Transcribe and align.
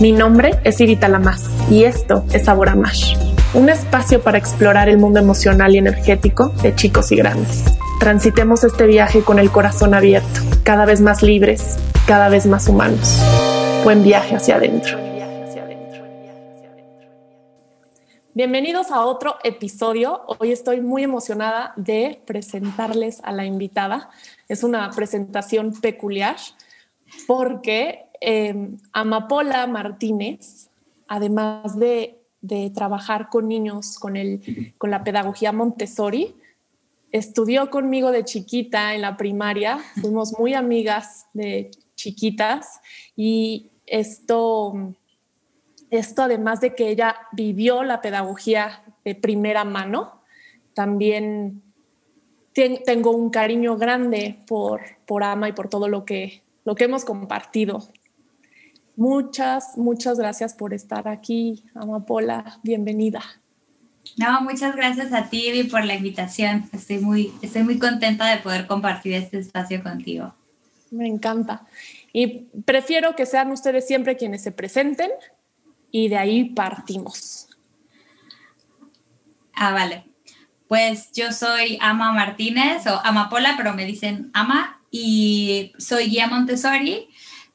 Mi 0.00 0.12
nombre 0.12 0.52
es 0.62 0.80
Irita 0.80 1.08
Lamas 1.08 1.50
y 1.68 1.82
esto 1.82 2.24
es 2.32 2.44
Sabor 2.44 2.68
a 2.68 2.76
Mash, 2.76 3.16
un 3.52 3.68
espacio 3.68 4.22
para 4.22 4.38
explorar 4.38 4.88
el 4.88 4.96
mundo 4.96 5.18
emocional 5.18 5.74
y 5.74 5.78
energético 5.78 6.50
de 6.62 6.72
chicos 6.72 7.10
y 7.10 7.16
grandes. 7.16 7.64
Transitemos 7.98 8.62
este 8.62 8.86
viaje 8.86 9.22
con 9.22 9.40
el 9.40 9.50
corazón 9.50 9.94
abierto, 9.94 10.40
cada 10.62 10.84
vez 10.84 11.00
más 11.00 11.24
libres, 11.24 11.78
cada 12.06 12.28
vez 12.28 12.46
más 12.46 12.68
humanos. 12.68 13.18
Buen 13.82 14.04
viaje 14.04 14.36
hacia 14.36 14.54
adentro. 14.54 14.96
Bienvenidos 18.34 18.92
a 18.92 19.04
otro 19.04 19.34
episodio. 19.42 20.22
Hoy 20.38 20.52
estoy 20.52 20.80
muy 20.80 21.02
emocionada 21.02 21.72
de 21.74 22.22
presentarles 22.24 23.20
a 23.24 23.32
la 23.32 23.46
invitada. 23.46 24.10
Es 24.46 24.62
una 24.62 24.90
presentación 24.90 25.72
peculiar 25.80 26.36
porque 27.26 28.07
eh, 28.20 28.70
Amapola 28.92 29.66
Martínez, 29.66 30.70
además 31.06 31.78
de, 31.78 32.14
trabajar 32.74 33.28
con 33.30 33.48
niños 33.48 33.98
con 33.98 34.14
la 34.90 35.04
pedagogía 35.04 35.52
Montessori, 35.52 36.36
estudió 37.10 37.70
conmigo 37.70 38.12
de 38.12 38.24
chiquita 38.24 38.94
en 38.94 39.02
la 39.02 39.16
primaria, 39.16 39.78
fuimos 40.00 40.38
muy 40.38 40.54
amigas 40.54 41.26
de 41.32 41.70
chiquitas 41.94 42.80
y 43.16 43.70
esto, 43.86 44.94
esto 45.90 46.22
además 46.22 46.60
de 46.60 46.74
que 46.74 46.90
ella 46.90 47.16
vivió 47.32 47.82
la 47.82 48.00
pedagogía 48.00 48.82
de 49.04 49.14
primera 49.14 49.64
mano, 49.64 50.22
también 50.74 51.62
tengo 52.52 53.10
un 53.10 53.30
cariño 53.30 53.76
grande 53.76 54.38
por, 54.46 54.80
por 55.06 55.22
Ama 55.22 55.48
y 55.48 55.52
por 55.52 55.68
todo 55.68 55.88
lo 55.88 56.04
que, 56.04 56.42
lo 56.64 56.74
que 56.74 56.84
hemos 56.84 57.04
compartido. 57.04 57.88
Muchas, 58.98 59.78
muchas 59.78 60.18
gracias 60.18 60.54
por 60.54 60.74
estar 60.74 61.06
aquí, 61.06 61.62
Amapola. 61.76 62.58
Bienvenida. 62.64 63.22
No, 64.16 64.40
muchas 64.40 64.74
gracias 64.74 65.12
a 65.12 65.30
ti, 65.30 65.46
Ivy, 65.46 65.68
por 65.68 65.84
la 65.84 65.94
invitación. 65.94 66.68
Estoy 66.72 66.98
muy, 66.98 67.32
estoy 67.40 67.62
muy 67.62 67.78
contenta 67.78 68.26
de 68.26 68.38
poder 68.38 68.66
compartir 68.66 69.12
este 69.12 69.38
espacio 69.38 69.84
contigo. 69.84 70.34
Me 70.90 71.06
encanta. 71.06 71.64
Y 72.12 72.48
prefiero 72.64 73.14
que 73.14 73.24
sean 73.24 73.52
ustedes 73.52 73.86
siempre 73.86 74.16
quienes 74.16 74.42
se 74.42 74.50
presenten 74.50 75.12
y 75.92 76.08
de 76.08 76.18
ahí 76.18 76.46
partimos. 76.46 77.50
Ah, 79.54 79.70
vale. 79.72 80.06
Pues 80.66 81.12
yo 81.12 81.30
soy 81.30 81.78
Ama 81.80 82.10
Martínez 82.10 82.84
o 82.88 83.00
Amapola, 83.04 83.54
pero 83.56 83.74
me 83.74 83.84
dicen 83.84 84.32
Ama 84.34 84.82
y 84.90 85.72
soy 85.78 86.06
guía 86.06 86.26
Montessori. 86.26 87.06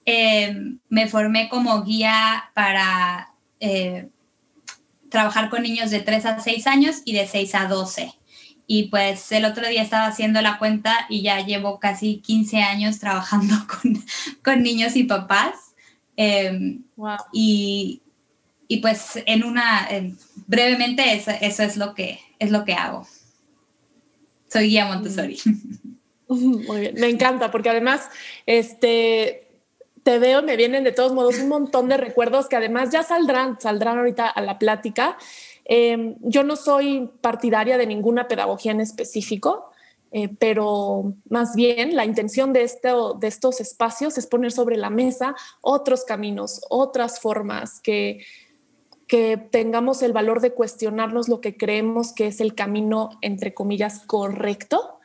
Eh, 0.05 0.77
me 0.89 1.07
formé 1.07 1.49
como 1.49 1.83
guía 1.83 2.51
para 2.53 3.33
eh, 3.59 4.09
trabajar 5.09 5.49
con 5.49 5.63
niños 5.63 5.91
de 5.91 6.01
3 6.01 6.25
a 6.25 6.39
6 6.39 6.67
años 6.67 7.01
y 7.05 7.13
de 7.13 7.27
6 7.27 7.55
a 7.55 7.67
12. 7.67 8.13
Y 8.67 8.83
pues 8.89 9.31
el 9.31 9.45
otro 9.45 9.67
día 9.67 9.81
estaba 9.81 10.07
haciendo 10.07 10.41
la 10.41 10.57
cuenta 10.57 11.05
y 11.09 11.21
ya 11.21 11.39
llevo 11.45 11.79
casi 11.79 12.17
15 12.17 12.61
años 12.61 12.99
trabajando 12.99 13.55
con, 13.67 14.03
con 14.43 14.63
niños 14.63 14.95
y 14.95 15.03
papás. 15.03 15.75
Eh, 16.17 16.79
y, 17.31 18.01
y, 18.67 18.77
pues 18.77 19.23
en 19.25 19.43
una, 19.43 19.88
brevemente 20.47 21.13
eso, 21.13 21.31
eso, 21.41 21.63
es, 21.63 21.77
lo 21.77 21.93
que, 21.95 22.19
es 22.39 22.51
lo 22.51 22.65
que 22.65 22.73
hago. 22.73 23.07
Soy 24.47 24.67
guía 24.69 24.85
Montessori. 24.85 25.39
Muy 26.28 26.81
bien, 26.81 26.95
me 26.95 27.09
encanta 27.09 27.51
porque 27.51 27.69
además, 27.69 28.09
este, 28.45 29.42
te 30.03 30.19
veo, 30.19 30.44
me 30.44 30.58
vienen 30.58 30.84
de 30.84 30.91
todos 30.91 31.14
modos 31.14 31.40
un 31.40 31.47
montón 31.47 31.88
de 31.88 31.97
recuerdos 31.97 32.47
que 32.47 32.58
además 32.58 32.90
ya 32.91 33.03
saldrán, 33.03 33.59
saldrán 33.59 33.97
ahorita 33.97 34.28
a 34.28 34.41
la 34.41 34.59
plática. 34.59 35.18
Em, 35.66 36.16
yo 36.19 36.44
no 36.44 36.56
soy 36.56 37.09
partidaria 37.22 37.78
de 37.78 37.88
ninguna 37.88 38.28
pedagogía 38.28 38.74
en 38.74 38.81
específico, 38.81 39.72
eh, 40.12 40.30
pero 40.38 41.14
más 41.30 41.56
bien 41.56 41.96
la 41.96 42.06
intención 42.06 42.53
de, 42.53 42.69
de 43.19 43.28
estos 43.28 43.62
espacios 43.62 44.18
es 44.18 44.28
poner 44.28 44.52
sobre 44.52 44.78
la 44.78 44.90
mesa 44.90 45.36
otros 45.62 46.03
caminos, 46.03 46.62
otras 46.70 47.20
formas, 47.22 47.80
que, 47.80 48.25
que 49.08 49.38
tengamos 49.38 50.03
el 50.03 50.12
valor 50.12 50.41
de 50.41 50.52
cuestionarnos 50.52 51.30
lo 51.30 51.40
que 51.40 51.56
creemos 51.56 52.14
que 52.14 52.28
es 52.28 52.41
el 52.41 52.56
camino, 52.56 53.12
entre 53.22 53.53
comillas, 53.53 54.03
correcto 54.06 55.00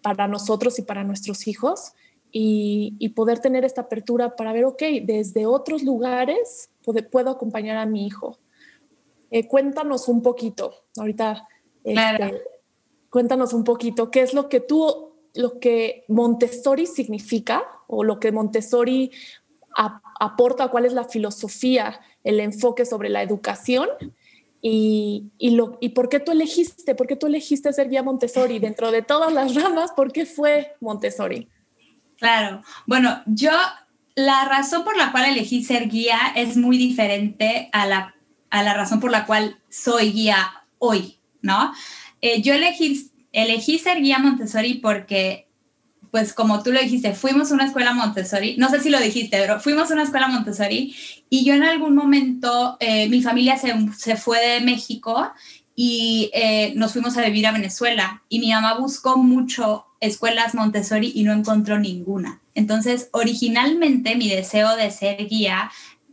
para 0.00 0.28
nosotros 0.28 0.78
y 0.78 0.82
para 0.82 1.02
nuestros 1.02 1.48
hijos 1.48 1.92
y, 2.36 3.08
poder 3.10 3.38
tener 3.38 3.64
esta 3.64 3.82
apertura 3.82 4.34
para 4.34 4.52
ver, 4.52 4.64
ok, 4.64 4.82
desde 5.04 5.46
otros 5.46 5.84
lugares 5.84 6.68
puedo, 7.12 7.30
acompañar 7.30 7.76
a 7.76 7.86
mi 7.86 8.06
hijo. 8.06 8.38
Eh, 9.30 9.46
cuéntanos 9.46 10.08
un 10.08 10.20
poquito, 10.20 10.74
ahorita, 10.96 11.46
este, 11.84 12.42
cuéntanos 13.08 13.52
un 13.52 13.62
poquito, 13.62 14.10
¿qué 14.10 14.22
es 14.22 14.34
lo 14.34 14.48
que 14.48 14.58
tú, 14.58 15.12
lo 15.34 15.60
que 15.60 16.04
Montessori 16.08 16.86
significa 16.86 17.62
o 17.86 18.02
lo 18.02 18.18
que 18.18 18.32
Montessori 18.32 19.12
aporta, 20.18 20.68
cuál 20.68 20.86
es 20.86 20.92
la 20.92 21.04
filosofía, 21.04 22.00
el 22.24 22.40
enfoque 22.40 22.84
sobre 22.84 23.10
la 23.10 23.22
educación 23.22 23.88
y, 24.60 25.30
y, 25.38 25.50
lo, 25.50 25.78
y 25.80 25.90
por 25.90 26.08
qué 26.08 26.18
tú 26.18 26.32
elegiste, 26.32 26.96
por 26.96 27.06
qué 27.06 27.14
tú 27.14 27.28
elegiste 27.28 27.72
ser 27.72 27.88
guía 27.88 28.02
Montessori 28.02 28.58
dentro 28.58 28.90
de 28.90 29.02
todas 29.02 29.32
las 29.32 29.54
ramas, 29.54 29.92
¿por 29.92 30.10
qué 30.10 30.26
fue 30.26 30.74
Montessori? 30.80 31.48
Claro. 32.18 32.62
Bueno, 32.86 33.22
yo 33.26 33.50
la 34.14 34.44
razón 34.44 34.84
por 34.84 34.96
la 34.96 35.12
cual 35.12 35.26
elegí 35.26 35.64
ser 35.64 35.88
guía 35.88 36.18
es 36.36 36.56
muy 36.56 36.78
diferente 36.78 37.68
a 37.72 37.86
la, 37.86 38.14
a 38.50 38.62
la 38.62 38.74
razón 38.74 39.00
por 39.00 39.10
la 39.10 39.26
cual 39.26 39.58
soy 39.68 40.12
guía 40.12 40.64
hoy, 40.78 41.18
¿no? 41.42 41.72
Eh, 42.20 42.40
yo 42.42 42.54
elegí, 42.54 43.10
elegí 43.32 43.78
ser 43.78 44.00
guía 44.00 44.18
Montessori 44.18 44.74
porque, 44.74 45.48
pues 46.10 46.32
como 46.32 46.62
tú 46.62 46.72
lo 46.72 46.80
dijiste, 46.80 47.14
fuimos 47.14 47.50
a 47.50 47.54
una 47.54 47.66
escuela 47.66 47.92
Montessori, 47.92 48.56
no 48.56 48.68
sé 48.68 48.80
si 48.80 48.90
lo 48.90 49.00
dijiste, 49.00 49.38
pero 49.38 49.60
fuimos 49.60 49.90
a 49.90 49.94
una 49.94 50.04
escuela 50.04 50.28
Montessori 50.28 50.94
y 51.28 51.44
yo 51.44 51.54
en 51.54 51.64
algún 51.64 51.96
momento, 51.96 52.76
eh, 52.78 53.08
mi 53.08 53.20
familia 53.22 53.56
se, 53.56 53.74
se, 53.96 54.16
fue 54.16 54.40
de 54.40 54.60
México 54.60 55.32
y 55.76 56.30
eh, 56.34 56.72
nos 56.76 56.92
fuimos 56.92 57.16
a 57.16 57.22
vivir 57.22 57.46
a 57.46 57.52
Venezuela 57.52 58.22
y 58.28 58.38
mi 58.38 58.50
mamá 58.50 58.78
buscó 58.78 59.16
mucho 59.16 59.86
escuelas 60.00 60.54
Montessori 60.54 61.12
y 61.14 61.24
no 61.24 61.32
encontró 61.32 61.78
ninguna. 61.78 62.40
Entonces, 62.54 63.08
originalmente 63.12 64.14
mi 64.14 64.28
deseo 64.28 64.76
de 64.76 64.90
ser 64.90 65.26
guía 65.26 65.70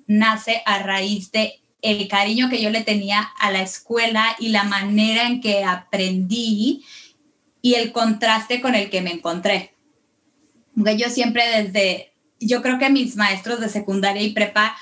nace 0.07 0.63
a 0.65 0.79
raíz 0.79 1.31
de 1.31 1.61
el 1.81 2.07
cariño 2.07 2.49
que 2.49 2.61
yo 2.61 2.69
le 2.69 2.81
tenía 2.81 3.21
a 3.39 3.51
la 3.51 3.61
escuela 3.61 4.35
y 4.39 4.49
la 4.49 4.63
manera 4.63 5.27
en 5.27 5.41
que 5.41 5.63
aprendí 5.63 6.85
y 7.61 7.75
el 7.75 7.91
contraste 7.91 8.61
con 8.61 8.75
el 8.75 8.89
que 8.89 9.01
me 9.01 9.13
encontré. 9.13 9.75
Porque 10.75 10.97
yo 10.97 11.09
siempre 11.09 11.43
desde, 11.63 12.13
yo 12.39 12.61
creo 12.61 12.79
que 12.79 12.89
mis 12.89 13.15
maestros 13.15 13.59
de 13.59 13.69
secundaria 13.69 14.21
y 14.21 14.33
prepa, 14.33 14.75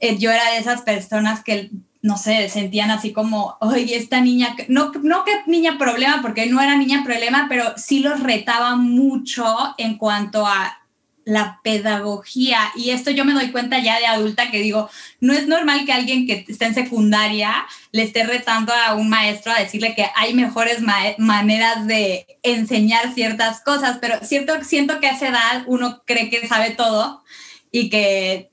eh, 0.00 0.18
yo 0.18 0.30
era 0.30 0.52
de 0.52 0.58
esas 0.58 0.82
personas 0.82 1.42
que 1.42 1.70
no 2.08 2.16
sé, 2.16 2.48
sentían 2.48 2.90
así 2.90 3.12
como, 3.12 3.58
oye, 3.60 3.94
esta 3.94 4.22
niña, 4.22 4.56
no, 4.68 4.92
no 5.02 5.26
que 5.26 5.32
niña 5.46 5.76
problema, 5.76 6.22
porque 6.22 6.46
no 6.46 6.58
era 6.58 6.74
niña 6.74 7.04
problema, 7.04 7.48
pero 7.50 7.74
sí 7.76 7.98
los 8.00 8.20
retaba 8.20 8.76
mucho 8.76 9.44
en 9.76 9.98
cuanto 9.98 10.46
a 10.46 10.78
la 11.26 11.60
pedagogía. 11.62 12.72
Y 12.74 12.92
esto 12.92 13.10
yo 13.10 13.26
me 13.26 13.34
doy 13.34 13.50
cuenta 13.50 13.78
ya 13.80 13.98
de 13.98 14.06
adulta 14.06 14.50
que 14.50 14.62
digo, 14.62 14.88
no 15.20 15.34
es 15.34 15.46
normal 15.46 15.84
que 15.84 15.92
alguien 15.92 16.26
que 16.26 16.46
está 16.48 16.64
en 16.64 16.74
secundaria 16.74 17.66
le 17.92 18.04
esté 18.04 18.24
retando 18.24 18.72
a 18.72 18.94
un 18.94 19.10
maestro 19.10 19.52
a 19.52 19.60
decirle 19.60 19.94
que 19.94 20.06
hay 20.16 20.32
mejores 20.32 20.78
maneras 21.18 21.86
de 21.86 22.38
enseñar 22.42 23.12
ciertas 23.12 23.60
cosas, 23.60 23.98
pero 24.00 24.16
cierto, 24.22 24.64
siento 24.64 24.98
que 24.98 25.08
a 25.08 25.12
esa 25.12 25.28
edad 25.28 25.64
uno 25.66 26.02
cree 26.06 26.30
que 26.30 26.48
sabe 26.48 26.70
todo 26.70 27.22
y 27.70 27.90
que 27.90 28.50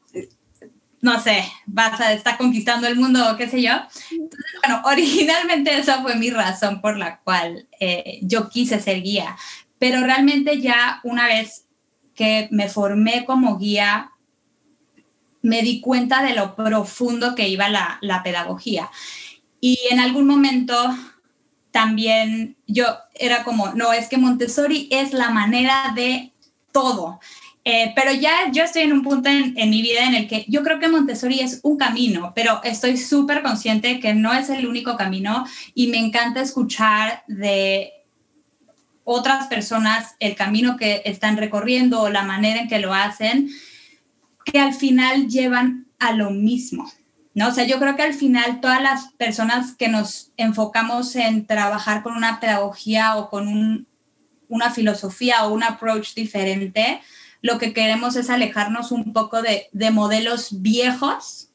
no 1.06 1.20
sé, 1.22 1.46
vas 1.68 2.02
a 2.02 2.14
estar 2.14 2.36
conquistando 2.36 2.88
el 2.88 2.96
mundo 2.96 3.36
qué 3.38 3.48
sé 3.48 3.62
yo. 3.62 3.74
Bueno, 4.64 4.82
originalmente 4.86 5.78
esa 5.78 6.02
fue 6.02 6.16
mi 6.16 6.32
razón 6.32 6.82
por 6.82 6.98
la 6.98 7.20
cual 7.20 7.68
eh, 7.80 8.18
yo 8.24 8.50
quise 8.50 8.80
ser 8.80 9.04
guía, 9.04 9.38
pero 9.78 10.02
realmente 10.02 10.60
ya 10.60 11.02
una 11.04 11.28
vez 11.28 11.68
que 12.16 12.48
me 12.50 12.70
formé 12.70 13.24
como 13.24 13.60
guía, 13.60 14.14
me 15.44 15.62
di 15.62 15.80
cuenta 15.80 16.24
de 16.24 16.34
lo 16.34 16.56
profundo 16.56 17.36
que 17.36 17.50
iba 17.50 17.70
la 17.70 18.24
pedagogía. 18.24 18.90
Y 19.62 19.78
en 19.92 20.00
algún 20.00 20.26
momento 20.26 20.76
también 21.70 22.58
yo 22.66 22.86
era 23.14 23.44
como, 23.44 23.74
no, 23.74 23.94
es 23.94 24.08
que 24.10 24.18
Montessori 24.18 24.88
es 24.90 25.14
la 25.14 25.30
manera 25.30 25.92
de 25.94 26.34
todo. 26.72 27.20
Eh, 27.68 27.94
pero 27.96 28.14
ya 28.14 28.52
yo 28.52 28.64
estoy 28.64 28.84
en 28.84 28.94
un 28.94 29.02
punto 29.02 29.28
en, 29.28 29.56
mi 29.72 29.82
vida 29.82 30.06
en 30.06 30.14
el 30.14 30.28
que 30.28 30.46
yo 30.48 30.62
creo 30.62 30.80
que 30.80 30.88
Montessori 30.88 31.40
es 31.40 31.62
un 31.64 31.78
camino, 31.78 32.32
pero 32.36 32.62
estoy 32.64 32.96
súper 32.96 33.42
consciente 33.42 34.00
que 34.00 34.14
no 34.14 34.34
es 34.34 34.52
el 34.52 34.68
único 34.68 34.96
camino 34.98 35.48
y 35.74 35.88
me 35.88 35.98
encanta 35.98 36.42
escuchar 36.42 37.24
de 37.28 37.92
otras 39.04 39.48
personas 39.48 40.16
el 40.20 40.36
camino 40.36 40.78
que 40.78 41.02
están 41.06 41.38
recorriendo 41.38 42.04
o 42.04 42.10
la 42.10 42.22
manera 42.22 42.62
en 42.62 42.68
que 42.68 42.78
lo 42.78 42.94
hacen, 42.94 43.50
que 44.46 44.60
al 44.60 44.76
final 44.76 45.28
llevan 45.28 45.88
a 45.98 46.12
lo 46.12 46.30
mismo. 46.30 46.92
¿no? 47.34 47.48
O 47.48 47.52
sea, 47.52 47.66
yo 47.66 47.80
creo 47.80 47.96
que 47.96 48.04
al 48.04 48.14
final 48.14 48.62
todas 48.62 48.82
las 48.82 49.12
personas 49.14 49.74
que 49.74 49.88
nos 49.88 50.32
enfocamos 50.38 51.16
en 51.16 51.48
trabajar 51.48 52.04
con 52.04 52.16
una 52.16 52.40
pedagogía 52.40 53.16
o 53.16 53.32
con 53.32 53.88
una 54.50 54.70
filosofía 54.70 55.46
o 55.46 55.54
un 55.54 55.64
approach 55.64 56.14
diferente, 56.14 57.02
lo 57.46 57.60
que 57.60 57.74
queremos 57.74 58.16
es 58.16 58.32
alejarnos 58.32 58.92
un 58.92 59.14
poco 59.14 59.44
de, 59.44 59.68
de 59.72 59.92
modelos 59.92 60.64
viejos 60.64 61.52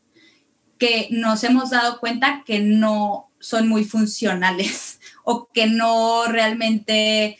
que 0.79 1.09
nos 1.11 1.43
hemos 1.43 1.71
dado 1.71 1.99
cuenta 1.99 2.45
que 2.47 2.61
no 2.61 3.29
son 3.41 3.67
muy 3.69 3.83
funcionales 3.83 5.01
o 5.25 5.49
que 5.53 5.67
no 5.67 6.27
realmente 6.27 7.39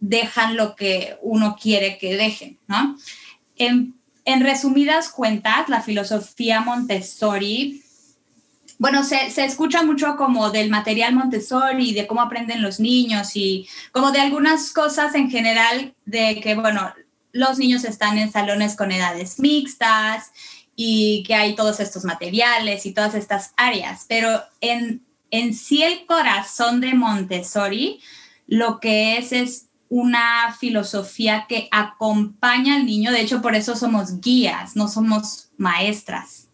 dejan 0.00 0.56
lo 0.56 0.76
que 0.76 1.18
uno 1.20 1.58
quiere 1.60 1.98
que 1.98 2.16
dejen, 2.16 2.58
¿no? 2.68 2.96
En, 3.56 3.94
resumidas 4.24 5.10
cuentas, 5.10 5.68
la 5.68 5.82
filosofía 5.82 6.62
Montessori, 6.62 7.82
bueno, 8.78 9.04
se, 9.04 9.30
se, 9.30 9.44
escucha 9.44 9.82
mucho 9.82 10.16
como 10.16 10.50
del 10.50 10.70
material 10.70 11.14
Montessori, 11.14 11.92
de 11.92 12.06
cómo 12.06 12.22
aprenden 12.22 12.62
los 12.62 12.80
niños 12.80 13.36
y 13.36 13.68
como 13.92 14.10
de 14.10 14.20
algunas 14.20 14.72
cosas 14.72 15.14
en 15.14 15.30
general 15.30 15.94
de 16.06 16.40
que, 16.40 16.54
bueno, 16.54 16.94
los 17.32 17.58
niños 17.58 17.84
están 17.84 18.18
en 18.18 18.32
salones 18.32 18.76
con 18.76 18.92
edades 18.92 19.38
mixtas 19.38 20.32
y 20.76 21.22
que 21.26 21.34
hay 21.34 21.54
todos 21.54 21.80
estos 21.80 22.04
materiales 22.04 22.86
y 22.86 22.92
todas 22.92 23.14
estas 23.14 23.52
áreas, 23.56 24.06
pero 24.08 24.42
en, 24.60 25.02
en 25.30 25.54
sí 25.54 25.82
el 25.82 26.06
corazón 26.06 26.80
de 26.80 26.94
Montessori 26.94 28.00
lo 28.46 28.80
que 28.80 29.16
es 29.16 29.32
es 29.32 29.66
una 29.88 30.54
filosofía 30.58 31.46
que 31.48 31.68
acompaña 31.70 32.76
al 32.76 32.86
niño, 32.86 33.10
de 33.10 33.20
hecho 33.20 33.42
por 33.42 33.54
eso 33.54 33.74
somos 33.76 34.20
guías, 34.20 34.76
no 34.76 34.88
somos 34.88 35.50
maestras, 35.56 36.48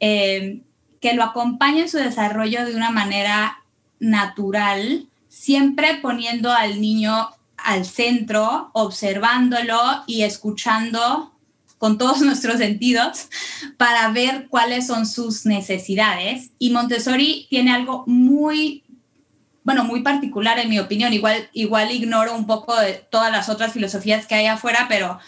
eh, 0.00 0.62
que 1.00 1.14
lo 1.14 1.22
acompaña 1.22 1.80
en 1.80 1.88
su 1.88 1.96
desarrollo 1.96 2.66
de 2.66 2.76
una 2.76 2.90
manera 2.90 3.64
natural, 4.00 5.06
siempre 5.28 5.98
poniendo 6.02 6.52
al 6.52 6.80
niño 6.80 7.30
al 7.64 7.84
centro, 7.84 8.70
observándolo 8.72 9.78
y 10.06 10.22
escuchando 10.22 11.34
con 11.78 11.98
todos 11.98 12.20
nuestros 12.22 12.58
sentidos 12.58 13.28
para 13.76 14.08
ver 14.10 14.48
cuáles 14.48 14.86
son 14.86 15.06
sus 15.06 15.46
necesidades. 15.46 16.50
Y 16.58 16.70
Montessori 16.70 17.46
tiene 17.50 17.72
algo 17.72 18.04
muy 18.06 18.84
bueno, 19.68 19.84
muy 19.84 20.00
particular 20.00 20.58
en 20.58 20.70
mi 20.70 20.78
opinión. 20.78 21.12
Igual, 21.12 21.50
igual 21.52 21.92
ignoro 21.92 22.34
un 22.34 22.46
poco 22.46 22.74
de 22.80 22.94
todas 23.10 23.30
las 23.30 23.50
otras 23.50 23.74
filosofías 23.74 24.26
que 24.26 24.34
hay 24.34 24.46
afuera, 24.46 24.86
pero 24.88 25.18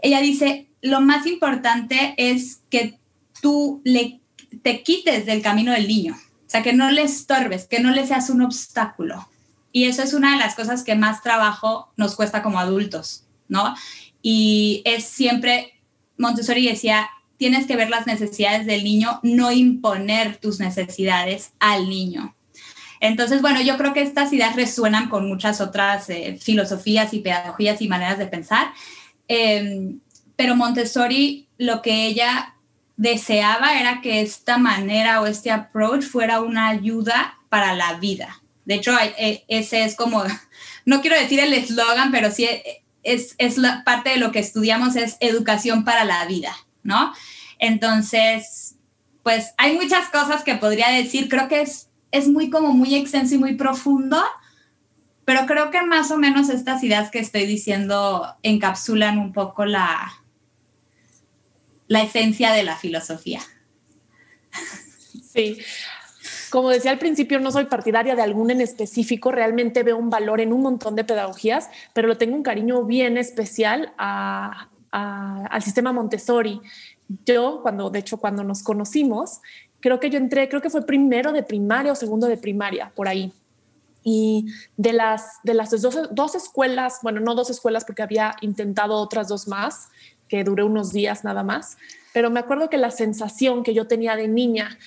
ella 0.00 0.20
dice, 0.20 0.68
lo 0.80 1.00
más 1.00 1.26
importante 1.26 2.14
es 2.18 2.60
que 2.70 3.00
tú 3.40 3.80
le, 3.84 4.20
te 4.62 4.84
quites 4.84 5.26
del 5.26 5.42
camino 5.42 5.72
del 5.72 5.88
niño, 5.88 6.14
o 6.14 6.50
sea, 6.50 6.62
que 6.62 6.72
no 6.72 6.92
le 6.92 7.02
estorbes, 7.02 7.66
que 7.66 7.80
no 7.80 7.90
le 7.90 8.06
seas 8.06 8.30
un 8.30 8.42
obstáculo. 8.42 9.28
Y 9.72 9.84
eso 9.84 10.02
es 10.02 10.12
una 10.12 10.32
de 10.32 10.38
las 10.38 10.54
cosas 10.54 10.84
que 10.84 10.94
más 10.94 11.22
trabajo 11.22 11.92
nos 11.96 12.14
cuesta 12.14 12.42
como 12.42 12.60
adultos, 12.60 13.24
¿no? 13.48 13.74
Y 14.20 14.82
es 14.84 15.04
siempre, 15.04 15.80
Montessori 16.18 16.68
decía, 16.68 17.08
tienes 17.38 17.66
que 17.66 17.74
ver 17.76 17.90
las 17.90 18.06
necesidades 18.06 18.66
del 18.66 18.84
niño, 18.84 19.18
no 19.22 19.50
imponer 19.50 20.36
tus 20.36 20.60
necesidades 20.60 21.52
al 21.58 21.88
niño. 21.88 22.36
Entonces, 23.00 23.42
bueno, 23.42 23.60
yo 23.60 23.76
creo 23.78 23.92
que 23.92 24.02
estas 24.02 24.32
ideas 24.32 24.54
resuenan 24.54 25.08
con 25.08 25.26
muchas 25.26 25.60
otras 25.60 26.08
eh, 26.08 26.38
filosofías 26.40 27.12
y 27.12 27.18
pedagogías 27.18 27.82
y 27.82 27.88
maneras 27.88 28.18
de 28.18 28.26
pensar. 28.26 28.72
Em, 29.26 29.98
pero 30.36 30.54
Montessori 30.54 31.48
lo 31.58 31.82
que 31.82 32.06
ella 32.06 32.54
deseaba 32.96 33.80
era 33.80 34.00
que 34.02 34.20
esta 34.20 34.58
manera 34.58 35.20
o 35.20 35.26
este 35.26 35.50
approach 35.50 36.02
fuera 36.02 36.40
una 36.40 36.68
ayuda 36.68 37.38
para 37.48 37.74
la 37.74 37.94
vida. 37.94 38.41
De 38.64 38.74
hecho, 38.74 38.92
e, 38.98 39.44
ese 39.48 39.84
es 39.84 39.96
como, 39.96 40.24
no 40.84 41.00
quiero 41.00 41.18
decir 41.18 41.40
el 41.40 41.52
eslogan, 41.52 42.10
pero 42.12 42.30
sí 42.30 42.48
es, 43.02 43.34
es 43.38 43.58
la 43.58 43.84
parte 43.84 44.10
de 44.10 44.16
lo 44.16 44.32
que 44.32 44.38
estudiamos, 44.38 44.96
es 44.96 45.16
educación 45.20 45.84
para 45.84 46.04
la 46.04 46.24
vida, 46.26 46.54
¿no? 46.82 47.12
Entonces, 47.58 48.76
pues 49.22 49.54
hay 49.58 49.76
muchas 49.76 50.08
cosas 50.08 50.42
que 50.42 50.56
podría 50.56 50.88
decir, 50.90 51.28
creo 51.28 51.48
que 51.48 51.62
es 51.62 51.88
es 52.12 52.28
muy 52.28 52.50
como 52.50 52.72
muy 52.72 52.94
extenso 52.94 53.34
y 53.34 53.38
muy 53.38 53.54
profundo, 53.54 54.22
pero 55.24 55.46
creo 55.46 55.70
que 55.70 55.82
más 55.82 56.10
o 56.10 56.18
menos 56.18 56.50
estas 56.50 56.84
ideas 56.84 57.10
que 57.10 57.18
estoy 57.18 57.46
diciendo 57.46 58.36
encapsulan 58.42 59.18
un 59.18 59.32
poco 59.32 59.64
la, 59.64 60.12
la 61.88 62.02
esencia 62.02 62.52
de 62.52 62.62
la 62.62 62.76
filosofía. 62.76 63.40
Sí. 65.32 65.58
Como 66.52 66.68
decía 66.68 66.90
al 66.90 66.98
principio, 66.98 67.40
no 67.40 67.50
soy 67.50 67.64
partidaria 67.64 68.14
de 68.14 68.20
algún 68.20 68.50
en 68.50 68.60
específico, 68.60 69.32
realmente 69.32 69.82
veo 69.84 69.96
un 69.96 70.10
valor 70.10 70.38
en 70.38 70.52
un 70.52 70.60
montón 70.60 70.94
de 70.94 71.02
pedagogías, 71.02 71.70
pero 71.94 72.08
lo 72.08 72.18
tengo 72.18 72.36
un 72.36 72.42
cariño 72.42 72.84
bien 72.84 73.16
especial 73.16 73.94
al 73.96 75.62
sistema 75.62 75.94
Montessori. 75.94 76.60
Yo, 77.24 77.60
cuando, 77.62 77.88
de 77.88 78.00
hecho, 78.00 78.18
cuando 78.18 78.44
nos 78.44 78.62
conocimos, 78.62 79.40
creo 79.80 79.98
que 79.98 80.10
yo 80.10 80.18
entré, 80.18 80.50
creo 80.50 80.60
que 80.60 80.68
fue 80.68 80.84
primero 80.84 81.32
de 81.32 81.42
primaria 81.42 81.90
o 81.90 81.94
segundo 81.94 82.26
de 82.26 82.36
primaria, 82.36 82.92
por 82.94 83.08
ahí. 83.08 83.32
Y 84.04 84.44
de 84.76 84.92
las, 84.92 85.38
de 85.44 85.54
las 85.54 85.70
dos, 85.80 86.10
dos 86.10 86.34
escuelas, 86.34 86.98
bueno, 87.02 87.20
no 87.20 87.34
dos 87.34 87.48
escuelas 87.48 87.86
porque 87.86 88.02
había 88.02 88.36
intentado 88.42 88.96
otras 88.96 89.26
dos 89.26 89.48
más, 89.48 89.88
que 90.28 90.44
duré 90.44 90.64
unos 90.64 90.92
días 90.92 91.24
nada 91.24 91.42
más, 91.44 91.78
pero 92.12 92.30
me 92.30 92.40
acuerdo 92.40 92.68
que 92.68 92.76
la 92.76 92.90
sensación 92.90 93.62
que 93.62 93.72
yo 93.72 93.86
tenía 93.86 94.16
de 94.16 94.28
niña 94.28 94.78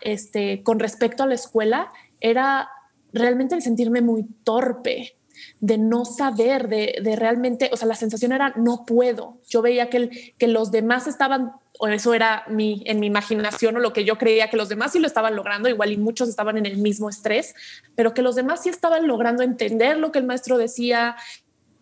este, 0.00 0.62
con 0.62 0.78
respecto 0.78 1.22
a 1.22 1.26
la 1.26 1.34
escuela 1.34 1.92
era 2.20 2.70
realmente 3.12 3.54
el 3.54 3.62
sentirme 3.62 4.00
muy 4.00 4.24
torpe, 4.44 5.16
de 5.60 5.78
no 5.78 6.04
saber, 6.04 6.68
de, 6.68 7.16
realmente, 7.16 7.70
o 7.72 7.76
sea, 7.76 7.88
la 7.88 7.94
sensación 7.94 8.32
era 8.32 8.52
no 8.56 8.84
puedo. 8.84 9.38
Yo 9.48 9.62
veía 9.62 9.88
que 9.88 10.46
los 10.46 10.70
demás 10.70 11.06
estaban 11.06 11.52
o 11.82 11.88
eso 11.88 12.12
era 12.12 12.44
mi, 12.46 12.82
en 12.84 13.00
mi 13.00 13.06
imaginación 13.06 13.74
o 13.74 13.80
lo 13.80 13.94
que 13.94 14.04
yo 14.04 14.18
creía 14.18 14.50
que 14.50 14.58
los 14.58 14.68
demás 14.68 14.92
sí 14.92 14.98
lo 14.98 15.06
estaban 15.06 15.34
logrando, 15.34 15.66
igual 15.66 15.90
y 15.90 15.96
muchos 15.96 16.28
estaban 16.28 16.58
en 16.58 16.66
el 16.66 16.76
mismo 16.76 17.08
estrés, 17.08 17.54
pero 17.96 18.12
que 18.12 18.20
los 18.20 18.34
demás 18.34 18.62
sí 18.62 18.68
estaban 18.68 19.06
logrando 19.06 19.42
entender 19.42 19.96
lo 19.96 20.12
que 20.12 20.18
el 20.18 20.26
maestro 20.26 20.58
decía, 20.58 21.16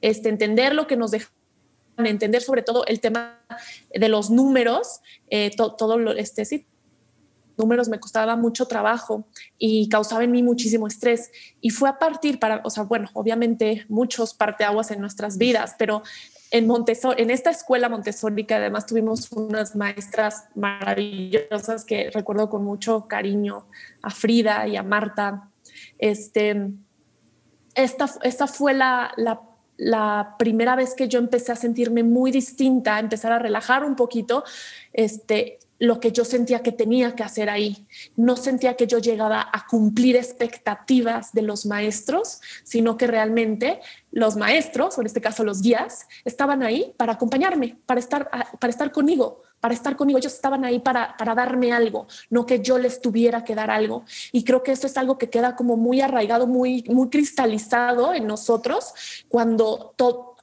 este, 0.00 0.28
entender 0.28 0.72
lo 0.72 0.86
que 0.86 0.96
nos 0.96 1.10
dejaban 1.10 1.32
entender 1.96 2.42
sobre 2.42 2.62
todo 2.62 2.86
el 2.86 3.00
tema 3.00 3.40
de 3.92 4.08
los 4.08 4.30
números, 4.30 5.00
eh, 5.30 5.50
todo 5.56 5.98
lo, 5.98 6.12
este, 6.12 6.44
sí, 6.44 6.64
números 7.58 7.88
me 7.88 8.00
costaba 8.00 8.36
mucho 8.36 8.66
trabajo 8.66 9.26
y 9.58 9.88
causaba 9.88 10.24
en 10.24 10.30
mí 10.30 10.42
muchísimo 10.42 10.86
estrés. 10.86 11.30
Y 11.60 11.70
fue 11.70 11.88
a 11.88 11.98
partir 11.98 12.38
para, 12.38 12.60
o 12.64 12.70
sea, 12.70 12.84
bueno, 12.84 13.08
obviamente 13.14 13.84
muchos 13.88 14.34
parteaguas 14.34 14.90
en 14.90 15.00
nuestras 15.00 15.38
vidas, 15.38 15.74
pero 15.78 16.02
en 16.50 16.66
Montessori, 16.66 17.22
en 17.22 17.30
esta 17.30 17.50
escuela 17.50 17.88
Montessori, 17.88 18.44
que 18.44 18.54
además 18.54 18.86
tuvimos 18.86 19.30
unas 19.32 19.76
maestras 19.76 20.44
maravillosas 20.54 21.84
que 21.84 22.10
recuerdo 22.10 22.48
con 22.48 22.64
mucho 22.64 23.06
cariño 23.06 23.66
a 24.02 24.10
Frida 24.10 24.66
y 24.66 24.76
a 24.76 24.82
Marta. 24.82 25.50
Este, 25.98 26.70
esta, 27.74 28.10
esta 28.22 28.46
fue 28.46 28.72
la, 28.72 29.12
la, 29.16 29.42
la, 29.76 30.36
primera 30.38 30.74
vez 30.74 30.94
que 30.94 31.08
yo 31.08 31.18
empecé 31.18 31.52
a 31.52 31.56
sentirme 31.56 32.02
muy 32.02 32.30
distinta, 32.30 32.98
empezar 32.98 33.32
a 33.32 33.38
relajar 33.38 33.84
un 33.84 33.94
poquito 33.94 34.44
este, 34.92 35.58
lo 35.78 36.00
que 36.00 36.12
yo 36.12 36.24
sentía 36.24 36.62
que 36.62 36.72
tenía 36.72 37.14
que 37.14 37.22
hacer 37.22 37.48
ahí. 37.48 37.86
No 38.16 38.36
sentía 38.36 38.74
que 38.74 38.86
yo 38.86 38.98
llegaba 38.98 39.48
a 39.52 39.66
cumplir 39.66 40.16
expectativas 40.16 41.32
de 41.32 41.42
los 41.42 41.66
maestros, 41.66 42.40
sino 42.64 42.96
que 42.96 43.06
realmente 43.06 43.80
los 44.10 44.36
maestros, 44.36 44.98
o 44.98 45.00
en 45.00 45.06
este 45.06 45.20
caso 45.20 45.44
los 45.44 45.62
guías, 45.62 46.06
estaban 46.24 46.62
ahí 46.62 46.92
para 46.96 47.12
acompañarme, 47.12 47.78
para 47.86 48.00
estar, 48.00 48.28
para 48.58 48.70
estar 48.70 48.90
conmigo, 48.90 49.42
para 49.60 49.74
estar 49.74 49.96
conmigo. 49.96 50.18
Ellos 50.18 50.34
estaban 50.34 50.64
ahí 50.64 50.80
para, 50.80 51.16
para 51.16 51.34
darme 51.34 51.72
algo, 51.72 52.08
no 52.30 52.44
que 52.44 52.60
yo 52.60 52.78
les 52.78 53.00
tuviera 53.00 53.44
que 53.44 53.54
dar 53.54 53.70
algo. 53.70 54.04
Y 54.32 54.42
creo 54.44 54.62
que 54.62 54.72
esto 54.72 54.86
es 54.86 54.96
algo 54.96 55.16
que 55.18 55.30
queda 55.30 55.54
como 55.54 55.76
muy 55.76 56.00
arraigado, 56.00 56.46
muy, 56.46 56.84
muy 56.88 57.08
cristalizado 57.08 58.14
en 58.14 58.26
nosotros 58.26 58.92
cuando, 59.28 59.94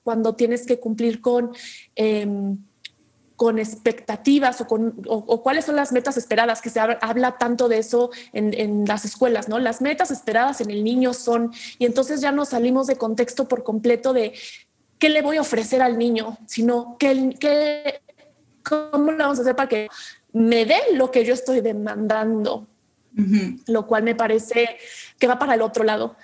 cuando 0.03 0.35
tienes 0.35 0.65
que 0.65 0.79
cumplir 0.79 1.19
con... 1.19 1.51
Em, 1.95 2.57
con 3.35 3.59
expectativas 3.59 4.61
o, 4.61 4.67
con, 4.67 5.01
o, 5.07 5.43
cuáles 5.43 5.65
son 5.65 5.75
las 5.75 5.91
metas 5.91 6.17
esperadas, 6.17 6.61
que 6.61 6.69
se 6.69 6.79
habla, 6.79 7.37
tanto 7.37 7.67
de 7.67 7.79
eso 7.79 8.11
en, 8.33 8.53
en, 8.53 8.85
las 8.85 9.03
escuelas, 9.03 9.49
¿no? 9.49 9.59
Las 9.59 9.81
metas 9.81 10.09
esperadas 10.09 10.61
en 10.61 10.69
el 10.69 10.83
niño 10.83 11.13
son, 11.13 11.51
y 11.77 11.85
entonces 11.85 12.21
ya 12.21 12.31
nos 12.31 12.49
salimos 12.49 12.87
de 12.87 12.95
contexto 12.95 13.47
por 13.47 13.63
completo 13.63 14.13
de 14.13 14.33
qué 14.99 15.09
le 15.09 15.21
voy 15.21 15.37
a 15.37 15.41
ofrecer 15.41 15.81
al 15.81 15.97
niño, 15.97 16.37
sino 16.45 16.97
que, 16.97 17.35
que 17.39 18.01
cómo 18.63 19.11
le 19.11 19.17
vamos 19.17 19.37
a 19.39 19.41
hacer 19.41 19.55
para 19.55 19.69
que 19.69 19.89
me 20.33 20.65
dé 20.65 20.79
lo 20.93 21.11
que 21.11 21.23
yo 21.23 21.33
estoy 21.33 21.61
demandando, 21.61 22.67
lo 23.67 23.87
cual 23.87 24.03
me 24.03 24.15
parece 24.15 24.77
que 25.17 25.27
va 25.27 25.39
para 25.39 25.53
el 25.55 25.61
otro 25.61 25.83
lado. 25.83 26.17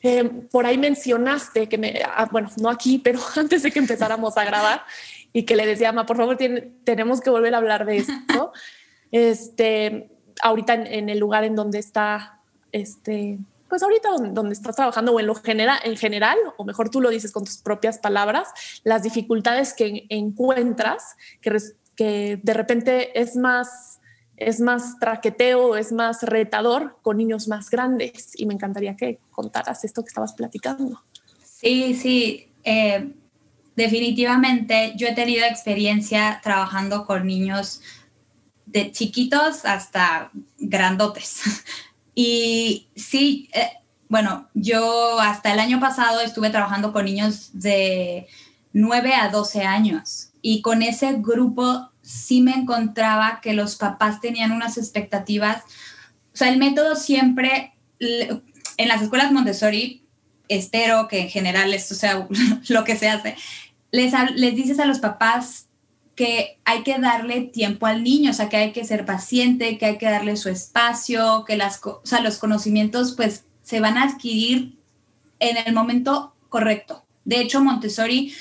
Eh, 0.00 0.22
por 0.52 0.64
ahí 0.64 0.78
mencionaste 0.78 1.68
que 1.68 1.76
me, 1.76 2.00
ah, 2.04 2.28
bueno, 2.30 2.48
no 2.58 2.68
aquí, 2.68 2.98
pero 2.98 3.18
antes 3.36 3.62
de 3.62 3.72
que 3.72 3.80
empezáramos 3.80 4.36
a 4.36 4.44
grabar, 4.44 4.82
y 5.32 5.44
que 5.44 5.56
le 5.56 5.66
decía, 5.66 5.92
ma, 5.92 6.06
por 6.06 6.16
favor, 6.16 6.36
tenemos 6.84 7.20
que 7.20 7.30
volver 7.30 7.54
a 7.54 7.58
hablar 7.58 7.84
de 7.84 7.98
esto. 7.98 8.52
este, 9.12 10.10
ahorita 10.42 10.74
en, 10.74 11.08
el 11.08 11.18
lugar 11.18 11.44
en 11.44 11.54
donde 11.54 11.78
está, 11.78 12.40
este, 12.72 13.38
pues 13.68 13.82
ahorita 13.82 14.08
donde, 14.30 14.52
estás 14.52 14.76
trabajando 14.76 15.12
o 15.12 15.20
en 15.20 15.26
lo 15.26 15.34
general, 15.34 15.78
en 15.84 15.96
general, 15.96 16.38
o 16.56 16.64
mejor 16.64 16.90
tú 16.90 17.00
lo 17.00 17.10
dices 17.10 17.32
con 17.32 17.44
tus 17.44 17.58
propias 17.58 17.98
palabras, 17.98 18.48
las 18.84 19.02
dificultades 19.02 19.74
que 19.74 20.06
encuentras, 20.08 21.16
que, 21.40 21.56
que 21.94 22.40
de 22.42 22.54
repente 22.54 23.20
es 23.20 23.36
más, 23.36 24.00
es 24.36 24.60
más 24.60 24.98
traqueteo, 24.98 25.76
es 25.76 25.92
más 25.92 26.22
retador 26.22 26.96
con 27.02 27.18
niños 27.18 27.48
más 27.48 27.70
grandes. 27.70 28.32
Y 28.36 28.46
me 28.46 28.54
encantaría 28.54 28.96
que 28.96 29.18
contaras 29.30 29.84
esto 29.84 30.02
que 30.02 30.08
estabas 30.08 30.32
platicando. 30.32 31.02
Sí, 31.44 31.94
sí. 31.94 32.48
Eh, 32.64 33.14
definitivamente 33.78 34.92
yo 34.96 35.06
he 35.06 35.14
tenido 35.14 35.46
experiencia 35.46 36.40
trabajando 36.42 37.06
con 37.06 37.24
niños 37.26 37.80
de 38.66 38.90
chiquitos 38.90 39.64
hasta 39.64 40.30
grandotes. 40.58 41.40
Y 42.20 42.88
sí, 42.96 43.48
eh, 43.52 43.70
bueno, 44.08 44.48
yo 44.52 45.20
hasta 45.20 45.52
el 45.52 45.60
año 45.60 45.78
pasado 45.78 46.20
estuve 46.20 46.50
trabajando 46.50 46.92
con 46.92 47.04
niños 47.04 47.50
de 47.52 48.26
9 48.72 49.14
a 49.14 49.28
12 49.28 49.62
años 49.62 50.30
y 50.42 50.60
con 50.60 50.82
ese 50.82 51.12
grupo 51.18 51.92
sí 52.02 52.40
me 52.40 52.54
encontraba 52.54 53.40
que 53.40 53.52
los 53.52 53.76
papás 53.76 54.20
tenían 54.20 54.50
unas 54.50 54.78
expectativas. 54.78 55.62
O 56.34 56.36
sea, 56.36 56.48
el 56.48 56.58
método 56.58 56.96
siempre, 56.96 57.74
en 58.00 58.88
las 58.88 59.00
escuelas 59.00 59.30
Montessori, 59.30 60.02
espero 60.48 61.08
que 61.08 61.20
en 61.20 61.28
general 61.28 61.72
esto 61.72 61.94
sea 61.94 62.26
lo 62.68 62.84
que 62.84 62.96
se 62.96 63.08
hace, 63.08 63.36
les, 63.90 64.12
les 64.34 64.54
dices 64.54 64.78
a 64.78 64.86
los 64.86 64.98
papás 64.98 65.68
que 66.14 66.58
hay 66.64 66.82
que 66.82 66.98
darle 66.98 67.42
tiempo 67.42 67.86
al 67.86 68.02
niño, 68.02 68.32
o 68.32 68.34
sea, 68.34 68.48
que 68.48 68.56
hay 68.56 68.72
que 68.72 68.84
ser 68.84 69.06
paciente, 69.06 69.78
que 69.78 69.86
hay 69.86 69.98
que 69.98 70.10
darle 70.10 70.36
su 70.36 70.48
espacio, 70.48 71.44
que 71.46 71.56
las, 71.56 71.80
o 71.84 72.00
sea, 72.02 72.20
los 72.20 72.38
conocimientos 72.38 73.12
pues 73.12 73.44
se 73.62 73.78
van 73.78 73.96
a 73.96 74.02
adquirir 74.02 74.76
en 75.38 75.56
el 75.64 75.72
momento 75.72 76.34
correcto. 76.48 77.04
De 77.24 77.40
hecho, 77.40 77.62
Montessori, 77.62 78.34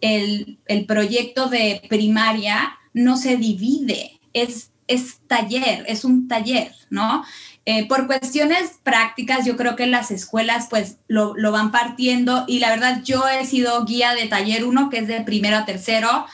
el, 0.00 0.58
el 0.66 0.86
proyecto 0.86 1.48
de 1.48 1.82
primaria 1.88 2.78
no 2.94 3.16
se 3.16 3.36
divide, 3.36 4.20
es, 4.32 4.70
es 4.86 5.18
taller, 5.26 5.84
es 5.86 6.04
un 6.04 6.28
taller, 6.28 6.72
¿no? 6.88 7.24
Eh, 7.70 7.86
por 7.86 8.06
cuestiones 8.06 8.78
prácticas, 8.82 9.44
yo 9.44 9.58
creo 9.58 9.76
que 9.76 9.86
las 9.86 10.10
escuelas 10.10 10.68
pues 10.70 10.96
lo, 11.06 11.36
lo, 11.36 11.52
van 11.52 11.70
partiendo 11.70 12.46
y 12.48 12.60
la 12.60 12.70
verdad 12.70 13.02
yo 13.04 13.28
he 13.28 13.44
sido 13.44 13.84
guía 13.84 14.14
de 14.14 14.26
taller 14.26 14.64
1, 14.64 14.88
que 14.88 15.00
es 15.00 15.06
de 15.06 15.20
primero 15.20 15.58
a 15.58 15.66
tercero, 15.66 16.24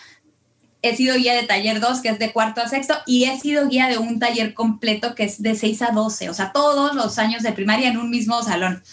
he 0.81 0.95
sido 0.95 1.17
guía 1.17 1.35
de 1.35 1.43
taller 1.43 1.81
2, 1.81 2.03
que 2.03 2.11
es 2.11 2.21
de 2.21 2.33
cuarto 2.33 2.61
a 2.61 2.69
sexto, 2.69 2.95
y 3.05 3.25
he 3.25 3.37
sido 3.41 3.67
guía 3.69 3.89
de 3.89 3.99
un 3.99 4.21
taller 4.21 4.55
completo 4.55 5.17
que 5.17 5.25
es 5.25 5.43
de 5.43 5.57
6 5.57 5.83
a 5.83 5.91
12, 5.91 6.31
o 6.31 6.35
sea, 6.35 6.53
todos 6.53 6.95
los 6.95 7.19
años 7.19 7.43
de 7.43 7.51
primaria 7.51 7.89
en 7.89 7.97
un 7.97 8.11
mismo 8.11 8.41
salón. 8.45 8.85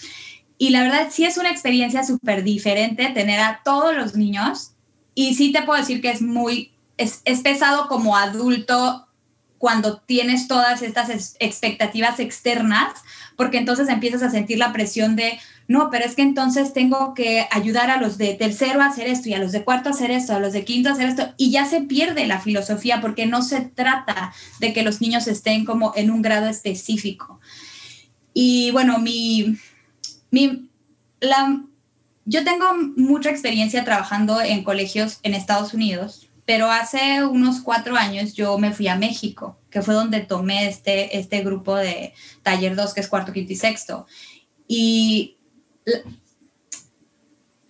Y 0.58 0.72
la 0.72 0.82
verdad 0.82 1.10
sí 1.12 1.26
es 1.26 1.38
una 1.38 1.52
experiencia 1.52 2.04
súper 2.04 2.44
diferente 2.44 3.06
tener 3.10 3.40
a 3.40 3.62
todos 3.64 3.96
los 3.96 4.16
niños, 4.16 4.72
y 5.14 5.36
sí 5.36 5.52
te 5.52 5.62
puedo 5.62 5.80
decir 5.80 6.02
que 6.02 6.10
es 6.10 6.24
muy, 6.24 6.72
es, 6.98 7.22
es 7.24 7.42
pesado 7.42 7.88
como 7.88 8.18
adulto 8.18 9.08
cuando 9.62 10.00
tienes 10.00 10.48
todas 10.48 10.82
estas 10.82 11.36
expectativas 11.40 12.20
externas, 12.20 12.94
porque 13.36 13.60
entonces 13.60 13.90
empiezas 13.90 14.24
a 14.24 14.32
sentir 14.32 14.58
la 14.58 14.74
presión 14.74 15.16
de, 15.16 15.40
no, 15.68 15.92
pero 15.92 16.04
es 16.04 16.16
que 16.16 16.24
entonces 16.24 16.74
tengo 16.74 17.14
que 17.14 17.48
ayudar 17.52 17.92
a 17.92 17.98
los 17.98 18.18
de 18.18 18.34
tercero 18.34 18.82
a 18.82 18.88
hacer 18.88 19.06
esto 19.06 19.30
y 19.30 19.36
a 19.36 19.38
los 19.38 19.52
de 19.52 19.64
cuarto 19.64 19.90
a 19.90 19.92
hacer 19.92 20.10
esto, 20.10 20.34
a 20.34 20.40
los 20.40 20.52
de 20.52 20.66
quinto 20.66 20.90
a 20.90 20.94
hacer 20.94 21.10
esto, 21.10 21.36
y 21.38 21.52
ya 21.52 21.66
se 21.66 21.82
pierde 21.82 22.26
la 22.26 22.40
filosofía 22.40 23.02
porque 23.02 23.28
no 23.28 23.44
se 23.44 23.62
trata 23.62 24.34
de 24.60 24.74
que 24.74 24.82
los 24.82 25.00
niños 25.00 25.28
estén 25.28 25.64
como 25.64 25.94
en 25.96 26.10
un 26.10 26.24
grado 26.24 26.48
específico. 26.48 27.40
Y 28.34 28.72
bueno, 28.72 28.98
mi, 28.98 29.58
mi 30.32 30.72
la, 31.20 31.62
yo 32.26 32.44
tengo 32.44 32.66
mucha 32.96 33.30
experiencia 33.30 33.84
trabajando 33.84 34.42
en 34.42 34.64
colegios 34.64 35.20
en 35.22 35.36
Estados 35.36 35.76
Unidos, 35.76 36.31
pero 36.52 36.70
hace 36.70 37.24
unos 37.24 37.62
cuatro 37.62 37.96
años 37.96 38.34
yo 38.34 38.58
me 38.58 38.74
fui 38.74 38.90
a 38.90 38.98
México 38.98 39.58
que 39.70 39.82
fue 39.82 39.94
donde 39.94 40.20
tomé 40.20 40.68
este, 40.68 41.18
este 41.18 41.46
grupo 41.46 41.78
de 41.78 42.14
taller 42.44 42.76
2, 42.76 42.94
que 42.94 43.00
es 43.00 43.08
cuarto, 43.08 43.32
quinto 43.32 43.54
y 43.54 43.56
sexto. 43.56 44.06
Y 44.68 45.38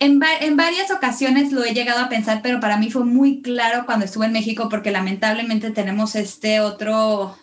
en, 0.00 0.20
en, 0.40 0.56
varias 0.56 0.90
ocasiones 0.90 1.52
lo 1.52 1.62
he 1.62 1.74
llegado 1.74 2.00
a 2.00 2.08
pensar, 2.08 2.40
pero 2.42 2.58
para 2.58 2.76
mí 2.76 2.90
fue 2.90 3.04
muy 3.04 3.40
claro 3.40 3.86
cuando 3.86 4.04
estuve 4.04 4.26
en 4.26 4.32
México, 4.32 4.68
porque 4.68 4.90
lamentablemente 4.90 5.70
tenemos 5.70 6.16
este 6.16 6.58
otro 6.58 7.38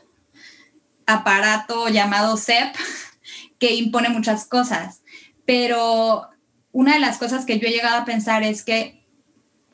aparato 1.05 1.87
llamado 1.87 2.35
CEP 2.35 2.75
que 3.59 3.75
impone 3.75 4.09
muchas 4.09 4.45
cosas. 4.45 5.03
Pero 5.45 6.27
una 6.73 6.95
de 6.95 6.99
las 6.99 7.17
cosas 7.17 7.45
que 7.45 7.59
yo 7.59 7.69
he 7.69 7.71
llegado 7.71 7.95
a 7.95 8.03
pensar 8.03 8.43
es 8.43 8.65
que 8.65 8.98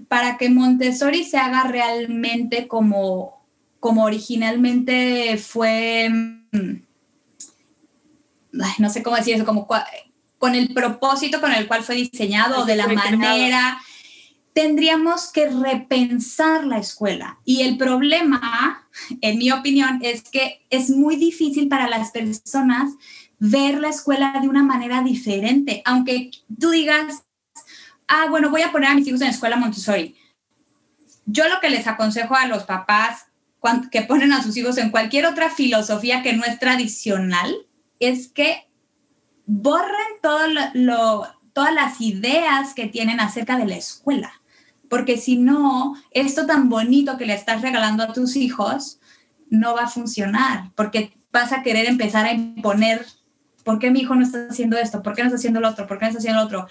para 0.07 0.37
que 0.37 0.49
Montessori 0.49 1.23
se 1.23 1.37
haga 1.37 1.63
realmente 1.63 2.67
como 2.67 3.35
como 3.85 4.03
originalmente 4.03 5.37
fue, 5.37 6.09
mm, 6.09 6.81
no 8.79 8.89
sé 8.89 9.03
cómo 9.03 9.15
decir 9.15 9.35
eso, 9.35 9.45
como 9.45 9.67
con 10.39 10.55
el 10.55 10.73
propósito 10.73 11.39
con 11.39 11.51
el 11.51 11.67
cual 11.67 11.83
fue 11.83 11.93
diseñado, 11.93 12.65
de 12.65 12.77
la 12.77 12.87
manera, 12.87 13.79
tendríamos 14.53 15.31
que 15.31 15.51
repensar 15.51 16.65
la 16.65 16.79
escuela. 16.79 17.37
Y 17.45 17.61
el 17.61 17.77
problema, 17.77 18.87
en 19.21 19.37
mi 19.37 19.51
opinión, 19.51 19.99
es 20.01 20.23
que 20.23 20.65
es 20.71 20.89
muy 20.89 21.15
difícil 21.15 21.67
para 21.67 21.87
las 21.87 22.09
personas 22.09 22.91
ver 23.37 23.79
la 23.79 23.89
escuela 23.89 24.39
de 24.41 24.49
una 24.49 24.63
manera 24.63 25.03
diferente, 25.03 25.83
aunque 25.85 26.31
tú 26.59 26.71
digas, 26.71 27.21
ah, 28.07 28.27
bueno, 28.29 28.49
voy 28.49 28.61
a 28.61 28.71
poner 28.71 28.89
a 28.89 28.95
mis 28.95 29.07
hijos 29.07 29.21
en 29.21 29.29
escuela 29.29 29.55
Montessori. 29.55 30.15
Yo 31.25 31.47
lo 31.49 31.59
que 31.59 31.69
les 31.69 31.87
aconsejo 31.87 32.35
a 32.35 32.47
los 32.47 32.63
papás 32.63 33.27
que 33.91 34.01
ponen 34.03 34.31
a 34.31 34.43
sus 34.43 34.55
hijos 34.57 34.77
en 34.77 34.91
cualquier 34.91 35.25
otra 35.25 35.49
filosofía 35.49 36.21
que 36.21 36.33
no 36.33 36.43
es 36.43 36.59
tradicional, 36.59 37.53
es 37.99 38.27
que 38.27 38.69
borren 39.45 40.19
todo 40.21 40.47
lo, 40.73 41.25
todas 41.53 41.73
las 41.73 42.01
ideas 42.01 42.73
que 42.73 42.87
tienen 42.87 43.19
acerca 43.19 43.57
de 43.57 43.65
la 43.65 43.75
escuela. 43.75 44.41
Porque 44.89 45.17
si 45.17 45.37
no, 45.37 45.95
esto 46.11 46.45
tan 46.45 46.69
bonito 46.69 47.17
que 47.17 47.25
le 47.25 47.33
estás 47.33 47.61
regalando 47.61 48.03
a 48.03 48.13
tus 48.13 48.35
hijos 48.35 48.99
no 49.49 49.75
va 49.75 49.83
a 49.83 49.89
funcionar, 49.89 50.71
porque 50.75 51.17
vas 51.31 51.51
a 51.51 51.63
querer 51.63 51.87
empezar 51.87 52.25
a 52.25 52.33
imponer, 52.33 53.05
¿por 53.63 53.79
qué 53.79 53.89
mi 53.89 54.01
hijo 54.01 54.15
no 54.15 54.23
está 54.23 54.47
haciendo 54.49 54.77
esto? 54.77 55.01
¿Por 55.01 55.15
qué 55.15 55.21
no 55.21 55.27
está 55.27 55.37
haciendo 55.37 55.59
lo 55.59 55.69
otro? 55.69 55.87
¿Por 55.87 55.97
qué 55.97 56.05
no 56.05 56.09
está 56.09 56.19
haciendo 56.19 56.41
lo 56.41 56.45
otro? 56.45 56.67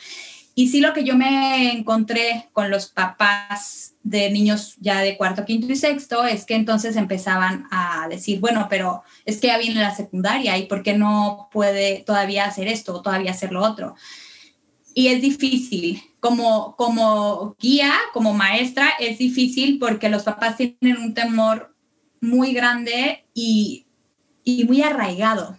Y 0.54 0.68
sí 0.68 0.80
lo 0.80 0.92
que 0.92 1.04
yo 1.04 1.16
me 1.16 1.72
encontré 1.72 2.48
con 2.52 2.70
los 2.70 2.86
papás 2.86 3.94
de 4.04 4.30
niños 4.30 4.76
ya 4.78 5.00
de 5.00 5.16
cuarto, 5.16 5.44
quinto 5.44 5.72
y 5.72 5.76
sexto 5.76 6.24
es 6.24 6.44
que 6.44 6.54
entonces 6.54 6.96
empezaban 6.96 7.66
a 7.70 8.06
decir, 8.08 8.38
bueno, 8.38 8.68
pero 8.70 9.02
es 9.24 9.40
que 9.40 9.48
ya 9.48 9.58
viene 9.58 9.80
la 9.80 9.94
secundaria 9.94 10.56
y 10.58 10.66
¿por 10.66 10.82
qué 10.82 10.92
no 10.96 11.48
puede 11.50 12.04
todavía 12.06 12.44
hacer 12.44 12.68
esto 12.68 12.94
o 12.94 13.02
todavía 13.02 13.32
hacer 13.32 13.50
lo 13.50 13.64
otro? 13.64 13.96
Y 14.94 15.08
es 15.08 15.20
difícil, 15.20 16.00
como, 16.20 16.76
como 16.76 17.56
guía, 17.58 17.92
como 18.12 18.32
maestra, 18.32 18.90
es 19.00 19.18
difícil 19.18 19.78
porque 19.80 20.08
los 20.08 20.22
papás 20.22 20.56
tienen 20.56 20.98
un 20.98 21.14
temor 21.14 21.74
muy 22.20 22.52
grande 22.52 23.26
y, 23.34 23.86
y 24.44 24.64
muy 24.64 24.82
arraigado 24.82 25.58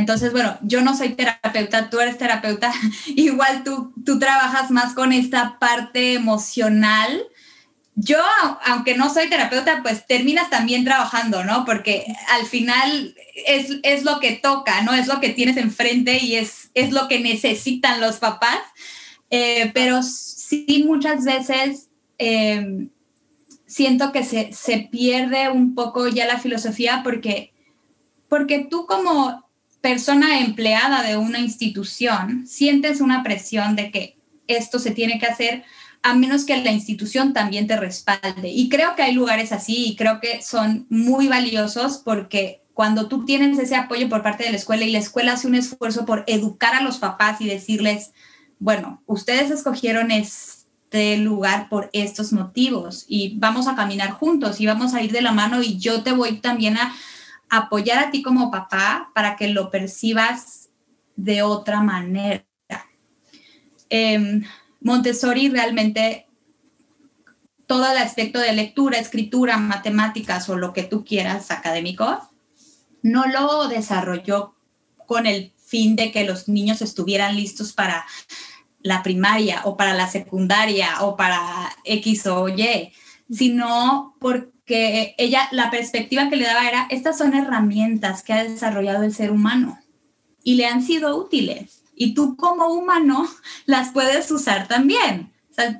entonces, 0.00 0.32
bueno, 0.32 0.56
yo 0.62 0.80
no 0.80 0.96
soy 0.96 1.10
terapeuta, 1.10 1.90
tú 1.90 2.00
eres 2.00 2.16
terapeuta, 2.16 2.72
igual 3.06 3.64
tú, 3.64 3.92
tú 4.04 4.18
trabajas 4.18 4.70
más 4.70 4.94
con 4.94 5.12
esta 5.12 5.58
parte 5.58 6.14
emocional. 6.14 7.22
Yo, 7.96 8.18
aunque 8.64 8.96
no 8.96 9.12
soy 9.12 9.28
terapeuta, 9.28 9.82
pues 9.82 10.06
terminas 10.06 10.48
también 10.48 10.84
trabajando, 10.84 11.44
¿no? 11.44 11.66
Porque 11.66 12.06
al 12.30 12.46
final 12.46 13.14
es, 13.46 13.76
es 13.82 14.04
lo 14.04 14.20
que 14.20 14.32
toca, 14.32 14.80
¿no? 14.80 14.94
Es 14.94 15.06
lo 15.06 15.20
que 15.20 15.28
tienes 15.28 15.58
enfrente 15.58 16.16
y 16.16 16.36
es, 16.36 16.70
es 16.72 16.92
lo 16.92 17.06
que 17.06 17.20
necesitan 17.20 18.00
los 18.00 18.16
papás. 18.16 18.60
Eh, 19.28 19.70
pero 19.74 20.02
sí, 20.02 20.82
muchas 20.86 21.24
veces 21.24 21.90
em, 22.16 22.88
siento 23.66 24.12
que 24.12 24.24
se, 24.24 24.50
se 24.54 24.88
pierde 24.90 25.50
un 25.50 25.74
poco 25.74 26.08
ya 26.08 26.26
la 26.26 26.38
filosofía 26.38 27.02
porque, 27.04 27.52
porque 28.28 28.66
tú 28.70 28.86
como 28.86 29.49
persona 29.80 30.40
empleada 30.40 31.02
de 31.02 31.16
una 31.16 31.38
institución, 31.38 32.46
sientes 32.46 33.00
una 33.00 33.22
presión 33.22 33.76
de 33.76 33.90
que 33.90 34.18
esto 34.46 34.78
se 34.78 34.90
tiene 34.90 35.18
que 35.18 35.26
hacer 35.26 35.64
a 36.02 36.14
menos 36.14 36.44
que 36.44 36.56
la 36.56 36.72
institución 36.72 37.32
también 37.32 37.66
te 37.66 37.76
respalde. 37.76 38.48
Y 38.48 38.68
creo 38.68 38.96
que 38.96 39.02
hay 39.02 39.12
lugares 39.12 39.52
así 39.52 39.86
y 39.86 39.96
creo 39.96 40.20
que 40.20 40.42
son 40.42 40.86
muy 40.88 41.28
valiosos 41.28 41.98
porque 41.98 42.62
cuando 42.72 43.08
tú 43.08 43.24
tienes 43.24 43.58
ese 43.58 43.76
apoyo 43.76 44.08
por 44.08 44.22
parte 44.22 44.44
de 44.44 44.50
la 44.50 44.56
escuela 44.56 44.84
y 44.84 44.92
la 44.92 44.98
escuela 44.98 45.34
hace 45.34 45.46
un 45.46 45.54
esfuerzo 45.54 46.06
por 46.06 46.24
educar 46.26 46.74
a 46.74 46.82
los 46.82 46.98
papás 46.98 47.40
y 47.40 47.46
decirles, 47.46 48.12
bueno, 48.58 49.02
ustedes 49.06 49.50
escogieron 49.50 50.10
es, 50.10 50.60
este 50.90 51.18
lugar 51.18 51.68
por 51.68 51.88
estos 51.92 52.32
motivos 52.32 53.04
y 53.06 53.38
vamos 53.38 53.68
a 53.68 53.76
caminar 53.76 54.10
juntos 54.10 54.60
y 54.60 54.66
vamos 54.66 54.92
a 54.92 55.00
ir 55.00 55.12
de 55.12 55.22
la 55.22 55.30
mano 55.30 55.62
y 55.62 55.78
yo 55.78 56.02
te 56.02 56.10
voy 56.10 56.40
también 56.40 56.78
a 56.78 56.92
apoyar 57.50 57.98
a 57.98 58.10
ti 58.10 58.22
como 58.22 58.50
papá 58.50 59.10
para 59.14 59.36
que 59.36 59.48
lo 59.48 59.70
percibas 59.70 60.70
de 61.16 61.42
otra 61.42 61.82
manera. 61.82 62.46
Em, 63.88 64.44
Montessori 64.80 65.48
realmente 65.48 66.28
todo 67.66 67.90
el 67.90 67.98
aspecto 67.98 68.38
de 68.38 68.52
lectura, 68.52 68.98
escritura, 68.98 69.56
matemáticas 69.56 70.48
o 70.48 70.56
lo 70.56 70.72
que 70.72 70.82
tú 70.82 71.04
quieras 71.04 71.50
académico, 71.50 72.20
no 73.02 73.26
lo 73.26 73.68
desarrolló 73.68 74.54
con 75.06 75.26
el 75.26 75.52
fin 75.56 75.94
de 75.96 76.10
que 76.10 76.24
los 76.24 76.48
niños 76.48 76.82
estuvieran 76.82 77.36
listos 77.36 77.72
para 77.72 78.06
la 78.82 79.02
primaria 79.02 79.62
o 79.64 79.76
para 79.76 79.94
la 79.94 80.08
secundaria 80.08 81.02
o 81.02 81.16
para 81.16 81.70
X 81.84 82.26
o 82.26 82.48
Y, 82.48 82.92
sino 83.30 84.16
porque 84.70 85.16
ella, 85.18 85.48
la 85.50 85.68
perspectiva 85.68 86.30
que 86.30 86.36
le 86.36 86.44
daba 86.44 86.68
era, 86.68 86.86
estas 86.90 87.18
son 87.18 87.34
herramientas 87.34 88.22
que 88.22 88.32
ha 88.32 88.44
desarrollado 88.44 89.02
el 89.02 89.12
ser 89.12 89.32
humano 89.32 89.80
y 90.44 90.54
le 90.54 90.66
han 90.66 90.80
sido 90.80 91.16
útiles. 91.16 91.82
Y 91.96 92.14
tú 92.14 92.36
como 92.36 92.68
humano 92.68 93.28
las 93.66 93.90
puedes 93.90 94.30
usar 94.30 94.68
también, 94.68 95.32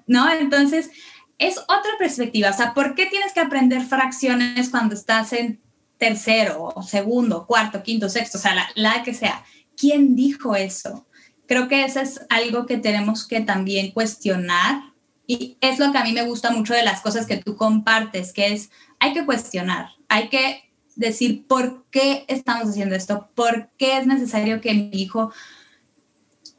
¿no? 0.08 0.28
Entonces, 0.28 0.90
es 1.38 1.58
otra 1.58 1.92
perspectiva. 2.00 2.50
O 2.50 2.52
sea, 2.52 2.74
¿por 2.74 2.96
qué 2.96 3.06
tienes 3.06 3.32
que 3.32 3.38
aprender 3.38 3.82
fracciones 3.82 4.70
cuando 4.70 4.96
estás 4.96 5.32
en 5.34 5.60
tercero, 5.96 6.74
segundo, 6.84 7.46
cuarto, 7.46 7.84
quinto, 7.84 8.08
sexto, 8.08 8.38
o 8.38 8.40
sea, 8.40 8.56
la, 8.56 8.68
la 8.74 9.04
que 9.04 9.14
sea? 9.14 9.44
¿Quién 9.76 10.16
dijo 10.16 10.56
eso? 10.56 11.06
Creo 11.46 11.68
que 11.68 11.84
eso 11.84 12.00
es 12.00 12.22
algo 12.28 12.66
que 12.66 12.76
tenemos 12.76 13.24
que 13.24 13.40
también 13.40 13.92
cuestionar 13.92 14.82
y 15.30 15.58
es 15.60 15.78
lo 15.78 15.92
que 15.92 15.98
a 15.98 16.02
mí 16.02 16.12
me 16.12 16.24
gusta 16.24 16.50
mucho 16.50 16.74
de 16.74 16.82
las 16.82 17.02
cosas 17.02 17.24
que 17.24 17.36
tú 17.36 17.54
compartes, 17.54 18.32
que 18.32 18.52
es, 18.52 18.72
hay 18.98 19.12
que 19.12 19.24
cuestionar, 19.24 19.90
hay 20.08 20.28
que 20.28 20.72
decir 20.96 21.46
por 21.46 21.84
qué 21.92 22.24
estamos 22.26 22.70
haciendo 22.70 22.96
esto, 22.96 23.30
por 23.36 23.70
qué 23.78 23.98
es 23.98 24.08
necesario 24.08 24.60
que 24.60 24.74
mi 24.74 24.90
hijo 24.92 25.30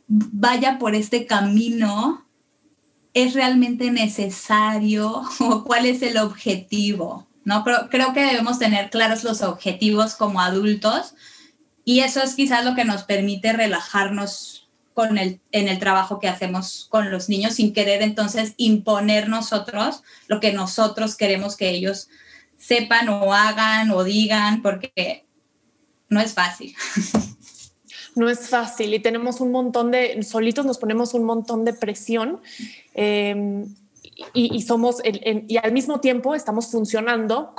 vaya 0.08 0.80
por 0.80 0.96
este 0.96 1.26
camino, 1.26 2.26
es 3.14 3.34
realmente 3.34 3.92
necesario 3.92 5.22
o 5.42 5.66
cuál 5.66 5.86
es 5.86 6.02
el 6.02 6.16
objetivo, 6.16 7.28
¿no? 7.44 7.66
Pero 7.66 7.90
creo 7.90 8.14
que 8.14 8.24
debemos 8.24 8.58
tener 8.58 8.90
claros 8.90 9.26
los 9.26 9.42
objetivos 9.42 10.16
como 10.16 10.40
adultos 10.40 11.14
y 11.84 12.00
eso 12.00 12.24
es 12.24 12.36
quizás 12.36 12.64
lo 12.64 12.74
que 12.74 12.86
nos 12.86 13.04
permite 13.04 13.52
relajarnos 13.52 14.61
con 14.94 15.18
el, 15.18 15.40
en 15.52 15.68
el 15.68 15.80
trabajo 15.80 16.20
que 16.20 16.28
hacemos 16.28 16.88
con 16.90 17.12
los 17.12 17.30
niños 17.30 17.56
sin 17.56 17.74
querer 17.74 18.02
entonces 18.02 18.54
imponer 18.58 19.30
nosotros 19.30 20.04
lo 20.28 20.40
que 20.40 20.54
nosotros 20.54 21.16
queremos 21.16 21.56
que 21.56 21.70
ellos 21.70 22.10
sepan 22.58 23.10
o 23.10 23.34
hagan 23.34 23.92
o 23.92 24.04
digan, 24.04 24.62
porque 24.62 25.26
no 26.10 26.22
es 26.22 26.34
fácil. 26.34 26.76
No 28.14 28.30
es 28.30 28.50
fácil 28.50 28.94
y 28.94 29.00
tenemos 29.00 29.40
un 29.40 29.52
montón 29.52 29.90
de, 29.90 30.22
solitos 30.24 30.66
nos 30.66 30.78
ponemos 30.80 31.14
un 31.14 31.24
montón 31.24 31.64
de 31.64 31.72
presión 31.72 32.42
eh, 32.94 33.64
y, 34.34 34.62
somos, 34.64 34.98
y 35.02 35.56
al 35.56 35.72
mismo 35.72 36.02
tiempo 36.02 36.36
estamos 36.36 36.70
funcionando 36.70 37.56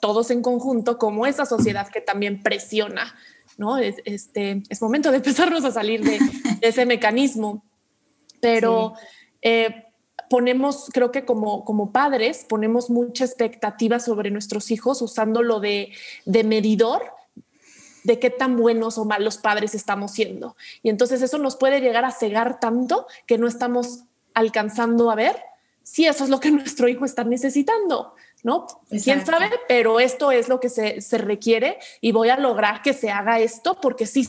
todos 0.00 0.30
en 0.30 0.42
conjunto 0.42 0.96
como 0.96 1.26
esa 1.26 1.44
sociedad 1.44 1.88
que 1.88 2.00
también 2.00 2.40
presiona 2.40 3.16
¿no? 3.56 3.78
Es, 3.78 3.96
este, 4.04 4.62
es 4.68 4.82
momento 4.82 5.10
de 5.10 5.18
empezarnos 5.18 5.64
a 5.64 5.70
salir 5.70 6.02
de, 6.02 6.18
ese 6.60 6.86
mecanismo. 6.86 7.64
Pero 8.40 8.94
eh, 9.42 9.84
ponemos, 10.28 10.90
creo 10.92 11.10
que 11.10 11.24
como, 11.24 11.64
como 11.64 11.92
padres, 11.92 12.44
ponemos 12.48 12.90
mucha 12.90 13.24
expectativa 13.24 13.98
sobre 14.00 14.30
nuestros 14.30 14.70
hijos 14.70 15.02
usándolo 15.02 15.60
de, 15.60 15.92
de 16.24 16.44
medidor 16.44 17.02
de 18.06 18.20
qué 18.20 18.30
tan 18.30 18.56
buenos 18.56 18.98
o 18.98 19.04
malos 19.04 19.36
padres 19.36 19.74
estamos 19.74 20.12
siendo. 20.12 20.56
Y 20.82 20.90
entonces 20.90 21.22
eso 21.22 21.38
nos 21.38 21.56
puede 21.56 21.80
llegar 21.80 22.04
a 22.04 22.12
cegar 22.12 22.60
tanto 22.60 23.06
que 23.26 23.36
no 23.36 23.48
estamos 23.48 24.04
alcanzando 24.32 25.10
a 25.10 25.16
ver 25.16 25.36
si 25.82 26.06
eso 26.06 26.22
es 26.22 26.30
lo 26.30 26.38
que 26.38 26.50
nuestro 26.52 26.88
hijo 26.88 27.04
está 27.04 27.24
necesitando. 27.24 28.14
¿No? 28.42 28.66
¿Quién 29.02 29.24
sabe? 29.24 29.50
Pero 29.68 30.00
esto 30.00 30.30
es 30.30 30.48
lo 30.48 30.60
que 30.60 30.68
se, 30.68 31.18
requiere 31.18 31.78
y 32.00 32.12
voy 32.12 32.28
a 32.28 32.36
lograr 32.36 32.82
que 32.82 32.92
se 32.92 33.10
haga 33.10 33.40
esto 33.40 33.80
porque 33.80 34.06
sí 34.06 34.28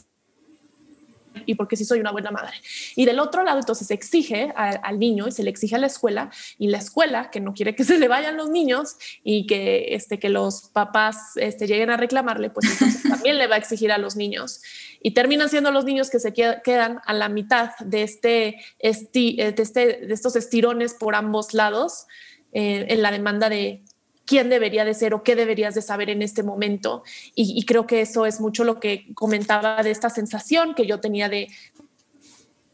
y 1.45 1.53
porque 1.53 1.75
sí 1.75 1.85
soy 1.85 1.99
una 1.99 2.11
buena 2.11 2.31
madre. 2.31 2.53
Y 2.95 3.05
del 3.05 3.19
otro 3.19 3.43
lado, 3.43 3.59
entonces 3.59 3.87
se 3.87 3.93
exige 3.93 4.51
al 4.55 4.97
niño 4.97 5.27
y 5.27 5.31
se 5.31 5.43
le 5.43 5.51
exige 5.51 5.75
a 5.75 5.79
la 5.79 5.85
escuela 5.85 6.31
y 6.57 6.67
la 6.69 6.79
escuela 6.79 7.29
que 7.29 7.39
no 7.39 7.53
quiere 7.53 7.75
que 7.75 7.83
se 7.83 7.99
le 7.99 8.07
vayan 8.07 8.37
los 8.37 8.49
niños 8.49 8.95
y 9.23 9.45
que, 9.45 9.93
este, 9.93 10.17
que 10.17 10.29
los 10.29 10.69
papás 10.69 11.33
este, 11.35 11.67
lleguen 11.67 11.91
a 11.91 11.97
reclamarle, 11.97 12.49
pues 12.49 12.71
entonces 12.71 13.03
también 13.09 13.37
le 13.37 13.45
va 13.45 13.55
a 13.55 13.59
exigir 13.59 13.91
a 13.91 13.99
los 13.99 14.15
niños. 14.15 14.61
Y 15.01 15.11
terminan 15.11 15.49
siendo 15.49 15.71
los 15.71 15.85
niños 15.85 16.09
que 16.09 16.19
se 16.19 16.33
quedan 16.33 17.01
a 17.05 17.13
la 17.13 17.29
mitad 17.29 17.69
de, 17.79 18.01
este, 18.01 18.57
de, 18.81 19.55
este, 19.57 20.05
de 20.07 20.13
estos 20.13 20.35
estirones 20.35 20.95
por 20.95 21.13
ambos 21.13 21.53
lados 21.53 22.07
eh, 22.51 22.87
en 22.89 23.01
la 23.03 23.11
demanda 23.11 23.49
de, 23.49 23.83
quién 24.27 24.49
debería 24.49 24.85
de 24.85 24.93
ser 24.93 25.13
o 25.13 25.23
qué 25.23 25.35
deberías 25.35 25.73
de 25.73 25.81
saber 25.81 26.11
en 26.11 26.21
este 26.21 26.43
momento. 26.43 27.03
Y, 27.33 27.65
creo 27.65 27.87
que 27.87 28.01
eso 28.01 28.25
es 28.27 28.39
mucho 28.39 28.63
lo 28.63 28.79
que 28.79 29.07
comentaba 29.15 29.81
de 29.81 29.89
esta 29.89 30.09
sensación 30.09 30.75
que 30.75 30.85
yo 30.85 30.99
tenía 30.99 31.29
de, 31.29 31.47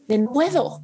de 0.08 0.18
no 0.18 0.32
puedo. 0.32 0.82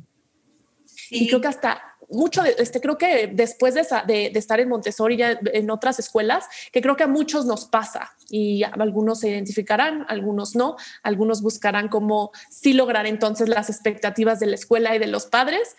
Y 1.11 1.27
creo 1.27 1.41
que 1.41 1.49
hasta 1.49 1.83
mucho, 2.09 2.43
de, 2.43 2.55
este, 2.59 2.81
creo 2.81 2.99
que 2.99 3.29
después 3.29 3.75
de, 3.75 3.83
de, 4.07 4.39
estar 4.39 4.61
en 4.61 4.69
Montessori 4.69 5.17
ya 5.17 5.39
en 5.53 5.71
otras 5.71 5.99
escuelas, 5.99 6.47
que 6.73 6.83
creo 6.83 6.97
que 6.97 7.05
a 7.05 7.09
muchos 7.09 7.47
nos 7.47 7.67
pasa 7.67 8.13
y 8.29 8.63
algunos 8.63 9.21
se 9.21 9.31
identificarán, 9.31 10.05
algunos 10.09 10.55
no, 10.55 10.77
algunos 11.03 11.43
buscarán 11.43 11.89
cómo 11.89 12.31
sí 12.49 12.73
lograr 12.73 13.07
entonces 13.07 13.49
las 13.49 13.71
expectativas 13.71 14.41
de 14.41 14.47
la 14.47 14.55
escuela 14.55 14.95
y 14.95 14.99
de 14.99 15.07
los 15.07 15.27
padres 15.27 15.77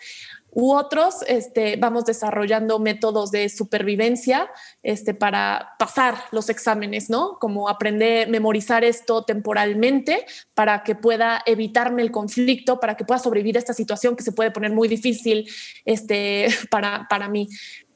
u 0.54 0.74
otros 0.74 1.22
este, 1.26 1.76
vamos 1.76 2.04
desarrollando 2.04 2.78
métodos 2.78 3.30
de 3.30 3.48
supervivencia 3.48 4.50
este, 4.82 5.14
para 5.14 5.70
pasar 5.78 6.14
los 6.30 6.50
exámenes, 6.50 7.08
¿no? 7.08 7.38
Como 7.38 7.70
aprender, 7.70 8.28
memorizar 8.28 8.84
esto 8.84 9.22
temporalmente 9.24 10.26
para 10.54 10.82
que 10.82 10.94
pueda 10.94 11.42
evitarme 11.46 12.02
el 12.02 12.10
conflicto, 12.10 12.80
para 12.80 12.98
que 12.98 13.06
pueda 13.06 13.18
sobrevivir 13.18 13.56
a 13.56 13.60
esta 13.60 13.72
situación 13.72 14.14
que 14.14 14.22
se 14.22 14.32
puede 14.32 14.50
poner 14.50 14.72
muy 14.72 14.88
difícil 14.88 15.48
este, 15.86 16.48
para, 16.70 17.06
para 17.08 17.28
mí. 17.28 17.48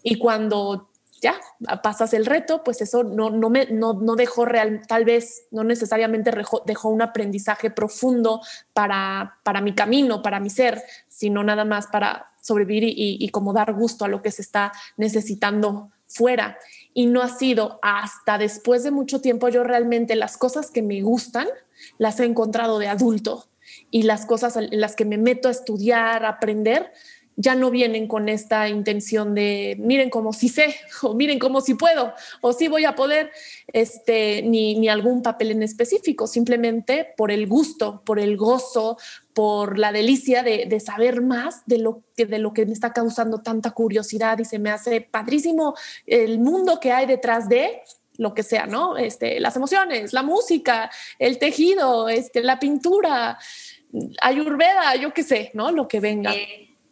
Y 0.03 0.17
cuando 0.17 0.89
ya 1.21 1.35
pasas 1.83 2.15
el 2.15 2.27
reto, 2.27 2.63
pues 2.63 2.81
eso 2.81 3.03
no, 3.03 3.31
no, 3.31 3.51
me, 3.51 3.67
no, 3.67 3.95
no 3.95 4.17
dejó 4.17 4.45
real, 4.45 4.83
tal 4.87 5.05
vez 5.05 5.47
no 5.51 5.65
necesariamente 5.65 6.31
dejó, 6.67 6.89
un 6.89 7.03
aprendizaje 7.03 7.71
profundo 7.71 8.41
para, 8.73 9.39
para 9.43 9.61
mi 9.61 9.75
camino, 9.75 10.23
para 10.23 10.41
mi 10.41 10.51
ser, 10.51 10.83
sino 11.09 11.43
nada 11.43 11.65
más 11.65 11.87
para 11.87 12.27
sobrevivir 12.47 12.85
y, 12.87 13.29
como 13.31 13.53
dar 13.53 13.73
gusto 13.75 14.05
a 14.05 14.09
lo 14.09 14.23
que 14.23 14.31
se 14.31 14.43
está 14.43 14.73
necesitando 14.97 15.91
fuera. 16.07 16.59
Y 16.95 17.07
no 17.07 17.23
ha 17.23 17.29
sido 17.29 17.79
hasta 17.83 18.39
después 18.39 18.85
de 18.85 18.93
mucho 18.93 19.21
tiempo 19.21 19.49
yo 19.49 19.65
realmente 19.65 20.15
las 20.15 20.37
cosas 20.37 20.71
que 20.71 20.83
me 20.83 21.03
gustan 21.03 21.49
las 21.99 22.21
he 22.21 22.25
encontrado 22.25 22.79
de 22.79 22.89
adulto 22.89 23.49
y 23.91 24.05
las 24.05 24.27
cosas 24.27 24.57
en 24.57 24.81
las 24.81 24.95
que 24.95 25.05
me 25.05 25.19
meto 25.19 25.49
a 25.49 25.51
estudiar, 25.51 26.25
aprender, 26.25 26.93
ya 27.37 27.55
no 27.55 27.71
vienen 27.71 28.09
con 28.09 28.29
esta 28.29 28.69
intención 28.69 29.35
de 29.35 29.77
miren 29.79 30.11
como 30.11 30.33
si 30.33 30.49
sé 30.49 30.75
o 31.03 31.15
miren 31.15 31.39
como 31.39 31.61
si 31.61 31.75
puedo 31.75 32.15
o 32.41 32.53
si 32.53 32.69
voy 32.69 32.85
a 32.85 32.97
poder 32.97 33.31
este 33.73 34.43
ni, 34.43 34.79
ni 34.79 34.89
algún 34.89 35.23
papel 35.23 35.51
en 35.51 35.63
específico 35.63 36.27
simplemente 36.27 37.13
por 37.17 37.31
el 37.31 37.47
gusto 37.47 38.03
por 38.05 38.19
el 38.19 38.37
gozo 38.37 38.97
por 39.35 39.79
la 39.79 39.93
delicia 39.93 40.43
de, 40.43 40.65
de, 40.67 40.81
saber 40.81 41.21
más 41.21 41.63
de 41.67 41.79
lo 41.79 42.03
que 42.17 42.25
de 42.25 42.39
lo 42.39 42.55
que 42.55 42.65
me 42.65 42.73
está 42.73 42.93
causando 42.95 43.43
tanta 43.43 43.73
curiosidad 43.73 44.39
y 44.39 44.47
se 44.47 44.59
me 44.59 44.71
hace 44.71 45.03
padrísimo 45.03 45.75
el 46.07 46.39
mundo 46.39 46.81
que 46.81 46.93
hay 46.93 47.07
detrás 47.07 47.49
de 47.49 47.83
lo 48.19 48.33
que 48.33 48.43
sea, 48.43 48.67
¿no? 48.67 48.97
Este, 48.97 49.41
las 49.41 49.57
emociones, 49.57 50.15
la 50.15 50.23
música, 50.23 50.91
el 51.19 51.39
tejido, 51.39 52.09
este, 52.09 52.43
la 52.43 52.59
pintura, 52.59 53.39
ayurveda, 54.23 54.97
yo 54.97 55.13
qué 55.13 55.23
sé, 55.23 55.51
¿no? 55.55 55.71
Lo 55.71 55.89
que 55.89 56.01
venga. 56.01 56.33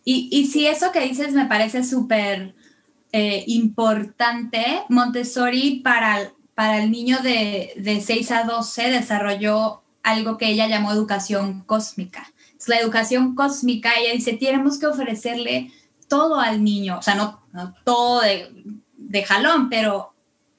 Y, 0.05 0.29
y 0.31 0.47
si 0.47 0.67
eso 0.67 0.93
que 0.93 1.01
dices 1.01 1.33
me 1.33 1.47
parece 1.47 1.85
súper 1.85 2.55
eh, 3.13 3.45
importante, 3.47 4.83
Montessori 4.89 5.81
para, 5.81 6.33
para 6.55 6.83
el 6.83 6.91
niño 6.91 7.19
de, 7.23 7.73
de 7.77 8.01
6 8.01 8.31
a 8.33 8.45
12 8.45 8.91
desarrolló 8.91 9.83
algo 10.03 10.37
que 10.37 10.49
ella 10.49 10.67
llamó 10.67 10.93
educación 10.93 11.63
cósmica. 11.63 12.33
Es 12.59 12.69
la 12.69 12.79
educación 12.79 13.35
cósmica, 13.35 13.93
ella 13.99 14.13
dice, 14.13 14.35
tenemos 14.35 14.79
que 14.79 14.87
ofrecerle 14.87 15.73
todo 16.09 16.39
al 16.41 16.63
niño, 16.63 16.99
o 16.99 17.03
sea, 17.03 17.15
no, 17.15 17.43
no 17.53 17.75
todo 17.85 18.21
de, 18.21 18.53
de 18.97 19.25
jalón, 19.25 19.69
pero 19.69 20.14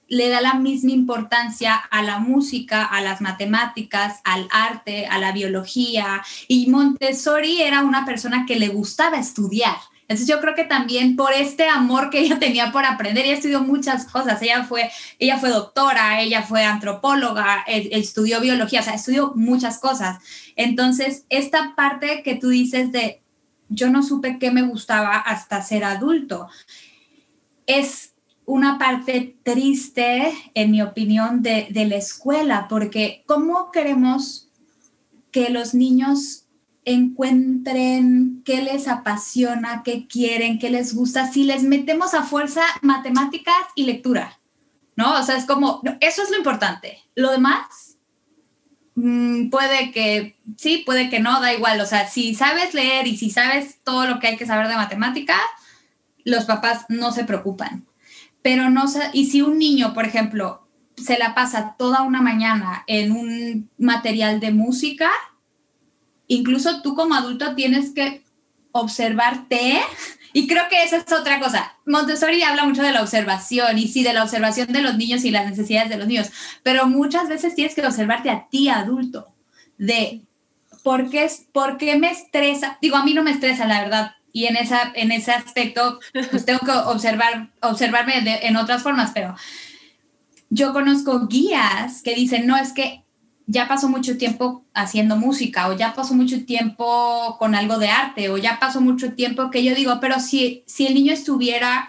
le 0.07 0.29
da 0.29 0.41
la 0.41 0.55
misma 0.55 0.91
importancia 0.91 1.75
a 1.75 2.03
la 2.03 2.19
música, 2.19 2.83
a 2.83 3.01
las 3.01 3.21
matemáticas, 3.21 4.21
al 4.23 4.47
arte, 4.51 5.07
a 5.07 5.17
la 5.19 5.31
biología. 5.31 6.23
Y 6.47 6.67
Montessori 6.67 7.61
era 7.61 7.81
una 7.81 8.05
persona 8.05 8.45
que 8.45 8.59
le 8.59 8.67
gustaba 8.67 9.17
estudiar. 9.17 9.75
Entonces 10.07 10.27
yo 10.27 10.39
creo 10.39 10.53
que 10.53 10.65
también 10.65 11.15
por 11.15 11.33
este 11.33 11.67
amor 11.67 12.11
que 12.11 12.19
ella 12.19 12.37
tenía 12.37 12.71
por 12.71 12.85
aprender, 12.85 13.25
ella 13.25 13.35
estudió 13.35 13.61
muchas 13.61 14.05
cosas, 14.05 14.39
ella 14.41 14.63
fue, 14.63 14.91
ella 15.17 15.37
fue 15.37 15.49
doctora, 15.49 16.21
ella 16.21 16.43
fue 16.43 16.63
antropóloga, 16.63 17.63
e, 17.65 17.89
estudió 17.91 18.39
biología, 18.39 18.81
o 18.81 18.83
sea, 18.83 18.93
estudió 18.93 19.33
muchas 19.35 19.79
cosas. 19.79 20.19
Entonces, 20.55 21.25
esta 21.29 21.73
parte 21.75 22.21
que 22.23 22.35
tú 22.35 22.49
dices 22.49 22.91
de 22.91 23.21
yo 23.67 23.89
no 23.89 24.03
supe 24.03 24.37
qué 24.37 24.51
me 24.51 24.61
gustaba 24.61 25.17
hasta 25.17 25.63
ser 25.63 25.83
adulto, 25.83 26.49
es 27.65 28.14
una 28.45 28.77
parte 28.77 29.37
triste, 29.43 30.33
en 30.53 30.71
mi 30.71 30.81
opinión, 30.81 31.41
de, 31.41 31.67
la 31.73 31.95
escuela, 31.95 32.67
porque 32.67 33.23
¿cómo 33.25 33.71
queremos 33.71 34.49
que 35.31 35.49
los 35.49 35.73
niños 35.73 36.45
encuentren 36.85 38.43
qué 38.45 38.61
les 38.61 38.87
apasiona, 38.87 39.81
qué 39.83 40.07
quieren, 40.07 40.59
qué 40.59 40.69
les 40.69 40.93
gusta, 40.93 41.31
si 41.31 41.43
les 41.43 41.63
metemos 41.63 42.13
a 42.13 42.23
fuerza 42.23 42.61
matemáticas 42.81 43.55
y 43.75 43.85
lectura, 43.85 44.39
¿no? 44.95 45.19
O 45.19 45.23
sea, 45.23 45.37
es 45.37 45.45
como, 45.45 45.81
eso 45.99 46.21
es 46.21 46.29
lo 46.29 46.37
importante. 46.37 46.99
Lo 47.15 47.31
demás, 47.31 47.97
mm, 48.93 49.49
puede 49.49 49.91
que 49.91 50.37
sí, 50.57 50.83
puede 50.85 51.09
que 51.09 51.19
no, 51.19 51.41
da 51.41 51.53
igual. 51.53 51.81
O 51.81 51.87
sea, 51.87 52.07
si 52.07 52.35
sabes 52.35 52.75
leer 52.75 53.07
y 53.07 53.17
si 53.17 53.31
sabes 53.31 53.79
todo 53.83 54.05
lo 54.05 54.19
que 54.19 54.27
hay 54.27 54.37
que 54.37 54.45
saber 54.45 54.67
de 54.67 54.75
matemática, 54.75 55.35
los 56.23 56.45
papás 56.45 56.85
no 56.87 57.11
se 57.11 57.23
preocupan. 57.23 57.85
Pero 58.45 58.69
no 58.69 58.85
y 59.11 59.25
si 59.25 59.41
un 59.41 59.57
niño, 59.57 59.95
por 59.95 60.05
ejemplo, 60.05 60.67
se 60.95 61.17
la 61.17 61.33
pasa 61.33 61.73
toda 61.79 62.03
una 62.03 62.21
mañana 62.21 62.83
en 62.85 63.11
un 63.11 63.71
material 63.79 64.39
de 64.39 64.51
música, 64.51 65.09
incluso 66.27 66.83
tú 66.83 66.93
como 66.93 67.15
adulto 67.15 67.55
tienes 67.55 67.89
que 67.89 68.23
observarte 68.71 69.79
y 70.31 70.45
creo 70.45 70.65
que 70.69 70.83
esa 70.83 70.97
es 70.97 71.11
otra 71.11 71.39
cosa. 71.39 71.75
Montessori 71.87 72.43
habla 72.43 72.65
mucho 72.65 72.83
de 72.83 72.91
la 72.91 73.01
observación 73.01 73.79
y 73.79 73.87
sí, 73.87 74.03
de 74.03 74.13
la 74.13 74.21
observación 74.21 74.67
de 74.67 74.83
los 74.83 74.95
niños 74.95 75.25
y 75.25 75.31
las 75.31 75.49
necesidades 75.49 75.89
de 75.89 75.97
los 75.97 76.05
niños, 76.05 76.29
pero 76.61 76.85
muchas 76.85 77.27
veces 77.27 77.55
tienes 77.55 77.73
que 77.73 77.83
observarte 77.83 78.29
a 78.29 78.47
ti 78.47 78.69
adulto, 78.69 79.33
de 79.79 80.21
por 80.83 81.09
qué, 81.09 81.27
por 81.51 81.77
qué 81.77 81.97
me 81.97 82.11
estresa. 82.11 82.77
Digo, 82.79 82.95
a 82.95 83.03
mí 83.03 83.15
no 83.15 83.23
me 83.23 83.31
estresa, 83.31 83.65
la 83.65 83.81
verdad, 83.81 84.11
y 84.35 84.47
en, 84.47 84.57
esa, 84.57 84.91
en 84.95 85.13
ese 85.13 85.31
aspecto 85.31 86.01
pues 86.29 86.43
tengo 86.43 86.59
que 86.59 86.71
observar, 86.71 87.53
observarme 87.61 88.15
en 88.45 88.57
otras 88.57 88.83
formas, 88.83 89.11
pero 89.13 89.33
yo 90.49 90.73
conozco 90.73 91.27
guías 91.27 92.01
que 92.01 92.15
dicen, 92.15 92.45
no, 92.45 92.57
es 92.57 92.73
que 92.73 93.05
ya 93.47 93.69
pasó 93.69 93.87
mucho 93.87 94.17
tiempo 94.17 94.65
haciendo 94.73 95.15
música 95.15 95.69
o 95.69 95.77
ya 95.77 95.93
pasó 95.93 96.15
mucho 96.15 96.43
tiempo 96.43 97.37
con 97.39 97.55
algo 97.55 97.79
de 97.79 97.87
arte 97.87 98.29
o 98.29 98.37
ya 98.37 98.59
pasó 98.59 98.81
mucho 98.81 99.13
tiempo 99.13 99.49
que 99.49 99.63
yo 99.63 99.73
digo, 99.73 99.99
pero 100.01 100.19
si, 100.19 100.65
si 100.67 100.85
el 100.85 100.95
niño 100.95 101.13
estuviera 101.13 101.87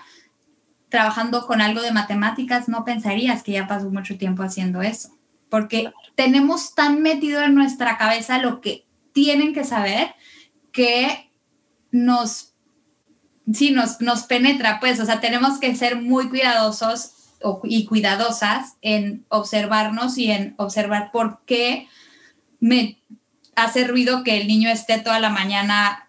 trabajando 0.88 1.48
con 1.48 1.60
algo 1.60 1.82
de 1.82 1.90
matemáticas, 1.90 2.68
no 2.68 2.84
pensarías 2.84 3.42
que 3.42 3.52
ya 3.52 3.66
pasó 3.66 3.90
mucho 3.90 4.18
tiempo 4.18 4.44
haciendo 4.44 4.82
eso, 4.82 5.10
porque 5.50 5.92
tenemos 6.14 6.76
tan 6.76 7.02
metido 7.02 7.42
en 7.42 7.56
nuestra 7.56 7.98
cabeza 7.98 8.38
lo 8.38 8.60
que 8.60 8.86
tienen 9.12 9.52
que 9.52 9.64
saber 9.64 10.14
que 10.70 11.26
nos, 11.96 12.52
sí, 13.52 13.70
nos, 13.70 14.00
nos 14.00 14.24
penetra, 14.24 14.80
pues, 14.80 15.00
o 15.00 15.06
sea, 15.06 15.20
tenemos 15.20 15.58
que 15.58 15.74
ser 15.74 15.96
muy 15.96 16.28
cuidadosos 16.28 17.12
y 17.64 17.86
cuidadosas 17.86 18.76
en 18.82 19.24
observarnos 19.28 20.18
y 20.18 20.30
en 20.30 20.54
observar 20.58 21.10
por 21.12 21.40
qué 21.46 21.88
me 22.60 22.98
hace 23.54 23.86
ruido 23.86 24.24
que 24.24 24.40
el 24.40 24.46
niño 24.46 24.68
esté 24.68 24.98
toda 24.98 25.20
la 25.20 25.30
mañana 25.30 26.08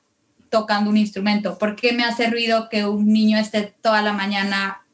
tocando 0.49 0.89
un 0.89 0.97
instrumento, 0.97 1.57
por 1.57 1.75
qué 1.75 1.93
me 1.93 2.03
hace 2.03 2.29
ruido 2.29 2.69
que 2.69 2.85
un 2.85 3.11
niño 3.11 3.37
esté 3.37 3.75
toda 3.81 4.01
la 4.01 4.13
mañana 4.13 4.85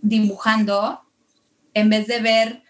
dibujando 0.00 1.02
en 1.74 1.90
vez 1.90 2.06
de 2.06 2.20
ver 2.20 2.62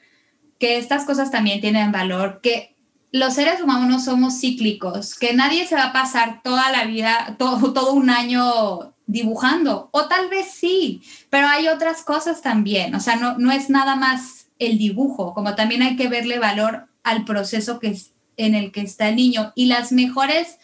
que 0.58 0.78
estas 0.78 1.04
cosas 1.04 1.30
también 1.30 1.60
tienen 1.60 1.92
valor, 1.92 2.40
que 2.42 2.75
los 3.12 3.34
seres 3.34 3.60
humanos 3.60 4.04
somos 4.04 4.40
cíclicos, 4.40 5.14
que 5.14 5.32
nadie 5.32 5.66
se 5.66 5.74
va 5.74 5.86
a 5.86 5.92
pasar 5.92 6.42
toda 6.42 6.70
la 6.70 6.84
vida, 6.84 7.36
todo, 7.38 7.72
todo 7.72 7.92
un 7.92 8.10
año 8.10 8.94
dibujando, 9.06 9.88
o 9.92 10.06
tal 10.06 10.28
vez 10.28 10.48
sí, 10.50 11.02
pero 11.30 11.46
hay 11.46 11.68
otras 11.68 12.02
cosas 12.02 12.42
también, 12.42 12.94
o 12.94 13.00
sea, 13.00 13.16
no, 13.16 13.38
no 13.38 13.52
es 13.52 13.70
nada 13.70 13.94
más 13.94 14.46
el 14.58 14.78
dibujo, 14.78 15.32
como 15.34 15.54
también 15.54 15.82
hay 15.82 15.96
que 15.96 16.08
verle 16.08 16.38
valor 16.38 16.88
al 17.04 17.24
proceso 17.24 17.78
que 17.78 17.88
es, 17.88 18.12
en 18.36 18.54
el 18.54 18.72
que 18.72 18.80
está 18.80 19.08
el 19.08 19.16
niño 19.16 19.52
y 19.54 19.66
las 19.66 19.92
mejores 19.92 20.58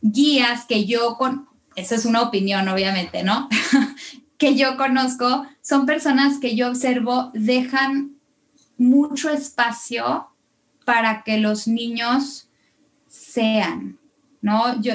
guías 0.00 0.64
que 0.64 0.86
yo 0.86 1.16
con, 1.16 1.48
esa 1.76 1.94
es 1.94 2.04
una 2.04 2.22
opinión 2.22 2.68
obviamente, 2.68 3.22
¿no? 3.22 3.48
que 4.38 4.54
yo 4.54 4.76
conozco 4.76 5.44
son 5.60 5.86
personas 5.86 6.38
que 6.38 6.56
yo 6.56 6.68
observo 6.68 7.30
dejan 7.34 8.16
mucho 8.78 9.28
espacio 9.28 10.29
para 10.90 11.22
que 11.22 11.38
los 11.38 11.68
niños 11.68 12.48
sean, 13.06 14.00
¿no? 14.42 14.82
Yo 14.82 14.94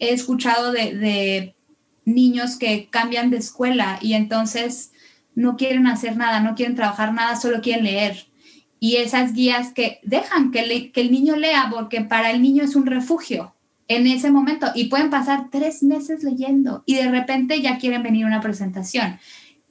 he 0.00 0.10
escuchado 0.10 0.72
de 0.72 1.54
niños 2.04 2.56
que 2.56 2.88
cambian 2.90 3.30
de 3.30 3.36
escuela 3.36 4.00
y 4.02 4.14
entonces 4.14 4.90
no 5.36 5.56
quieren 5.56 5.86
hacer 5.86 6.16
nada, 6.16 6.40
no 6.40 6.56
quieren 6.56 6.74
trabajar 6.74 7.14
nada, 7.14 7.36
solo 7.36 7.60
quieren 7.60 7.84
leer. 7.84 8.26
Y 8.80 8.96
esas 8.96 9.32
guías 9.32 9.72
que 9.72 10.00
dejan 10.02 10.50
que, 10.50 10.90
el 10.92 11.12
niño 11.12 11.36
lea, 11.36 11.68
porque 11.70 12.00
para 12.00 12.32
el 12.32 12.42
niño 12.42 12.64
es 12.64 12.74
un 12.74 12.86
refugio 12.86 13.54
en 13.86 14.08
ese 14.08 14.32
momento 14.32 14.66
y 14.74 14.86
pueden 14.86 15.10
pasar 15.10 15.50
tres 15.52 15.84
meses 15.84 16.24
leyendo 16.24 16.82
y 16.84 16.96
de 16.96 17.08
repente 17.08 17.60
ya 17.62 17.78
quieren 17.78 18.02
venir 18.02 18.24
a 18.24 18.26
una 18.26 18.40
presentación. 18.40 19.20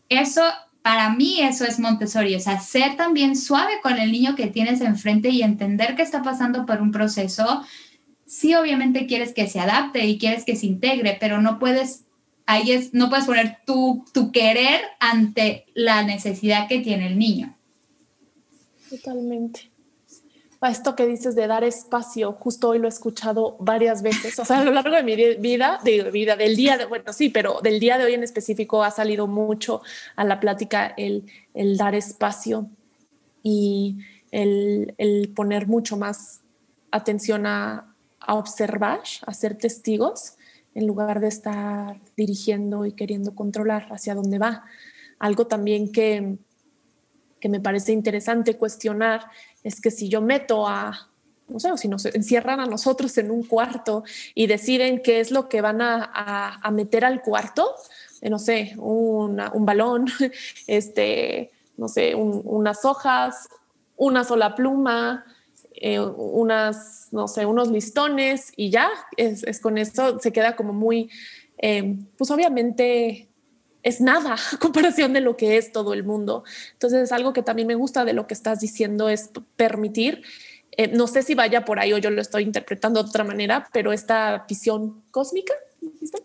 Eso, 0.08 0.44
para 0.86 1.10
mí, 1.10 1.42
eso 1.42 1.66
es 1.66 1.80
Montessori, 1.80 2.36
o 2.36 2.40
sea, 2.40 2.60
ser 2.60 2.96
también 2.96 3.36
suave 3.36 3.82
con 3.82 3.98
el 3.98 4.12
niño 4.12 4.36
que 4.36 4.46
tienes 4.46 4.82
enfrente 4.82 5.30
y 5.30 5.42
entender 5.42 5.96
que 5.96 6.04
está 6.04 6.22
pasando 6.22 6.68
por 6.68 6.80
un 6.80 6.92
proceso. 6.92 7.64
Sí, 8.28 8.54
obviamente 8.54 9.08
quieres 9.08 9.34
que 9.34 9.48
se 9.48 9.60
adapte 9.60 10.06
y 10.06 10.20
quieres 10.20 10.46
que 10.46 10.56
se 10.56 10.68
integre, 10.68 11.18
pero 11.20 11.42
no 11.42 11.58
puedes 11.58 12.06
ahí 12.46 12.70
es, 12.70 12.94
no 12.94 13.10
puedes 13.10 13.26
poner 13.26 13.58
tu, 13.66 14.06
tu 14.14 14.32
querer 14.32 14.80
ante 15.00 15.66
la 15.74 16.04
necesidad 16.04 16.68
que 16.68 16.78
tiene 16.82 17.08
el 17.08 17.18
niño. 17.18 17.58
Totalmente. 18.88 19.72
Esto 20.62 20.96
que 20.96 21.06
dices 21.06 21.36
de 21.36 21.48
dar 21.48 21.64
espacio, 21.64 22.34
justo 22.34 22.70
hoy 22.70 22.80
lo 22.80 22.88
he 22.88 22.90
escuchado 22.90 23.56
varias 23.60 24.02
veces, 24.02 24.40
o 24.40 24.46
sea, 24.46 24.60
a 24.60 24.64
lo 24.64 24.72
largo 24.72 24.96
de 24.96 25.04
mi 25.04 25.16
vida, 25.36 25.80
de 25.84 26.10
vida, 26.12 26.36
del 26.36 26.56
día 26.56 26.78
de, 26.78 26.86
bueno, 26.86 27.14
sí, 27.14 27.30
pero 27.30 27.60
del 27.62 27.80
día 27.80 27.98
de 27.98 28.06
hoy 28.06 28.14
en 28.14 28.24
específico 28.24 28.84
ha 28.84 28.90
salido 28.90 29.28
mucho 29.28 29.82
a 30.16 30.24
la 30.24 30.40
plática 30.40 30.94
el, 30.98 31.26
el 31.54 31.78
dar 31.78 31.94
espacio 31.94 32.70
y 33.44 33.98
el, 34.32 34.96
el, 34.98 35.30
poner 35.36 35.68
mucho 35.68 35.98
más 35.98 36.42
atención 36.90 37.46
a, 37.46 37.94
a 38.20 38.36
observar, 38.36 39.02
a 39.26 39.34
ser 39.34 39.58
testigos 39.58 40.38
en 40.74 40.88
lugar 40.88 41.20
de 41.20 41.28
estar 41.28 42.00
dirigiendo 42.18 42.86
y 42.86 42.94
queriendo 42.94 43.36
controlar 43.36 43.88
hacia 43.92 44.16
dónde 44.16 44.40
va. 44.40 44.66
Algo 45.20 45.48
también 45.48 45.92
que, 45.92 46.38
que 47.40 47.50
me 47.50 47.60
parece 47.60 47.92
interesante 47.92 48.58
cuestionar 48.58 49.22
es 49.66 49.82
que 49.82 49.90
si 49.90 50.10
yo 50.10 50.22
meto 50.22 50.68
a, 50.68 51.10
no 51.48 51.60
sé, 51.60 51.76
si 51.78 51.88
nos 51.88 52.06
encierran 52.06 52.60
a 52.60 52.68
nosotros 52.68 53.18
en 53.18 53.32
un 53.32 53.44
cuarto 53.44 54.04
y 54.36 54.46
deciden 54.46 55.02
qué 55.02 55.20
es 55.20 55.32
lo 55.32 55.50
que 55.50 55.60
van 55.60 55.82
a, 55.82 56.60
a, 56.62 56.72
meter 56.72 57.04
al 57.04 57.24
cuarto, 57.24 57.74
eh, 58.22 58.30
no 58.30 58.38
sé, 58.38 58.76
un 58.78 59.66
balón, 59.66 60.06
este, 60.68 61.52
no 61.78 61.88
sé, 61.88 62.14
unas 62.14 62.86
hojas, 62.86 63.50
una 63.98 64.24
sola 64.24 64.54
pluma, 64.54 65.26
eh, 65.74 66.00
unas, 66.00 67.08
no 67.12 67.28
sé, 67.28 67.48
unos 67.48 67.70
listones 67.70 68.54
y 68.56 68.70
ya, 68.70 68.92
es, 69.18 69.60
con 69.60 69.80
esto, 69.80 70.20
se 70.20 70.32
queda 70.32 70.56
como 70.56 70.74
muy, 70.74 71.10
eh, 71.58 71.98
pues 72.20 72.30
obviamente 72.30 73.30
es 73.86 74.02
nada 74.02 74.36
a 74.54 74.58
comparación 74.58 75.14
de 75.14 75.22
lo 75.22 75.38
que 75.38 75.56
es 75.56 75.72
todo 75.72 75.94
el 75.94 76.04
mundo. 76.04 76.44
Entonces 76.74 77.04
es 77.04 77.12
algo 77.14 77.32
que 77.32 77.44
también 77.44 77.70
me 77.70 77.76
gusta 77.76 78.04
de 78.04 78.12
lo 78.12 78.28
que 78.28 78.34
estás 78.34 78.60
diciendo, 78.60 79.08
es 79.08 79.30
permitir, 79.56 80.24
eh, 80.72 80.90
no 80.90 81.08
sé 81.08 81.22
si 81.22 81.36
vaya 81.36 81.64
por 81.64 81.80
ahí 81.80 81.94
o 81.94 81.98
yo 81.98 82.10
lo 82.10 82.22
estoy 82.22 82.44
interpretando 82.44 83.02
de 83.02 83.10
otra 83.10 83.24
manera, 83.24 83.70
pero 83.72 83.94
esta 83.94 84.46
visión 84.50 85.04
cósmica, 85.12 85.54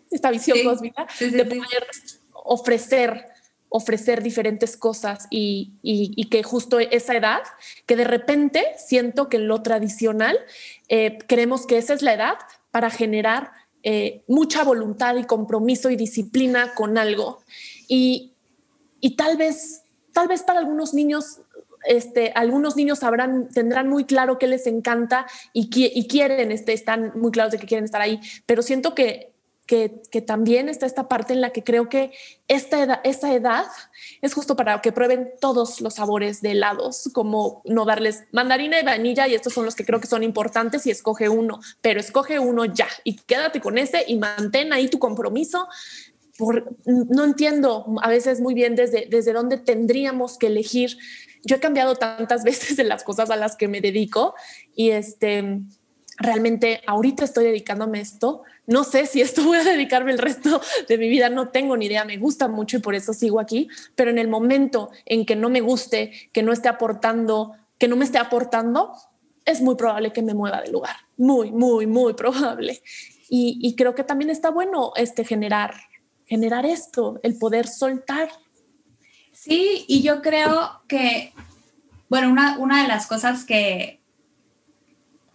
esta 0.09 0.31
visión 0.31 0.57
cósmica 0.65 1.07
de 1.19 1.45
poder 1.45 1.87
ofrecer 2.33 3.27
ofrecer 3.73 4.21
diferentes 4.21 4.75
cosas 4.75 5.27
y, 5.29 5.71
y, 5.81 6.25
que 6.25 6.43
justo 6.43 6.77
esa 6.79 7.15
edad, 7.15 7.39
que 7.85 7.95
de 7.95 8.03
repente 8.03 8.65
siento 8.75 9.29
que 9.29 9.37
en 9.37 9.47
lo 9.47 9.61
tradicional 9.61 10.37
eh, 10.89 11.19
creemos 11.25 11.65
que 11.65 11.77
esa 11.77 11.93
es 11.93 12.01
la 12.01 12.13
edad 12.13 12.37
para 12.71 12.89
generar 12.89 13.53
eh, 13.83 14.23
mucha 14.27 14.63
voluntad 14.63 15.15
y 15.15 15.23
compromiso 15.23 15.89
y 15.89 15.95
disciplina 15.95 16.73
con 16.75 16.97
algo. 16.97 17.39
Y, 17.87 18.33
y 18.99 19.15
tal 19.15 19.37
vez, 19.37 19.83
tal 20.13 20.27
vez 20.27 20.43
para 20.43 20.59
algunos 20.59 20.93
niños 20.93 21.41
este, 21.83 22.31
algunos 22.35 22.75
niños 22.75 22.99
sabrán, 22.99 23.49
tendrán 23.49 23.89
muy 23.89 24.05
claro 24.05 24.37
qué 24.37 24.47
les 24.47 24.67
encanta 24.67 25.25
y, 25.53 25.69
y 25.73 26.07
quieren, 26.07 26.51
este, 26.51 26.73
están 26.73 27.11
muy 27.15 27.31
claros 27.31 27.51
de 27.51 27.57
que 27.57 27.67
quieren 27.67 27.85
estar 27.85 28.01
ahí, 28.01 28.19
pero 28.45 28.61
siento 28.61 28.93
que 28.93 29.30
que, 29.71 30.21
también 30.21 30.67
está 30.67 30.85
esta 30.85 31.07
parte 31.07 31.31
en 31.31 31.39
la 31.39 31.51
que 31.51 31.63
creo 31.63 31.87
que 31.87 32.11
esta 32.49 32.83
edad, 32.83 32.99
esta 33.05 33.33
edad 33.33 33.65
es 34.21 34.33
justo 34.33 34.57
para 34.57 34.81
que 34.81 34.91
prueben 34.91 35.31
todos 35.39 35.79
los 35.79 35.93
sabores 35.93 36.41
de 36.41 36.51
helados, 36.51 37.09
como 37.13 37.61
no 37.63 37.85
darles 37.85 38.25
mandarina 38.33 38.81
y 38.81 38.83
vainilla 38.83 39.29
y 39.29 39.33
estos 39.33 39.53
son 39.53 39.63
los 39.63 39.75
que 39.75 39.85
creo 39.85 40.01
que 40.01 40.07
son 40.07 40.23
importantes 40.23 40.85
y 40.85 40.91
escoge 40.91 41.29
uno, 41.29 41.61
pero 41.79 42.01
escoge 42.01 42.37
uno 42.37 42.65
ya 42.65 42.89
y 43.05 43.15
quédate 43.15 43.61
con 43.61 43.77
ese 43.77 44.03
y 44.05 44.17
mantén 44.17 44.73
ahí 44.73 44.89
tu 44.89 44.99
compromiso. 44.99 45.69
Por, 46.37 46.75
no 46.85 47.23
entiendo 47.23 47.85
a 48.01 48.09
veces 48.09 48.41
muy 48.41 48.53
bien 48.53 48.75
desde, 48.75 49.07
desde 49.09 49.31
dónde 49.31 49.57
tendríamos 49.57 50.37
que 50.37 50.47
elegir. 50.47 50.97
Yo 51.45 51.55
he 51.55 51.59
cambiado 51.61 51.95
tantas 51.95 52.43
veces 52.49 52.77
en 52.77 52.89
las 52.89 53.05
cosas 53.05 53.29
a 53.29 53.37
las 53.37 53.55
que 53.55 53.69
me 53.69 53.79
dedico 53.79 54.35
y 54.75 54.89
este 54.89 55.61
realmente 56.21 56.81
ahorita 56.85 57.23
estoy 57.23 57.45
dedicándome 57.45 57.99
a 57.99 58.01
esto. 58.01 58.43
No 58.67 58.83
sé 58.83 59.05
si 59.05 59.21
esto 59.21 59.43
voy 59.45 59.57
a 59.57 59.63
dedicarme 59.63 60.11
el 60.11 60.19
resto 60.19 60.61
de 60.87 60.97
mi 60.97 61.09
vida, 61.09 61.29
no 61.29 61.49
tengo 61.49 61.75
ni 61.77 61.87
idea, 61.87 62.05
me 62.05 62.17
gusta 62.17 62.47
mucho 62.47 62.77
y 62.77 62.81
por 62.81 62.95
eso 62.95 63.13
sigo 63.13 63.39
aquí, 63.39 63.67
pero 63.95 64.11
en 64.11 64.17
el 64.17 64.27
momento 64.27 64.91
en 65.05 65.25
que 65.25 65.35
no 65.35 65.49
me 65.49 65.61
guste, 65.61 66.11
que 66.31 66.43
no 66.43 66.53
esté 66.53 66.69
aportando, 66.69 67.53
que 67.77 67.87
no 67.87 67.95
me 67.95 68.05
esté 68.05 68.17
aportando, 68.17 68.93
es 69.45 69.61
muy 69.61 69.75
probable 69.75 70.13
que 70.13 70.21
me 70.21 70.33
mueva 70.33 70.61
de 70.61 70.71
lugar, 70.71 70.95
muy, 71.17 71.51
muy, 71.51 71.87
muy 71.87 72.13
probable. 72.13 72.81
Y, 73.33 73.75
creo 73.77 73.95
que 73.95 74.03
también 74.03 74.29
está 74.29 74.49
bueno 74.49 74.91
este 74.97 75.23
generar, 75.23 75.73
generar 76.25 76.65
esto, 76.65 77.21
el 77.23 77.37
poder 77.37 77.65
soltar. 77.65 78.29
Sí, 79.31 79.85
y 79.87 80.01
yo 80.01 80.21
creo 80.21 80.81
que, 80.89 81.33
bueno, 82.09 82.29
una, 82.29 82.57
una 82.57 82.81
de 82.81 82.89
las 82.89 83.07
cosas 83.07 83.45
que, 83.45 84.00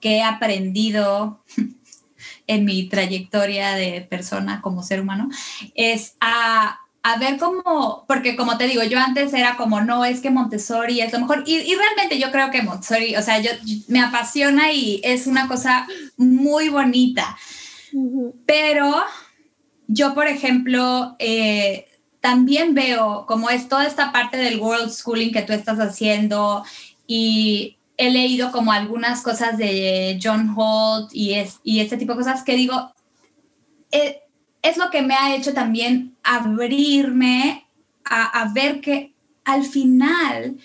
que 0.01 0.17
he 0.17 0.23
aprendido 0.23 1.43
en 2.47 2.65
mi 2.65 2.89
trayectoria 2.89 3.75
de 3.75 4.07
persona 4.09 4.61
como 4.61 4.83
ser 4.83 5.01
humano 5.01 5.29
es 5.75 6.17
a, 6.21 6.81
ver 7.21 7.39
cómo, 7.39 8.05
porque 8.09 8.35
como 8.35 8.59
te 8.59 8.67
digo, 8.67 8.83
yo 8.83 8.99
antes 8.99 9.33
era 9.33 9.57
como, 9.57 9.81
no, 9.81 10.05
es 10.05 10.21
que 10.21 10.31
Montessori 10.31 11.01
es 11.01 11.13
lo 11.13 11.21
mejor, 11.21 11.45
y, 11.47 11.73
realmente 11.75 12.19
yo 12.19 12.33
creo 12.33 12.51
que 12.51 12.63
Montessori, 12.63 13.15
o 13.15 13.23
sea, 13.23 13.39
yo, 13.41 13.53
me 13.87 14.01
apasiona 14.01 14.73
y 14.73 15.01
es 15.05 15.29
una 15.29 15.47
cosa 15.47 15.87
muy 16.17 16.69
bonita, 16.69 17.37
pero 18.45 19.05
yo, 19.87 20.15
por 20.15 20.27
ejemplo, 20.27 21.15
eh, 21.21 21.87
también 22.21 22.75
veo 22.75 23.25
como 23.27 23.51
es 23.51 23.69
toda 23.69 23.87
esta 23.87 24.11
parte 24.11 24.37
del 24.37 24.59
world 24.59 24.91
schooling 24.91 25.33
que 25.33 25.43
tú 25.43 25.53
estás 25.53 25.79
haciendo 25.79 26.65
y 27.07 27.77
he 27.97 28.11
leído 28.11 28.53
como 28.53 28.73
algunas 28.73 29.23
cosas 29.23 29.57
de 29.57 30.19
John 30.23 30.55
Holt 30.57 31.11
y, 31.13 31.35
es, 31.35 31.61
y 31.63 31.81
este 31.81 31.97
tipo 31.97 32.13
de 32.13 32.19
cosas 32.19 32.43
que 32.43 32.57
digo, 32.57 32.93
eh, 33.91 34.21
es 34.63 34.77
lo 34.77 34.91
que 34.91 35.03
me 35.03 35.15
ha 35.15 35.35
hecho 35.35 35.55
también 35.55 36.17
abrirme 36.23 37.67
a, 38.05 38.25
a, 38.25 38.53
ver 38.53 38.81
que 38.81 39.15
al 39.45 39.65
final 39.65 40.59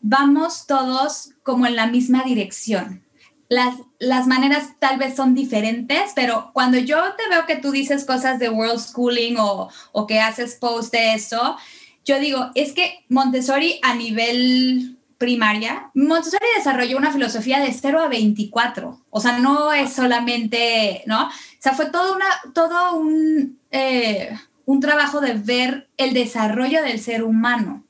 vamos 0.00 0.66
todos 0.66 1.32
como 1.42 1.66
en 1.66 1.76
la 1.76 1.86
misma 1.86 2.22
dirección. 2.22 3.02
Las, 3.48 3.76
las 3.98 4.26
maneras 4.26 4.70
tal 4.78 4.98
vez 4.98 5.14
son 5.14 5.34
diferentes, 5.34 6.12
pero 6.14 6.50
cuando 6.52 6.78
yo 6.78 6.98
te 7.16 7.28
veo 7.28 7.46
que 7.46 7.56
tú 7.56 7.70
dices 7.70 8.04
cosas 8.04 8.38
de 8.38 8.50
world 8.50 8.80
schooling 8.80 9.36
o, 9.38 9.68
o 9.92 10.06
que 10.06 10.20
haces 10.20 10.56
post 10.56 10.92
de 10.92 11.14
eso, 11.14 11.56
yo 12.04 12.20
digo, 12.20 12.50
es 12.54 12.72
que 12.72 13.04
Montessori 13.08 13.80
a 13.82 13.94
nivel 13.94 14.95
primaria, 15.18 15.90
Montessori 15.94 16.44
desarrolló 16.56 16.98
una 16.98 17.12
filosofía 17.12 17.60
de 17.60 17.72
0 17.72 18.00
a 18.00 18.08
24. 18.08 19.00
O 19.10 19.20
sea, 19.20 19.38
no 19.38 19.72
es 19.72 19.92
solamente, 19.92 21.02
¿no? 21.06 21.26
O 21.26 21.30
sea, 21.58 21.72
fue 21.72 21.90
todo, 21.90 22.14
una, 22.14 22.26
todo 22.54 22.96
un, 22.96 23.58
eh, 23.70 24.36
un 24.66 24.80
trabajo 24.80 25.20
de 25.20 25.34
ver 25.34 25.88
el 25.96 26.12
desarrollo 26.12 26.82
del 26.82 27.00
ser 27.00 27.24
humano. 27.24 27.84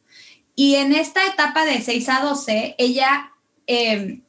Y 0.54 0.76
en 0.76 0.92
esta 0.92 1.26
etapa 1.26 1.64
de 1.64 1.80
6 1.82 2.08
a 2.08 2.20
12, 2.20 2.76
ella 2.78 3.32
em, 3.66 4.22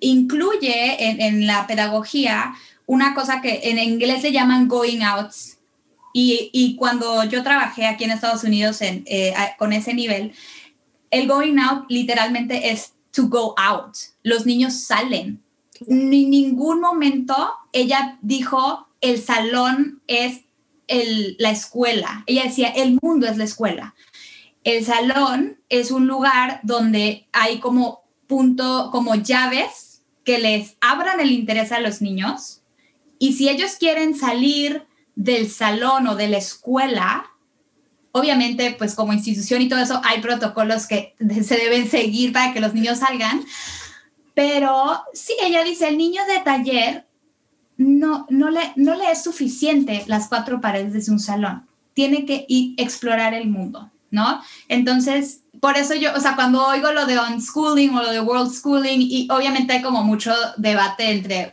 incluye 0.00 1.24
en, 1.26 1.46
la 1.46 1.66
pedagogía 1.66 2.54
una 2.86 3.14
cosa 3.14 3.40
que 3.40 3.60
en 3.64 3.78
inglés 3.78 4.22
le 4.22 4.32
llaman 4.32 4.68
going 4.68 5.02
outs. 5.02 5.58
Y, 6.14 6.50
y 6.52 6.76
cuando 6.76 7.24
yo 7.24 7.42
trabajé 7.42 7.86
aquí 7.86 8.04
en 8.04 8.10
Estados 8.10 8.44
Unidos 8.44 8.82
en, 8.82 9.02
eh, 9.06 9.34
con 9.58 9.72
ese 9.72 9.94
nivel, 9.94 10.32
el 11.12 11.28
going 11.28 11.58
out 11.58 11.84
literalmente 11.88 12.72
es 12.72 12.94
to 13.12 13.28
go 13.28 13.54
out. 13.56 13.94
Los 14.24 14.46
niños 14.46 14.74
salen. 14.74 15.42
En 15.86 16.10
ningún 16.10 16.80
momento 16.80 17.36
ella 17.72 18.18
dijo 18.22 18.88
el 19.00 19.20
salón 19.20 20.02
es 20.06 20.40
la 20.88 21.50
escuela. 21.50 22.24
Ella 22.26 22.44
decía 22.44 22.68
el 22.68 22.98
mundo 23.00 23.26
es 23.26 23.36
la 23.36 23.44
escuela. 23.44 23.94
El 24.64 24.84
salón 24.84 25.58
es 25.68 25.90
un 25.90 26.06
lugar 26.06 26.60
donde 26.62 27.28
hay 27.32 27.58
como 27.58 28.02
punto, 28.26 28.88
como 28.90 29.14
llaves 29.14 30.02
que 30.24 30.38
les 30.38 30.76
abran 30.80 31.20
el 31.20 31.32
interés 31.32 31.72
a 31.72 31.80
los 31.80 32.00
niños. 32.00 32.62
Y 33.18 33.34
si 33.34 33.48
ellos 33.48 33.72
quieren 33.78 34.16
salir 34.16 34.86
del 35.14 35.50
salón 35.50 36.06
o 36.06 36.14
de 36.14 36.28
la 36.28 36.38
escuela, 36.38 37.31
Obviamente, 38.12 38.74
pues 38.78 38.94
como 38.94 39.12
institución 39.12 39.62
y 39.62 39.68
todo 39.68 39.80
eso, 39.80 40.00
hay 40.04 40.20
protocolos 40.20 40.86
que 40.86 41.14
se 41.42 41.56
deben 41.56 41.90
seguir 41.90 42.32
para 42.32 42.52
que 42.52 42.60
los 42.60 42.74
niños 42.74 42.98
salgan. 42.98 43.44
Pero 44.34 45.02
sí, 45.12 45.34
ella 45.42 45.64
dice, 45.64 45.88
el 45.88 45.98
niño 45.98 46.22
de 46.26 46.40
taller 46.40 47.06
no, 47.76 48.26
no, 48.30 48.50
le, 48.50 48.72
no 48.76 48.94
le 48.94 49.10
es 49.10 49.22
suficiente 49.22 50.04
las 50.06 50.28
cuatro 50.28 50.60
paredes 50.60 51.06
de 51.06 51.12
un 51.12 51.20
salón. 51.20 51.66
Tiene 51.94 52.24
que 52.24 52.46
ir 52.48 52.74
explorar 52.78 53.34
el 53.34 53.48
mundo, 53.48 53.90
¿no? 54.10 54.42
Entonces, 54.68 55.42
por 55.60 55.76
eso 55.76 55.94
yo, 55.94 56.14
o 56.14 56.20
sea, 56.20 56.34
cuando 56.34 56.66
oigo 56.66 56.92
lo 56.92 57.06
de 57.06 57.18
unschooling 57.18 57.94
o 57.94 58.02
lo 58.02 58.10
de 58.10 58.20
world 58.20 58.52
schooling, 58.52 59.00
y 59.00 59.28
obviamente 59.30 59.74
hay 59.74 59.82
como 59.82 60.02
mucho 60.02 60.34
debate 60.56 61.10
entre 61.10 61.50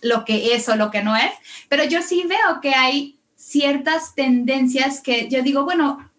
lo 0.00 0.24
que 0.24 0.54
es 0.54 0.68
o 0.68 0.76
lo 0.76 0.90
que 0.90 1.02
no 1.02 1.16
es, 1.16 1.30
pero 1.68 1.84
yo 1.84 2.02
sí 2.02 2.24
veo 2.28 2.60
que 2.60 2.74
hay 2.74 3.17
ciertas 3.48 4.14
tendencias 4.14 5.00
que 5.00 5.28
yo 5.30 5.42
digo, 5.42 5.64
bueno, 5.64 6.10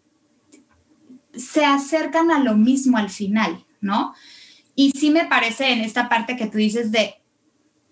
se 1.36 1.64
acercan 1.64 2.32
a 2.32 2.40
lo 2.40 2.56
mismo 2.56 2.98
al 2.98 3.12
final, 3.12 3.66
¿no? 3.82 4.16
Y 4.74 4.92
sí 4.92 5.12
me 5.12 5.26
parece 5.26 5.72
en 5.72 5.82
esta 5.82 6.10
parte 6.10 6.36
que 6.36 6.48
tú 6.48 6.58
dices 6.58 6.92
de 6.92 7.16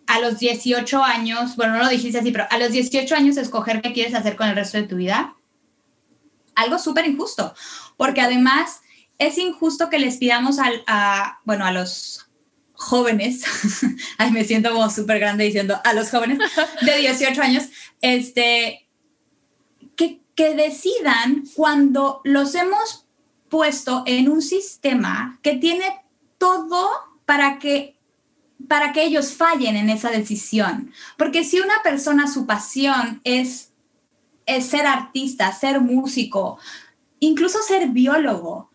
a 0.07 0.19
los 0.19 0.39
18 0.39 1.03
años, 1.03 1.55
bueno, 1.55 1.73
no 1.77 1.83
lo 1.83 1.89
dijiste 1.89 2.17
así, 2.17 2.31
pero 2.31 2.45
a 2.49 2.57
los 2.57 2.71
18 2.71 3.13
años 3.13 3.37
escoger 3.37 3.81
qué 3.81 3.93
quieres 3.93 4.15
hacer 4.15 4.35
con 4.37 4.47
el 4.47 4.55
resto 4.55 4.77
de 4.77 4.87
tu 4.87 4.95
vida, 4.95 5.35
algo 6.55 6.79
súper 6.79 7.05
injusto, 7.05 7.53
porque 7.95 8.21
además 8.21 8.81
es 9.19 9.37
injusto 9.37 9.89
que 9.89 9.99
les 9.99 10.17
pidamos 10.17 10.57
al, 10.57 10.83
a, 10.87 11.41
bueno, 11.43 11.65
a 11.65 11.71
los 11.71 12.27
jóvenes, 12.73 13.43
ay, 14.17 14.31
me 14.31 14.45
siento 14.45 14.71
como 14.71 14.89
súper 14.89 15.19
grande 15.19 15.43
diciendo 15.43 15.79
a 15.83 15.93
los 15.93 16.09
jóvenes 16.09 16.39
de 16.81 16.97
18 16.97 17.39
años, 17.41 17.65
este, 18.01 18.86
que 20.37 20.53
decidan 20.53 21.43
cuando 21.55 22.21
los 22.23 22.53
hemos 22.53 23.07
puesto 23.49 24.03
en 24.05 24.29
un 24.29 24.43
sistema 24.43 25.39
que 25.41 25.55
tiene 25.55 26.05
todo 26.37 26.87
para 27.25 27.57
que 27.57 27.97
para 28.67 28.91
que 28.91 29.03
ellos 29.03 29.33
fallen 29.33 29.75
en 29.75 29.89
esa 29.89 30.09
decisión. 30.09 30.91
Porque 31.17 31.43
si 31.43 31.59
una 31.59 31.81
persona 31.83 32.27
su 32.27 32.45
pasión 32.45 33.21
es, 33.23 33.71
es 34.45 34.65
ser 34.65 34.85
artista, 34.85 35.51
ser 35.53 35.79
músico, 35.79 36.59
incluso 37.19 37.59
ser 37.61 37.89
biólogo, 37.89 38.71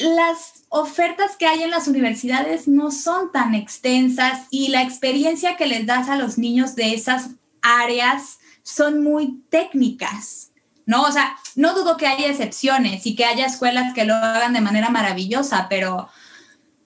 las 0.00 0.64
ofertas 0.68 1.36
que 1.36 1.46
hay 1.46 1.62
en 1.62 1.70
las 1.70 1.88
universidades 1.88 2.68
no 2.68 2.90
son 2.90 3.32
tan 3.32 3.54
extensas 3.54 4.46
y 4.50 4.68
la 4.68 4.82
experiencia 4.82 5.56
que 5.56 5.66
les 5.66 5.86
das 5.86 6.08
a 6.08 6.16
los 6.16 6.36
niños 6.36 6.74
de 6.74 6.94
esas 6.94 7.30
áreas 7.62 8.38
son 8.68 9.02
muy 9.02 9.42
técnicas, 9.48 10.52
¿no? 10.84 11.04
O 11.04 11.10
sea, 11.10 11.38
no 11.56 11.72
dudo 11.72 11.96
que 11.96 12.06
haya 12.06 12.28
excepciones 12.28 13.06
y 13.06 13.16
que 13.16 13.24
haya 13.24 13.46
escuelas 13.46 13.94
que 13.94 14.04
lo 14.04 14.14
hagan 14.14 14.52
de 14.52 14.60
manera 14.60 14.90
maravillosa, 14.90 15.68
pero 15.70 16.10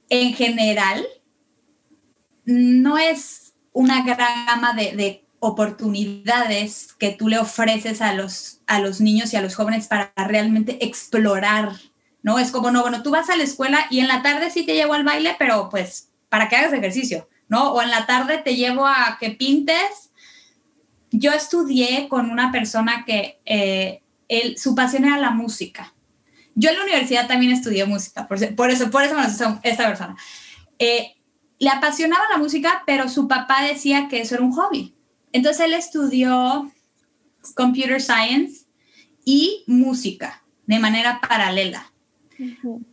en 0.09 0.33
general 0.33 1.05
no 2.45 2.99
es 2.99 3.55
una 3.73 4.05
gran 4.05 4.47
gama 4.47 4.75
de, 4.75 5.19
oportunidades 5.45 6.93
que 7.01 7.11
tú 7.11 7.29
le 7.29 7.41
ofreces 7.41 8.01
a 8.01 8.15
los, 8.15 8.61
a 8.69 8.79
los 8.79 9.01
niños 9.01 9.33
y 9.33 9.37
a 9.37 9.43
los 9.43 9.57
jóvenes 9.57 9.89
para 9.89 10.13
realmente 10.17 10.85
explorar, 10.85 11.73
¿no? 12.23 12.39
Es 12.39 12.53
como, 12.53 12.71
no, 12.71 12.83
bueno, 12.83 13.03
tú 13.03 13.11
vas 13.11 13.29
a 13.29 13.35
la 13.35 13.43
escuela 13.43 13.87
y 13.91 13.99
en 13.99 14.07
la 14.07 14.23
tarde 14.23 14.51
sí 14.51 14.65
te 14.65 14.77
llevo 14.77 14.95
al 14.95 15.03
baile, 15.03 15.35
pero 15.41 15.69
pues 15.69 16.13
para 16.29 16.49
que 16.49 16.55
hagas 16.55 16.73
ejercicio, 16.73 17.29
¿no? 17.49 17.73
O 17.73 17.83
en 17.83 17.91
la 17.91 18.07
tarde 18.07 18.39
te 18.39 18.55
llevo 18.55 18.87
a 18.87 19.17
que 19.19 19.31
pintes 19.31 20.12
yo 21.13 21.33
estudié 21.33 22.09
con 22.09 22.31
una 22.31 22.51
persona 22.51 23.05
que 23.07 23.41
eh, 23.45 24.03
su 24.57 24.75
pasión 24.75 25.05
era 25.05 25.19
la 25.19 25.31
música. 25.31 25.95
Yo 26.55 26.71
en 26.71 26.77
la 26.77 26.85
universidad 26.85 27.29
también 27.29 27.53
estudié 27.53 27.85
música, 27.85 28.27
por, 28.27 28.71
eso, 28.71 28.91
por 28.91 29.03
eso 29.03 29.15
me 29.15 29.25
esta 29.63 29.87
persona. 29.87 30.17
Eh, 30.79 31.15
le 31.59 31.71
apasionaba 31.71 32.25
la 32.31 32.39
música, 32.39 32.83
pero 32.87 33.09
su 33.09 33.29
papá 33.29 33.63
decía 33.63 34.09
que 34.09 34.21
eso 34.21 34.35
era 34.35 34.45
un 34.45 34.53
hobby. 34.53 34.95
Entonces 35.33 35.67
él 35.67 35.75
estudió 35.75 36.71
computer 37.55 38.01
science 38.01 38.67
y 39.25 39.65
música 39.67 40.43
de 40.67 40.79
manera 40.79 41.21
paralela. 41.21 41.93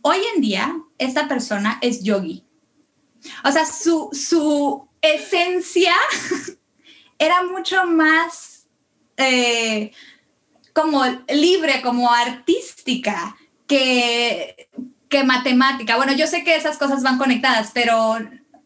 Hoy 0.02 0.18
en 0.34 0.42
día, 0.42 0.76
esta 0.98 1.26
persona 1.26 1.78
es 1.80 2.02
yogi. 2.04 2.44
O 3.44 3.50
sea, 3.50 3.64
su, 3.66 4.10
su 4.12 4.88
esencia 5.02 5.94
era 7.20 7.44
mucho 7.44 7.86
más 7.86 8.66
eh, 9.16 9.92
como 10.72 11.04
libre, 11.28 11.82
como 11.82 12.10
artística 12.10 13.36
que, 13.68 14.70
que 15.08 15.22
matemática. 15.22 15.96
Bueno, 15.96 16.12
yo 16.14 16.26
sé 16.26 16.42
que 16.42 16.56
esas 16.56 16.78
cosas 16.78 17.02
van 17.02 17.18
conectadas, 17.18 17.70
pero, 17.74 18.18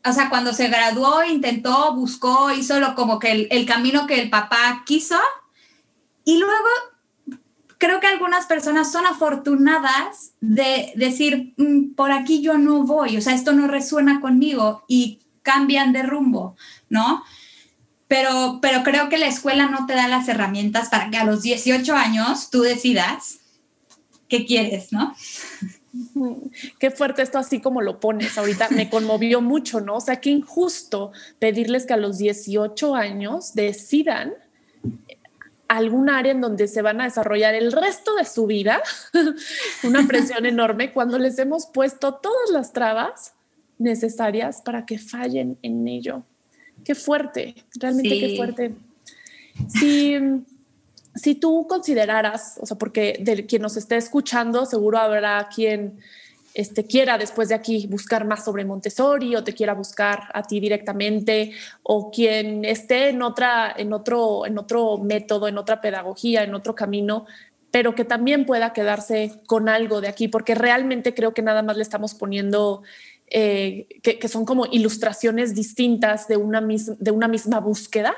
o 0.04 0.12
sea, 0.12 0.30
cuando 0.30 0.54
se 0.54 0.68
graduó, 0.68 1.24
intentó, 1.24 1.94
buscó, 1.94 2.52
hizo 2.52 2.78
lo, 2.78 2.94
como 2.94 3.18
que 3.18 3.32
el, 3.32 3.48
el 3.50 3.66
camino 3.66 4.06
que 4.06 4.22
el 4.22 4.30
papá 4.30 4.84
quiso. 4.86 5.18
Y 6.24 6.38
luego 6.38 6.68
creo 7.78 8.00
que 8.00 8.06
algunas 8.06 8.46
personas 8.46 8.92
son 8.92 9.04
afortunadas 9.04 10.34
de 10.40 10.92
decir, 10.94 11.54
mm, 11.56 11.94
por 11.94 12.12
aquí 12.12 12.40
yo 12.40 12.56
no 12.56 12.84
voy, 12.84 13.16
o 13.16 13.20
sea, 13.20 13.34
esto 13.34 13.52
no 13.52 13.66
resuena 13.66 14.20
conmigo 14.20 14.84
y 14.86 15.18
cambian 15.42 15.92
de 15.92 16.04
rumbo, 16.04 16.56
¿no? 16.88 17.24
Pero, 18.14 18.60
pero 18.62 18.84
creo 18.84 19.08
que 19.08 19.18
la 19.18 19.26
escuela 19.26 19.66
no 19.66 19.86
te 19.86 19.94
da 19.94 20.06
las 20.06 20.28
herramientas 20.28 20.88
para 20.88 21.10
que 21.10 21.16
a 21.16 21.24
los 21.24 21.42
18 21.42 21.96
años 21.96 22.48
tú 22.48 22.62
decidas 22.62 23.40
qué 24.28 24.46
quieres, 24.46 24.92
¿no? 24.92 25.16
Qué 26.78 26.92
fuerte 26.92 27.22
esto 27.22 27.38
así 27.38 27.60
como 27.60 27.80
lo 27.80 27.98
pones 27.98 28.38
ahorita, 28.38 28.68
me 28.70 28.88
conmovió 28.88 29.40
mucho, 29.40 29.80
¿no? 29.80 29.96
O 29.96 30.00
sea, 30.00 30.20
qué 30.20 30.30
injusto 30.30 31.10
pedirles 31.40 31.86
que 31.86 31.94
a 31.94 31.96
los 31.96 32.18
18 32.18 32.94
años 32.94 33.54
decidan 33.54 34.34
algún 35.66 36.08
área 36.08 36.30
en 36.30 36.40
donde 36.40 36.68
se 36.68 36.82
van 36.82 37.00
a 37.00 37.04
desarrollar 37.04 37.54
el 37.56 37.72
resto 37.72 38.14
de 38.14 38.24
su 38.24 38.46
vida, 38.46 38.80
una 39.82 40.06
presión 40.06 40.46
enorme 40.46 40.92
cuando 40.92 41.18
les 41.18 41.36
hemos 41.40 41.66
puesto 41.66 42.14
todas 42.14 42.50
las 42.50 42.72
trabas 42.72 43.34
necesarias 43.78 44.62
para 44.62 44.86
que 44.86 44.98
fallen 44.98 45.58
en 45.62 45.88
ello. 45.88 46.24
Qué 46.82 46.94
fuerte, 46.94 47.54
realmente 47.74 48.08
qué 48.08 48.36
fuerte. 48.36 48.74
Si, 49.68 50.16
si 51.14 51.34
tú 51.34 51.66
consideraras, 51.68 52.58
o 52.60 52.66
sea, 52.66 52.76
porque 52.76 53.18
de 53.20 53.46
quien 53.46 53.62
nos 53.62 53.76
esté 53.76 53.96
escuchando, 53.96 54.66
seguro 54.66 54.98
habrá 54.98 55.48
quien 55.54 55.98
este, 56.54 56.86
quiera 56.86 57.18
después 57.18 57.48
de 57.48 57.56
aquí 57.56 57.88
buscar 57.88 58.24
más 58.24 58.44
sobre 58.44 58.64
Montessori 58.64 59.34
o 59.34 59.42
te 59.42 59.54
quiera 59.54 59.74
buscar 59.74 60.28
a 60.32 60.44
ti 60.44 60.60
directamente 60.60 61.50
o 61.82 62.10
quien 62.12 62.64
esté 62.64 63.08
en, 63.08 63.22
otra, 63.22 63.74
en, 63.76 63.92
otro, 63.92 64.46
en 64.46 64.56
otro 64.56 64.98
método, 64.98 65.48
en 65.48 65.58
otra 65.58 65.80
pedagogía, 65.80 66.44
en 66.44 66.54
otro 66.54 66.76
camino, 66.76 67.26
pero 67.72 67.96
que 67.96 68.04
también 68.04 68.46
pueda 68.46 68.72
quedarse 68.72 69.40
con 69.46 69.68
algo 69.68 70.00
de 70.00 70.06
aquí, 70.06 70.28
porque 70.28 70.54
realmente 70.54 71.12
creo 71.12 71.34
que 71.34 71.42
nada 71.42 71.62
más 71.62 71.76
le 71.76 71.82
estamos 71.82 72.14
poniendo 72.14 72.84
eh, 73.36 73.88
que, 74.00 74.28
son 74.28 74.44
como 74.44 74.64
ilustraciones 74.66 75.56
distintas 75.56 76.28
de 76.28 76.36
una, 76.36 76.60
de 76.60 77.10
una 77.10 77.26
misma 77.26 77.58
búsqueda. 77.58 78.14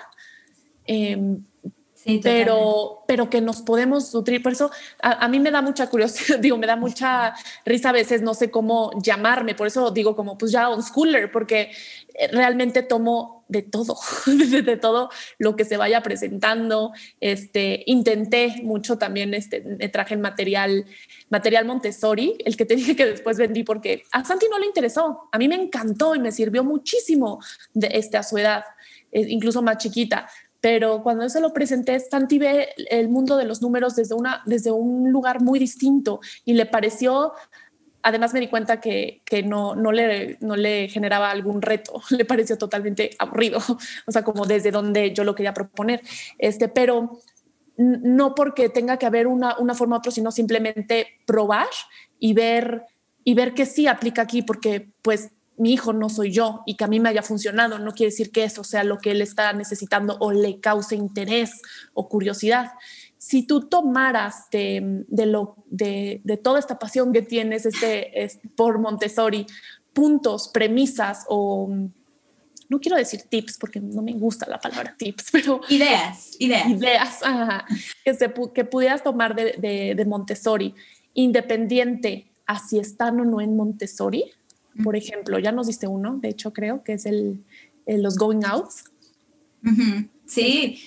Pero, 2.23 3.03
pero 3.09 3.29
que 3.29 3.41
nos 3.41 3.63
podemos 3.63 4.15
nutrir. 4.15 4.43
Por 4.43 4.53
eso 4.53 4.71
a, 5.03 5.27
mí 5.29 5.41
me 5.41 5.51
da 5.51 5.61
mucha 5.61 5.89
curiosidad, 5.89 6.39
digo, 6.41 6.57
me 6.57 6.67
da 6.67 6.77
mucha 6.77 7.35
risa 7.65 7.91
a 7.91 7.93
veces, 7.93 8.23
no 8.23 8.35
sé 8.35 8.51
cómo 8.51 8.93
llamarme, 9.03 9.55
por 9.55 9.67
eso 9.67 9.91
digo 9.91 10.15
como 10.15 10.39
pues 10.39 10.53
ya 10.53 10.69
un 10.69 10.83
schooler, 10.83 11.33
porque 11.33 11.73
eh, 12.15 12.29
realmente 12.29 12.83
tomo 12.83 13.45
de 13.49 13.63
todo, 13.63 13.97
de, 14.27 14.77
todo 14.77 15.11
lo 15.39 15.57
que 15.57 15.65
se 15.65 15.77
vaya 15.77 16.01
presentando. 16.03 16.93
Este, 17.21 17.83
intenté 17.87 18.61
mucho 18.63 18.99
también, 18.99 19.35
este, 19.35 19.63
me 19.63 19.89
traje 19.89 20.17
material, 20.17 20.87
material 21.29 21.65
Montessori, 21.65 22.37
el 22.45 22.57
que 22.57 22.65
te 22.67 22.77
dije 22.77 22.95
que 22.95 23.07
después 23.07 23.37
vendí 23.37 23.65
porque 23.65 24.05
a 24.13 24.25
Santi 24.25 24.47
no 24.49 24.61
le 24.61 24.67
interesó, 24.67 25.29
a 25.33 25.39
mí 25.39 25.49
me 25.49 25.57
encantó 25.57 26.15
y 26.15 26.21
me 26.21 26.31
sirvió 26.31 26.63
muchísimo 26.63 27.41
de 27.75 27.89
este, 27.93 28.17
a 28.17 28.23
su 28.23 28.39
edad, 28.39 28.65
eh, 29.11 29.27
incluso 29.29 29.61
más 29.61 29.79
chiquita 29.79 30.29
pero 30.61 31.03
cuando 31.03 31.25
eso 31.25 31.41
lo 31.41 31.53
presenté, 31.53 31.99
Santi 32.01 32.39
ve 32.39 32.69
el 32.91 33.09
mundo 33.09 33.37
de 33.37 33.45
los 33.45 33.63
números 33.63 33.97
desde, 33.97 34.15
una, 34.15 34.43
desde 34.47 34.71
un 34.71 35.11
lugar 35.11 35.43
muy 35.43 35.59
distinto 35.59 36.21
y 36.45 36.55
le 36.55 36.67
pareció, 36.67 37.33
además 38.03 38.33
me 38.35 38.41
di 38.41 38.49
cuenta 38.49 38.81
que, 38.81 39.23
que 39.25 39.43
no, 39.43 39.75
no, 39.75 39.93
le, 39.93 40.39
no 40.41 40.57
le 40.57 40.89
generaba 40.89 41.31
algún 41.31 41.63
reto, 41.63 42.03
le 42.11 42.25
pareció 42.25 42.59
totalmente 42.59 43.11
aburrido, 43.19 43.59
o 44.07 44.13
sea, 44.13 44.23
como 44.23 44.47
desde 44.47 44.71
donde 44.71 45.13
yo 45.13 45.25
lo 45.25 45.35
quería 45.35 45.55
proponer, 45.55 46.03
este, 46.39 46.69
pero 46.69 47.21
no 47.77 48.35
porque 48.35 48.71
tenga 48.71 48.97
que 48.99 49.07
haber 49.07 49.27
una, 49.27 49.59
una 49.59 49.75
forma 49.75 49.97
u 49.97 49.99
otra, 49.99 50.11
sino 50.11 50.31
simplemente 50.31 51.09
probar 51.27 51.69
y 52.19 52.33
ver 52.33 52.87
y 53.29 53.35
ver 53.35 53.55
que 53.55 53.67
sí 53.67 53.89
aplica 53.89 54.23
aquí, 54.23 54.43
porque 54.43 54.89
pues 55.03 55.33
mi 55.59 55.73
hijo 55.73 55.93
no 55.93 56.09
soy 56.09 56.31
yo 56.31 56.63
y 56.67 56.75
que 56.75 56.85
a 56.85 56.89
mí 56.89 57.01
me 57.01 57.09
haya 57.09 57.23
funcionado, 57.23 57.79
no 57.79 57.93
quiere 57.93 58.11
decir 58.11 58.31
que 58.31 58.45
eso 58.45 58.65
sea 58.65 58.85
lo 58.85 58.99
que 58.99 59.13
él 59.13 59.23
está 59.23 59.53
necesitando 59.53 60.17
o 60.21 60.33
le 60.33 60.61
cause 60.61 60.95
interés 60.95 61.63
o 61.95 62.09
curiosidad. 62.09 62.73
Si 63.19 63.43
tú 63.47 63.63
tomaras 63.63 64.49
de, 64.51 65.05
lo, 65.09 65.57
de, 65.67 66.21
toda 66.43 66.59
esta 66.59 66.79
pasión 66.79 67.13
que 67.13 67.23
tienes 67.23 67.67
este, 67.67 68.29
por 68.55 68.79
Montessori, 68.79 69.47
puntos, 69.93 70.49
premisas 70.49 71.25
o 71.29 71.69
no 72.69 72.81
quiero 72.81 72.97
decir 72.97 73.23
tips 73.23 73.59
porque 73.59 73.81
no 73.81 74.03
me 74.03 74.13
gusta 74.13 74.47
la 74.49 74.59
palabra 74.59 74.95
tips, 74.99 75.31
pero 75.33 75.61
ideas, 75.71 76.37
ideas, 76.39 76.69
ideas 76.69 77.21
que, 78.05 78.15
se, 78.15 78.33
que 78.55 78.65
pudieras 78.65 79.03
tomar 79.03 79.35
de, 79.35 79.95
de 79.97 80.05
Montessori, 80.05 80.75
independiente 81.15 82.31
a 82.47 82.59
si 82.59 82.79
están 82.79 83.21
o 83.21 83.25
no 83.25 83.41
en 83.41 83.57
Montessori, 83.57 84.33
por 84.83 84.97
ejemplo, 84.97 85.39
ya 85.39 85.53
nos 85.53 85.67
diste 85.67 85.87
uno, 85.87 86.19
de 86.19 86.29
hecho 86.29 86.53
creo 86.53 86.83
que 86.85 86.95
es 86.95 87.07
el, 87.07 87.45
los 87.87 88.17
going 88.17 88.45
outs. 88.45 88.85
Sí. 90.27 90.83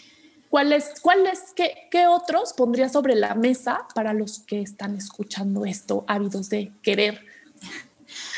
¿Cuáles, 0.49 0.93
cuáles, 1.01 1.53
qué, 1.55 1.87
qué 1.91 2.07
otros 2.07 2.53
pondría 2.53 2.89
sobre 2.89 3.15
la 3.15 3.35
mesa 3.35 3.87
para 3.93 4.13
los 4.13 4.39
que 4.39 4.61
están 4.61 4.95
escuchando 4.95 5.65
esto, 5.65 6.05
ávidos 6.07 6.49
de 6.49 6.71
querer? 6.81 7.25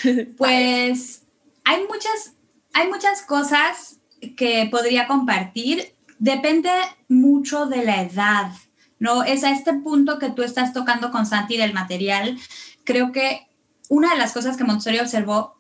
Pues 0.37 1.23
hay 1.63 1.83
muchas, 1.87 2.33
hay 2.73 2.89
muchas 2.89 3.21
cosas 3.21 3.99
que 4.35 4.67
podría 4.69 5.07
compartir. 5.07 5.95
Depende 6.19 6.69
mucho 7.07 7.65
de 7.65 7.83
la 7.83 8.03
edad, 8.03 8.51
¿no? 8.99 9.23
Es 9.23 9.43
a 9.43 9.51
este 9.51 9.73
punto 9.73 10.19
que 10.19 10.29
tú 10.29 10.43
estás 10.43 10.73
tocando 10.73 11.11
con 11.11 11.25
Santi 11.25 11.57
del 11.57 11.73
material. 11.73 12.37
Creo 12.83 13.11
que 13.11 13.47
una 13.91 14.13
de 14.13 14.17
las 14.17 14.32
cosas 14.32 14.56
que 14.56 14.63
Montessori 14.63 14.99
observó 14.99 15.58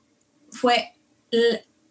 fue 0.51 0.93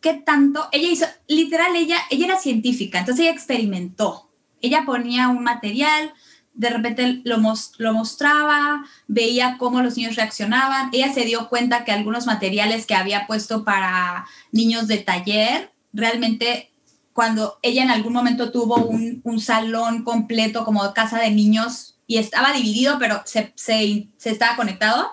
qué 0.01 0.15
tanto, 0.25 0.71
ella 0.73 0.89
hizo, 0.89 1.05
literal, 1.29 1.77
ella, 1.77 1.99
ella 2.09 2.25
era 2.25 2.39
científica, 2.39 2.99
entonces 2.99 3.27
ella 3.27 3.35
experimentó. 3.35 4.31
Ella 4.63 4.85
ponía 4.87 5.29
un 5.29 5.45
material, 5.45 6.15
de 6.55 6.71
repente 6.71 7.21
lo, 7.25 7.37
lo 7.77 7.93
mostraba, 7.93 8.87
veía 9.07 9.57
cómo 9.59 9.83
los 9.83 9.99
niños 9.99 10.17
reaccionaban. 10.17 10.89
Ella 10.95 11.13
se 11.13 11.27
dio 11.27 11.51
cuenta 11.51 11.85
que 11.85 11.93
algunos 11.93 12.25
materiales 12.25 12.87
que 12.87 12.95
había 12.95 13.27
puesto 13.27 13.63
para 13.63 14.25
niños 14.51 14.89
de 14.89 14.97
taller, 14.97 15.75
realmente 15.93 16.73
cuando 17.13 17.59
ella 17.61 17.83
en 17.83 17.91
algún 17.91 18.15
momento 18.15 18.51
tuvo 18.51 18.77
un, 18.77 19.21
un 19.25 19.41
salón 19.41 20.05
completo 20.05 20.65
como 20.65 20.95
casa 20.95 21.19
de 21.19 21.33
niños 21.33 21.99
y 22.07 22.17
estaba 22.17 22.55
dividido, 22.55 22.99
pero 22.99 23.21
se, 23.27 23.53
se, 23.57 24.09
se 24.17 24.31
estaba 24.31 24.57
conectado, 24.57 25.11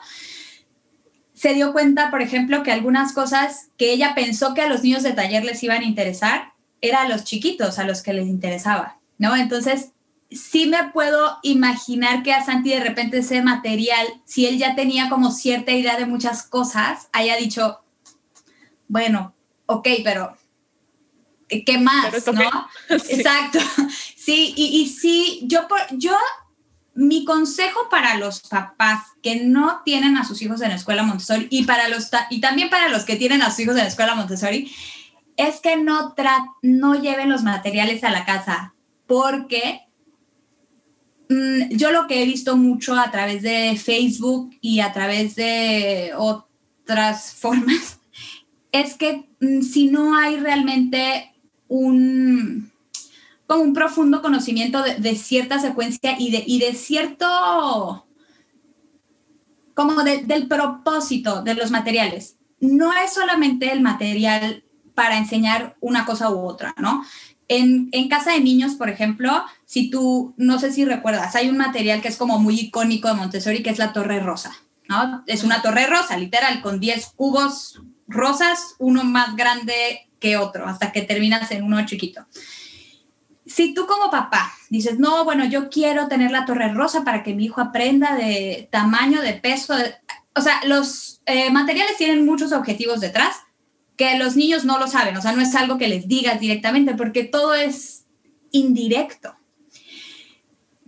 se 1.38 1.54
dio 1.54 1.72
cuenta, 1.72 2.10
por 2.10 2.24
ejemplo, 2.24 2.64
que 2.64 2.72
algunas 2.72 3.14
cosas 3.14 3.70
que 3.78 3.94
ella 3.94 4.16
pensó 4.16 4.56
que 4.56 4.62
a 4.62 4.68
los 4.68 4.82
niños 4.82 5.04
de 5.04 5.14
taller 5.14 5.46
les 5.46 5.62
iban 5.62 5.82
a 5.82 5.86
interesar, 5.86 6.54
era 6.82 7.04
a 7.04 7.08
los 7.08 7.26
chiquitos 7.26 7.78
a 7.78 7.84
los 7.84 8.02
que 8.02 8.12
les 8.12 8.26
interesaba, 8.26 8.98
¿no? 9.20 9.36
Entonces, 9.36 9.92
sí 10.32 10.66
me 10.66 10.86
puedo 10.86 11.38
imaginar 11.44 12.24
que 12.24 12.34
a 12.34 12.44
Santi 12.44 12.72
de 12.72 12.80
repente 12.80 13.20
ese 13.20 13.44
material, 13.44 14.08
si 14.26 14.48
él 14.48 14.58
ya 14.58 14.74
tenía 14.74 15.10
como 15.10 15.30
cierta 15.30 15.74
idea 15.74 15.96
de 15.96 16.08
muchas 16.08 16.42
cosas, 16.42 17.08
haya 17.14 17.38
dicho, 17.38 17.82
bueno, 18.88 19.36
ok, 19.68 19.88
pero 20.04 20.36
¿qué 21.48 21.78
más? 21.78 22.26
¿no? 22.34 22.68
Exacto. 22.90 23.60
Sí, 24.28 24.54
y, 24.58 24.82
y 24.82 24.90
sí, 24.90 25.40
yo, 25.44 25.70
por, 25.70 25.80
yo 25.92 26.12
mi 26.98 27.26
consejo 27.26 27.90
para 27.92 28.18
los 28.18 28.42
papás 28.42 29.04
que 29.22 29.44
no 29.44 29.82
tienen 29.86 30.18
a 30.18 30.26
sus 30.26 30.42
hijos 30.42 30.62
en 30.62 30.70
la 30.70 30.76
escuela 30.76 31.04
Montessori 31.04 31.48
y, 31.52 31.64
para 31.64 31.90
los 31.90 32.10
y 32.32 32.42
también 32.42 32.72
para 32.72 32.90
los 32.90 33.06
que 33.06 33.16
tienen 33.16 33.44
a 33.44 33.52
sus 33.52 33.60
hijos 33.60 33.76
en 33.76 33.84
la 33.84 33.88
escuela 33.88 34.16
Montessori 34.16 34.74
es 35.36 35.60
que 35.62 35.78
no, 35.78 36.16
no 36.64 36.96
lleven 36.96 37.30
los 37.30 37.44
materiales 37.44 38.04
a 38.04 38.10
la 38.10 38.26
casa 38.26 38.74
porque 39.06 39.82
mm, 41.30 41.76
yo 41.76 41.92
lo 41.92 42.08
que 42.08 42.24
he 42.24 42.26
visto 42.26 42.58
mucho 42.58 42.96
a 42.96 43.12
través 43.12 43.44
de 43.44 43.78
Facebook 43.78 44.58
y 44.60 44.80
a 44.80 44.92
través 44.92 45.36
de 45.36 46.14
otras 46.18 47.36
formas 47.40 48.00
es 48.72 48.96
que 48.96 49.30
mm, 49.40 49.62
si 49.62 49.92
no 49.92 50.18
hay 50.18 50.38
realmente 50.38 51.32
un 51.68 52.72
como 53.48 53.64
un 53.64 53.74
profundo 53.74 54.22
conocimiento 54.22 54.84
de, 54.84 55.16
cierta 55.16 55.58
secuencia 55.60 56.18
y 56.20 56.32
de, 56.32 56.44
y 56.46 56.60
de 56.60 56.74
cierto, 56.74 58.06
como 59.74 60.04
del 60.04 60.48
propósito 60.48 61.42
de 61.42 61.56
los 61.56 61.72
materiales. 61.72 62.36
No 62.60 62.92
es 62.94 63.14
solamente 63.14 63.72
el 63.72 63.82
material 63.82 64.64
para 64.94 65.18
enseñar 65.18 65.78
una 65.80 66.06
cosa 66.06 66.30
u 66.30 66.40
otra, 66.40 66.76
¿no? 66.78 67.06
En, 67.48 67.88
en, 67.94 68.10
casa 68.10 68.34
de 68.34 68.42
niños, 68.42 68.76
por 68.76 68.90
ejemplo, 68.90 69.46
si 69.66 69.90
tú, 69.90 70.34
no 70.36 70.60
sé 70.60 70.74
si 70.74 70.84
recuerdas, 70.84 71.34
hay 71.36 71.48
un 71.48 71.56
material 71.56 72.02
que 72.02 72.10
es 72.10 72.18
como 72.18 72.40
muy 72.40 72.60
icónico 72.60 73.08
de 73.08 73.14
Montessori, 73.14 73.64
que 73.64 73.70
es 73.70 73.78
la 73.78 73.94
torre 73.94 74.20
rosa, 74.20 74.52
¿no? 74.90 75.24
Es 75.28 75.46
una 75.46 75.62
torre 75.62 75.88
rosa, 75.88 76.18
literal, 76.18 76.62
con 76.62 76.82
10 76.82 77.14
cubos 77.16 77.82
rosas, 78.08 78.76
uno 78.80 79.06
más 79.06 79.38
grande 79.38 80.10
que 80.20 80.36
otro, 80.36 80.66
hasta 80.66 80.92
que 80.92 81.04
terminas 81.04 81.52
en 81.52 81.64
uno 81.64 81.86
chiquito. 81.86 82.26
Si 83.48 83.74
tú 83.74 83.86
como 83.86 84.12
papá 84.12 84.52
dices, 84.70 85.00
no, 85.00 85.24
bueno, 85.24 85.46
yo 85.46 85.70
quiero 85.70 86.08
tener 86.08 86.32
la 86.32 86.46
torre 86.46 86.74
rosa 86.74 87.04
para 87.04 87.24
que 87.24 87.34
mi 87.34 87.46
hijo 87.46 87.62
aprenda 87.62 88.16
de 88.16 88.68
tamaño, 88.72 89.22
de 89.22 89.34
peso, 89.34 89.76
o 90.36 90.42
sea, 90.42 90.62
los 90.66 91.22
eh, 91.26 91.50
materiales 91.50 91.98
tienen 91.98 92.26
muchos 92.26 92.52
objetivos 92.52 93.00
detrás 93.00 93.36
que 93.98 94.18
los 94.18 94.36
niños 94.36 94.64
no 94.64 94.78
lo 94.78 94.88
saben, 94.88 95.18
o 95.18 95.22
sea, 95.22 95.32
no 95.34 95.42
es 95.42 95.56
algo 95.56 95.78
que 95.78 95.88
les 95.88 96.08
digas 96.08 96.40
directamente 96.40 96.94
porque 96.94 97.24
todo 97.24 97.56
es 97.56 98.06
indirecto. 98.52 99.36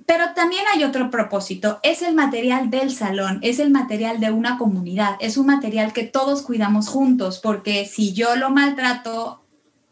Pero 0.06 0.34
también 0.34 0.64
hay 0.74 0.84
otro 0.84 1.12
propósito, 1.12 1.80
es 1.84 2.02
el 2.02 2.16
material 2.16 2.70
del 2.70 2.92
salón, 2.92 3.40
es 3.42 3.60
el 3.60 3.70
material 3.72 4.20
de 4.20 4.32
una 4.32 4.58
comunidad, 4.58 5.16
es 5.20 5.38
un 5.38 5.48
material 5.48 5.94
que 5.94 6.04
todos 6.04 6.42
cuidamos 6.42 6.88
juntos, 6.88 7.40
porque 7.40 7.86
si 7.86 8.14
yo 8.14 8.36
lo 8.36 8.50
maltrato, 8.50 9.44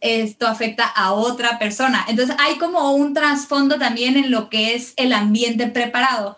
esto 0.01 0.47
afecta 0.47 0.85
a 0.85 1.13
otra 1.13 1.59
persona. 1.59 2.05
Entonces 2.07 2.35
hay 2.39 2.57
como 2.57 2.93
un 2.93 3.13
trasfondo 3.13 3.77
también 3.77 4.17
en 4.17 4.31
lo 4.31 4.49
que 4.49 4.75
es 4.75 4.93
el 4.97 5.13
ambiente 5.13 5.67
preparado, 5.67 6.37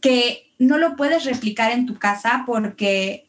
que 0.00 0.52
no 0.58 0.78
lo 0.78 0.96
puedes 0.96 1.24
replicar 1.24 1.70
en 1.72 1.86
tu 1.86 1.98
casa 1.98 2.44
porque 2.46 3.26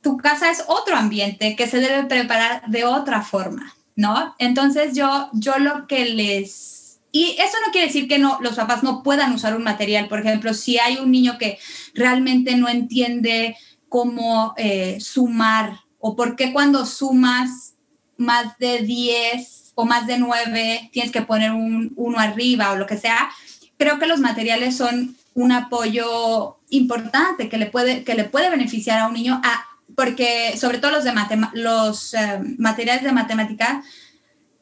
tu 0.00 0.16
casa 0.16 0.50
es 0.50 0.64
otro 0.66 0.96
ambiente 0.96 1.56
que 1.56 1.66
se 1.66 1.78
debe 1.78 2.04
preparar 2.04 2.62
de 2.68 2.84
otra 2.84 3.22
forma, 3.22 3.74
¿no? 3.96 4.34
Entonces 4.38 4.94
yo, 4.94 5.28
yo 5.32 5.58
lo 5.58 5.86
que 5.86 6.06
les... 6.06 7.00
Y 7.12 7.36
eso 7.38 7.56
no 7.66 7.72
quiere 7.72 7.88
decir 7.88 8.08
que 8.08 8.18
no, 8.18 8.38
los 8.40 8.54
papás 8.54 8.82
no 8.82 9.02
puedan 9.02 9.32
usar 9.32 9.56
un 9.56 9.64
material. 9.64 10.08
Por 10.08 10.20
ejemplo, 10.20 10.54
si 10.54 10.78
hay 10.78 10.98
un 10.98 11.10
niño 11.10 11.38
que 11.38 11.58
realmente 11.92 12.56
no 12.56 12.68
entiende 12.68 13.56
cómo 13.88 14.54
eh, 14.56 14.98
sumar 15.00 15.80
o 15.98 16.14
por 16.14 16.36
qué 16.36 16.52
cuando 16.52 16.86
sumas 16.86 17.74
más 18.20 18.58
de 18.58 18.80
10 18.82 19.72
o 19.74 19.86
más 19.86 20.06
de 20.06 20.18
9 20.18 20.90
tienes 20.92 21.10
que 21.10 21.22
poner 21.22 21.52
un 21.52 21.92
uno 21.96 22.18
arriba 22.18 22.72
o 22.72 22.76
lo 22.76 22.86
que 22.86 22.98
sea, 22.98 23.30
creo 23.78 23.98
que 23.98 24.06
los 24.06 24.20
materiales 24.20 24.76
son 24.76 25.16
un 25.34 25.52
apoyo 25.52 26.58
importante 26.68 27.48
que 27.48 27.56
le 27.56 27.66
puede, 27.66 28.04
que 28.04 28.14
le 28.14 28.24
puede 28.24 28.50
beneficiar 28.50 29.00
a 29.00 29.06
un 29.06 29.14
niño 29.14 29.40
a 29.42 29.66
porque 29.96 30.56
sobre 30.56 30.78
todo 30.78 30.92
los, 30.92 31.04
de 31.04 31.12
los 31.54 32.14
eh, 32.14 32.40
materiales 32.58 33.02
de 33.02 33.12
matemática 33.12 33.82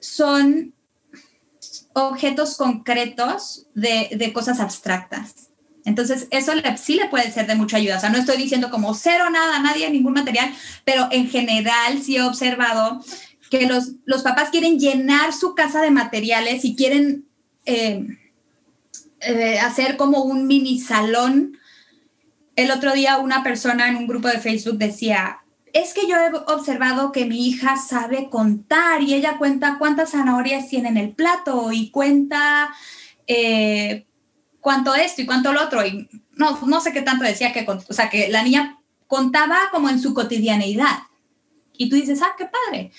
son 0.00 0.72
objetos 1.92 2.56
concretos 2.56 3.66
de, 3.74 4.08
de, 4.12 4.32
cosas 4.32 4.60
abstractas. 4.60 5.48
Entonces, 5.84 6.28
eso 6.30 6.52
sí 6.76 6.94
le 6.94 7.08
puede 7.08 7.30
ser 7.30 7.46
de 7.46 7.54
mucha 7.54 7.76
ayuda. 7.76 7.96
O 7.96 8.00
sea, 8.00 8.10
no 8.10 8.18
estoy 8.18 8.36
diciendo 8.36 8.70
como 8.70 8.94
cero, 8.94 9.30
nada, 9.30 9.58
nadie, 9.58 9.90
ningún 9.90 10.12
material, 10.12 10.52
pero 10.84 11.08
en 11.10 11.28
general 11.28 12.02
sí 12.02 12.16
he 12.16 12.22
observado 12.22 13.02
que 13.50 13.66
los, 13.66 13.92
los 14.04 14.22
papás 14.22 14.50
quieren 14.50 14.78
llenar 14.78 15.32
su 15.32 15.54
casa 15.54 15.80
de 15.82 15.90
materiales 15.90 16.64
y 16.64 16.76
quieren 16.76 17.26
eh, 17.64 18.06
eh, 19.20 19.58
hacer 19.58 19.96
como 19.96 20.22
un 20.22 20.46
mini 20.46 20.78
salón 20.78 21.58
el 22.58 22.72
otro 22.72 22.92
día 22.92 23.18
una 23.18 23.44
persona 23.44 23.88
en 23.88 23.94
un 23.94 24.08
grupo 24.08 24.26
de 24.26 24.40
Facebook 24.40 24.78
decía, 24.78 25.42
es 25.72 25.94
que 25.94 26.08
yo 26.08 26.16
he 26.16 26.34
observado 26.52 27.12
que 27.12 27.24
mi 27.24 27.46
hija 27.46 27.76
sabe 27.76 28.28
contar 28.30 29.00
y 29.00 29.14
ella 29.14 29.38
cuenta 29.38 29.76
cuántas 29.78 30.10
zanahorias 30.10 30.68
tiene 30.68 30.88
en 30.88 30.96
el 30.96 31.10
plato 31.10 31.70
y 31.70 31.92
cuenta 31.92 32.74
eh, 33.28 34.06
cuánto 34.58 34.96
esto 34.96 35.22
y 35.22 35.26
cuánto 35.26 35.52
lo 35.52 35.62
otro. 35.62 35.86
Y 35.86 36.08
no, 36.34 36.58
no 36.66 36.80
sé 36.80 36.92
qué 36.92 37.02
tanto 37.02 37.22
decía 37.22 37.52
que, 37.52 37.64
o 37.64 37.92
sea, 37.92 38.10
que 38.10 38.28
la 38.28 38.42
niña 38.42 38.80
contaba 39.06 39.56
como 39.70 39.88
en 39.88 40.00
su 40.00 40.12
cotidianeidad. 40.12 41.04
Y 41.74 41.88
tú 41.88 41.94
dices, 41.94 42.22
ah, 42.22 42.34
qué 42.36 42.46
padre. 42.46 42.90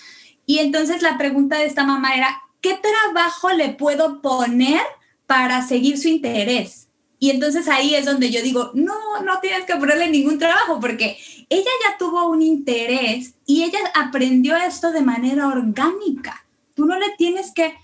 Y 0.49 0.57
entonces 0.57 1.03
la 1.03 1.15
pregunta 1.19 1.59
de 1.59 1.65
esta 1.65 1.83
mamá 1.83 2.15
era, 2.15 2.41
¿qué 2.59 2.73
trabajo 2.73 3.51
le 3.51 3.69
puedo 3.69 4.19
poner 4.19 4.81
para 5.27 5.61
seguir 5.61 5.99
su 5.99 6.07
interés? 6.07 6.87
Y 7.19 7.29
entonces 7.29 7.67
ahí 7.67 7.93
es 7.93 8.05
donde 8.05 8.31
yo 8.31 8.41
digo, 8.41 8.71
no, 8.73 9.21
no 9.23 9.39
tienes 9.41 9.65
que 9.65 9.75
ponerle 9.75 10.09
ningún 10.09 10.39
trabajo 10.39 10.79
porque 10.79 11.19
ella 11.49 11.69
ya 11.87 11.99
tuvo 11.99 12.27
un 12.31 12.41
interés 12.41 13.35
y 13.45 13.61
ella 13.61 13.77
aprendió 13.93 14.55
esto 14.55 14.91
de 14.91 15.01
manera 15.01 15.45
orgánica. 15.49 16.43
Tú 16.73 16.87
no 16.87 16.97
le 16.97 17.11
tienes 17.15 17.51
que... 17.51 17.75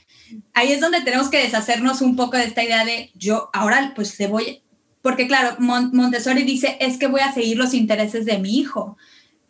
Ahí 0.56 0.72
es 0.72 0.82
donde 0.82 1.02
tenemos 1.02 1.30
que 1.30 1.44
deshacernos 1.44 2.02
un 2.02 2.16
poco 2.16 2.36
de 2.36 2.46
esta 2.46 2.64
idea 2.64 2.84
de 2.84 3.12
yo 3.14 3.52
ahora 3.54 3.94
pues 3.96 4.18
le 4.18 4.26
voy... 4.26 4.64
Porque 5.04 5.28
claro, 5.28 5.56
Montessori 5.60 6.42
dice, 6.42 6.78
es 6.80 6.98
que 6.98 7.06
voy 7.06 7.22
a 7.22 7.32
seguir 7.32 7.58
los 7.60 7.76
intereses 7.76 8.26
de 8.26 8.40
mi 8.40 8.58
hijo, 8.58 8.98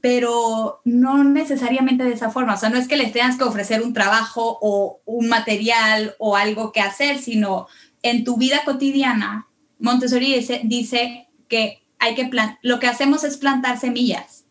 pero 0.05 0.81
no 0.85 1.23
necesariamente 1.23 2.03
de 2.03 2.13
esa 2.13 2.29
forma. 2.29 2.53
O 2.53 2.57
sea, 2.57 2.69
no 2.69 2.77
es 2.77 2.87
que 2.87 2.95
le 2.95 3.07
tengas 3.07 3.37
que 3.37 3.43
ofrecer 3.43 3.81
un 3.81 3.91
trabajo 3.91 4.59
o 4.61 5.01
un 5.03 5.27
material 5.27 6.13
o 6.19 6.35
algo 6.35 6.71
que 6.71 6.79
hacer, 6.79 7.17
sino 7.17 7.65
en 8.03 8.23
tu 8.23 8.37
vida 8.37 8.61
cotidiana 8.65 9.47
Montessori 9.79 10.35
dice, 10.65 11.27
que 11.47 11.87
hay 11.97 12.13
que 12.13 12.29
lo 12.61 12.79
que 12.79 12.85
hacemos 12.85 13.23
es 13.23 13.37
plantar 13.37 13.79
semillas 13.79 14.45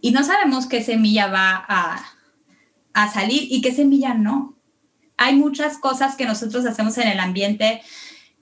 y 0.00 0.12
no 0.12 0.22
sabemos 0.22 0.66
qué 0.66 0.80
semilla 0.80 1.26
va 1.26 1.64
a, 1.66 2.00
a 2.92 3.12
salir 3.12 3.48
y 3.50 3.60
qué 3.62 3.74
semilla 3.74 4.14
no. 4.14 4.56
Hay 5.16 5.34
muchas 5.34 5.78
cosas 5.78 6.14
que 6.14 6.24
nosotros 6.24 6.64
hacemos 6.66 6.96
en 6.98 7.08
el 7.08 7.18
ambiente 7.18 7.82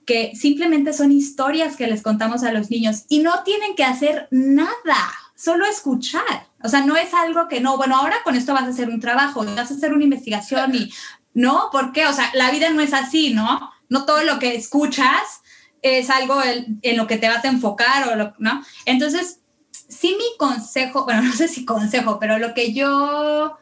que 0.05 0.35
simplemente 0.35 0.93
son 0.93 1.11
historias 1.11 1.77
que 1.77 1.87
les 1.87 2.03
contamos 2.03 2.43
a 2.43 2.51
los 2.51 2.69
niños 2.69 3.05
y 3.09 3.21
no 3.21 3.41
tienen 3.43 3.75
que 3.75 3.85
hacer 3.85 4.27
nada, 4.29 5.26
solo 5.37 5.65
escuchar. 5.65 6.47
O 6.63 6.67
sea, 6.67 6.81
no 6.81 6.97
es 6.97 7.13
algo 7.13 7.47
que 7.47 7.61
no, 7.61 7.77
bueno, 7.77 7.95
ahora 7.95 8.17
con 8.23 8.35
esto 8.35 8.53
vas 8.53 8.63
a 8.63 8.69
hacer 8.69 8.89
un 8.89 8.99
trabajo, 8.99 9.45
vas 9.45 9.71
a 9.71 9.75
hacer 9.75 9.93
una 9.93 10.03
investigación 10.03 10.75
y 10.75 10.91
no, 11.33 11.69
¿por 11.71 11.93
qué? 11.93 12.07
O 12.07 12.13
sea, 12.13 12.31
la 12.33 12.49
vida 12.49 12.71
no 12.71 12.81
es 12.81 12.93
así, 12.93 13.33
¿no? 13.33 13.71
No 13.87 14.05
todo 14.05 14.23
lo 14.23 14.39
que 14.39 14.55
escuchas 14.55 15.41
es 15.83 16.09
algo 16.09 16.41
en, 16.43 16.97
lo 16.97 17.05
que 17.05 17.17
te 17.17 17.29
vas 17.29 17.45
a 17.45 17.49
enfocar 17.49 18.09
o 18.09 18.15
lo, 18.15 18.33
¿no? 18.39 18.63
Entonces, 18.85 19.41
sí 19.71 20.17
mi 20.17 20.37
consejo, 20.37 21.05
bueno, 21.05 21.21
no 21.23 21.33
sé 21.33 21.47
si 21.47 21.63
consejo, 21.63 22.17
pero 22.19 22.39
lo 22.39 22.55
que 22.55 22.73
yo 22.73 23.57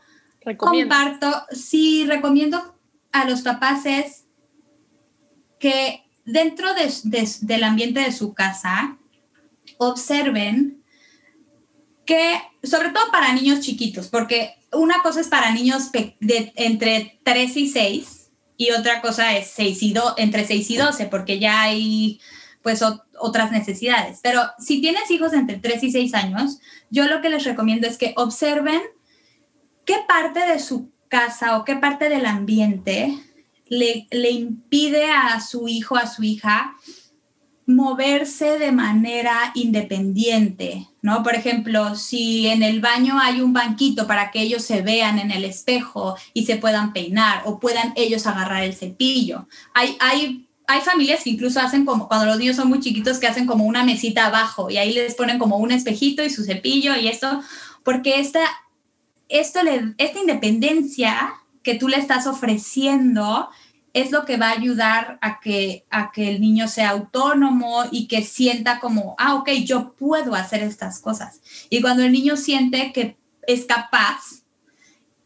comparto, 0.57 1.45
sí 1.51 2.05
recomiendo 2.07 2.77
a 3.11 3.25
los 3.25 3.41
papás 3.41 3.85
es 3.85 4.25
que 5.59 6.09
dentro 6.23 6.69
del 6.73 7.63
ambiente 7.63 7.99
de 7.99 8.11
su 8.13 8.33
casa 8.33 8.97
observen 9.77 10.84
que, 12.05 12.39
sobre 12.63 12.89
todo 12.89 13.11
para 13.11 13.33
niños 13.33 13.61
chiquitos, 13.61 14.07
porque 14.07 14.55
una 14.71 15.01
cosa 15.01 15.21
es 15.21 15.27
para 15.27 15.51
niños 15.51 15.89
entre 16.21 17.19
3 17.23 17.57
y 17.57 17.69
6, 17.69 18.25
y 18.57 18.71
otra 18.71 19.01
cosa 19.01 19.35
es 19.37 19.47
seis 19.47 19.81
y 19.83 19.93
entre 20.17 20.45
6 20.45 20.69
y 20.71 20.77
12, 20.77 21.05
porque 21.07 21.39
ya 21.39 21.61
hay 21.61 22.19
pues 22.61 22.81
otras 23.19 23.51
necesidades. 23.51 24.19
Pero 24.23 24.41
si 24.57 24.81
tienes 24.81 25.11
hijos 25.11 25.33
entre 25.33 25.57
3 25.57 25.83
y 25.83 25.91
6 25.91 26.13
años, 26.15 26.59
yo 26.89 27.05
lo 27.05 27.21
que 27.21 27.29
les 27.29 27.43
recomiendo 27.43 27.85
es 27.87 27.97
que 27.97 28.13
observen 28.17 28.81
qué 29.85 29.97
parte 30.07 30.39
de 30.47 30.59
su 30.59 30.91
casa 31.07 31.57
o 31.57 31.65
qué 31.65 31.75
parte 31.75 32.09
del 32.09 32.25
ambiente 32.25 33.15
le, 33.67 34.07
le 34.09 34.31
impide 34.31 35.11
a 35.11 35.39
su 35.41 35.67
hijo, 35.67 35.95
a 35.95 36.07
su 36.07 36.23
hija, 36.23 36.75
moverse 37.67 38.59
de 38.59 38.71
manera 38.71 39.51
independiente, 39.55 40.87
¿no? 41.01 41.23
Por 41.23 41.33
ejemplo, 41.33 41.95
si 41.95 42.47
en 42.47 42.61
el 42.61 42.79
baño 42.79 43.19
hay 43.19 43.41
un 43.41 43.53
banquito 43.53 44.05
para 44.05 44.29
que 44.29 44.41
ellos 44.41 44.63
se 44.63 44.81
vean 44.81 45.17
en 45.17 45.31
el 45.31 45.43
espejo 45.43 46.15
y 46.33 46.45
se 46.45 46.57
puedan 46.57 46.93
peinar 46.93 47.41
o 47.45 47.59
puedan 47.59 47.93
ellos 47.95 48.27
agarrar 48.27 48.63
el 48.63 48.75
cepillo. 48.75 49.47
Hay, 49.73 49.97
hay, 49.99 50.47
hay 50.67 50.81
familias 50.81 51.23
que 51.23 51.31
incluso 51.31 51.59
hacen 51.59 51.85
como, 51.85 52.07
cuando 52.07 52.27
los 52.27 52.37
niños 52.37 52.55
son 52.55 52.69
muy 52.69 52.79
chiquitos, 52.81 53.17
que 53.17 53.27
hacen 53.27 53.47
como 53.47 53.65
una 53.65 53.83
mesita 53.83 54.27
abajo 54.27 54.69
y 54.69 54.77
ahí 54.77 54.93
les 54.93 55.15
ponen 55.15 55.39
como 55.39 55.57
un 55.57 55.71
espejito 55.71 56.23
y 56.23 56.29
su 56.29 56.43
cepillo 56.43 56.95
y 56.95 57.07
esto, 57.07 57.41
porque 57.83 58.19
esta, 58.19 58.45
esto 59.27 59.63
le, 59.63 59.95
esta 59.97 60.19
independencia 60.19 61.33
que 61.63 61.73
tú 61.73 61.87
le 61.87 61.97
estás 61.97 62.27
ofreciendo 62.27 63.49
es 63.95 64.11
lo 64.11 64.25
que 64.25 64.35
va 64.35 64.49
a 64.49 64.57
ayudar 64.57 65.17
a 65.21 65.39
que, 65.39 65.85
a 65.89 66.11
que 66.11 66.29
el 66.29 66.41
niño 66.41 66.67
sea 66.67 66.89
autónomo 66.89 67.85
y 67.91 68.07
que 68.09 68.23
sienta 68.23 68.81
como, 68.81 69.15
ah, 69.17 69.35
ok, 69.35 69.49
yo 69.63 69.93
puedo 69.93 70.35
hacer 70.35 70.61
estas 70.63 70.99
cosas. 70.99 71.39
Y 71.69 71.81
cuando 71.81 72.03
el 72.03 72.11
niño 72.11 72.35
siente 72.35 72.91
que 72.91 73.15
es 73.47 73.63
capaz, 73.63 74.43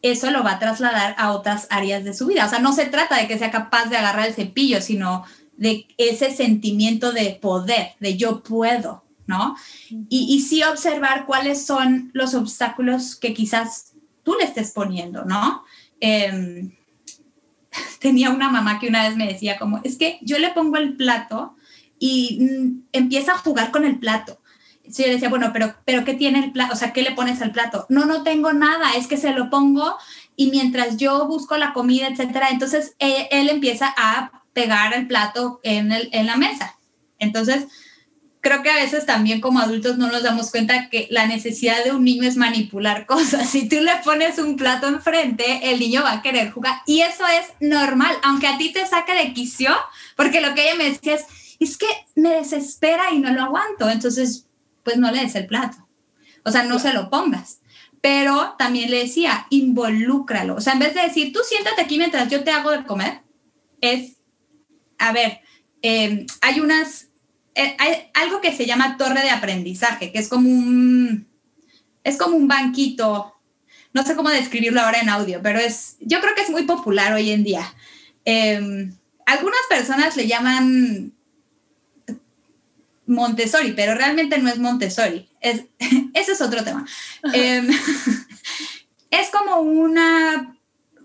eso 0.03 0.29
lo 0.29 0.43
va 0.43 0.51
a 0.51 0.59
trasladar 0.59 1.15
a 1.17 1.31
otras 1.31 1.65
áreas 1.71 2.03
de 2.03 2.13
su 2.13 2.27
vida. 2.27 2.45
O 2.45 2.49
sea, 2.49 2.59
no 2.59 2.71
se 2.71 2.85
trata 2.85 3.17
de 3.17 3.27
que 3.27 3.39
sea 3.39 3.49
capaz 3.49 3.85
de 3.89 3.97
agarrar 3.97 4.27
el 4.27 4.35
cepillo, 4.35 4.81
sino 4.81 5.25
de 5.57 5.87
ese 5.97 6.29
sentimiento 6.29 7.11
de 7.11 7.39
poder, 7.41 7.93
de 7.99 8.17
yo 8.17 8.43
puedo, 8.43 9.03
¿no? 9.25 9.55
Y, 9.89 10.27
y 10.29 10.41
sí 10.41 10.61
observar 10.61 11.25
cuáles 11.25 11.65
son 11.65 12.11
los 12.13 12.35
obstáculos 12.35 13.15
que 13.15 13.33
quizás 13.33 13.93
tú 14.21 14.35
le 14.39 14.45
estés 14.45 14.69
poniendo, 14.73 15.25
¿no? 15.25 15.63
Em, 15.99 16.71
tenía 17.99 18.29
una 18.29 18.49
mamá 18.49 18.79
que 18.79 18.87
una 18.87 19.07
vez 19.07 19.15
me 19.15 19.27
decía 19.27 19.57
como, 19.57 19.79
es 19.83 19.97
que 19.97 20.19
yo 20.21 20.37
le 20.39 20.49
pongo 20.49 20.77
el 20.77 20.95
plato 20.95 21.55
y 21.97 22.39
mm, 22.41 22.87
empieza 22.93 23.33
a 23.33 23.37
jugar 23.37 23.71
con 23.71 23.85
el 23.85 23.99
plato. 23.99 24.39
Sí, 24.89 25.03
yo 25.03 25.11
decía, 25.11 25.29
bueno, 25.29 25.51
pero, 25.53 25.75
pero 25.85 26.03
¿qué 26.03 26.15
tiene 26.15 26.43
el 26.43 26.51
plato? 26.51 26.73
O 26.73 26.75
sea, 26.75 26.93
¿qué 26.93 27.03
le 27.03 27.11
pones 27.11 27.41
al 27.41 27.51
plato? 27.51 27.85
No, 27.89 28.05
no 28.05 28.23
tengo 28.23 28.53
nada, 28.53 28.93
es 28.95 29.05
que 29.07 29.17
se 29.17 29.31
lo 29.33 29.49
pongo 29.49 29.95
y 30.35 30.49
mientras 30.49 30.97
yo 30.97 31.27
busco 31.27 31.57
la 31.57 31.73
comida, 31.73 32.07
etcétera, 32.07 32.49
entonces 32.49 32.95
él, 32.97 33.27
él 33.29 33.49
empieza 33.49 33.93
a 33.95 34.43
pegar 34.53 34.93
el 34.93 35.05
plato 35.05 35.59
en, 35.63 35.91
el, 35.91 36.09
en 36.11 36.25
la 36.25 36.37
mesa. 36.37 36.77
Entonces, 37.19 37.67
creo 38.41 38.63
que 38.63 38.69
a 38.69 38.75
veces 38.75 39.05
también 39.05 39.41
como 39.41 39.59
adultos 39.59 39.97
no 39.97 40.09
nos 40.09 40.23
damos 40.23 40.51
cuenta 40.51 40.89
que 40.89 41.07
la 41.09 41.27
necesidad 41.27 41.83
de 41.83 41.91
un 41.91 42.03
niño 42.03 42.23
es 42.27 42.37
manipular 42.37 43.05
cosas. 43.05 43.49
Si 43.49 43.67
tú 43.67 43.77
le 43.81 43.95
pones 44.03 44.37
un 44.39 44.55
plato 44.55 44.87
enfrente, 44.87 45.71
el 45.71 45.79
niño 45.79 46.03
va 46.03 46.13
a 46.13 46.21
querer 46.21 46.51
jugar. 46.51 46.81
Y 46.85 47.01
eso 47.01 47.25
es 47.27 47.47
normal, 47.59 48.15
aunque 48.23 48.47
a 48.47 48.57
ti 48.57 48.71
te 48.71 48.85
saque 48.85 49.13
de 49.13 49.33
quicio, 49.33 49.75
porque 50.15 50.41
lo 50.41 50.53
que 50.55 50.63
ella 50.63 50.75
me 50.75 50.89
decía 50.89 51.15
es, 51.15 51.25
es 51.59 51.77
que 51.77 51.87
me 52.15 52.35
desespera 52.35 53.11
y 53.11 53.19
no 53.19 53.31
lo 53.31 53.43
aguanto. 53.43 53.89
Entonces, 53.89 54.47
pues 54.83 54.97
no 54.97 55.11
le 55.11 55.21
des 55.21 55.35
el 55.35 55.47
plato. 55.47 55.87
O 56.45 56.51
sea, 56.51 56.63
no 56.63 56.79
se 56.79 56.93
lo 56.93 57.09
pongas. 57.09 57.59
Pero 58.01 58.55
también 58.57 58.89
le 58.89 58.99
decía, 58.99 59.45
involúcralo. 59.49 60.55
O 60.55 60.61
sea, 60.61 60.73
en 60.73 60.79
vez 60.79 60.93
de 60.93 61.01
decir, 61.01 61.33
tú 61.33 61.39
siéntate 61.43 61.81
aquí 61.81 61.97
mientras 61.97 62.29
yo 62.29 62.45
te 62.45 62.51
hago 62.51 62.71
de 62.71 62.85
comer, 62.85 63.21
es, 63.81 64.17
a 64.97 65.11
ver, 65.11 65.41
eh, 65.81 66.25
hay 66.41 66.59
unas 66.61 67.08
hay 67.55 68.09
algo 68.13 68.41
que 68.41 68.55
se 68.55 68.65
llama 68.65 68.97
torre 68.97 69.21
de 69.21 69.31
aprendizaje, 69.31 70.11
que 70.11 70.19
es 70.19 70.29
como 70.29 70.49
un, 70.49 71.27
es 72.03 72.17
como 72.17 72.35
un 72.35 72.47
banquito, 72.47 73.35
no 73.93 74.03
sé 74.03 74.15
cómo 74.15 74.29
describirlo 74.29 74.81
ahora 74.81 74.99
en 74.99 75.09
audio, 75.09 75.41
pero 75.41 75.59
es, 75.59 75.97
yo 75.99 76.21
creo 76.21 76.35
que 76.35 76.41
es 76.41 76.49
muy 76.49 76.63
popular 76.63 77.13
hoy 77.13 77.31
en 77.31 77.43
día. 77.43 77.73
Em, 78.25 78.93
algunas 79.25 79.61
personas 79.69 80.15
le 80.15 80.27
llaman 80.27 81.13
Montessori, 83.05 83.71
pero 83.73 83.95
realmente 83.95 84.37
no 84.37 84.49
es 84.49 84.59
Montessori. 84.59 85.27
Es, 85.41 85.63
ese 86.13 86.31
es 86.33 86.41
otro 86.41 86.63
tema. 86.63 86.85
Em, 87.33 87.67
es 89.11 89.29
como 89.31 89.59
una 89.61 90.58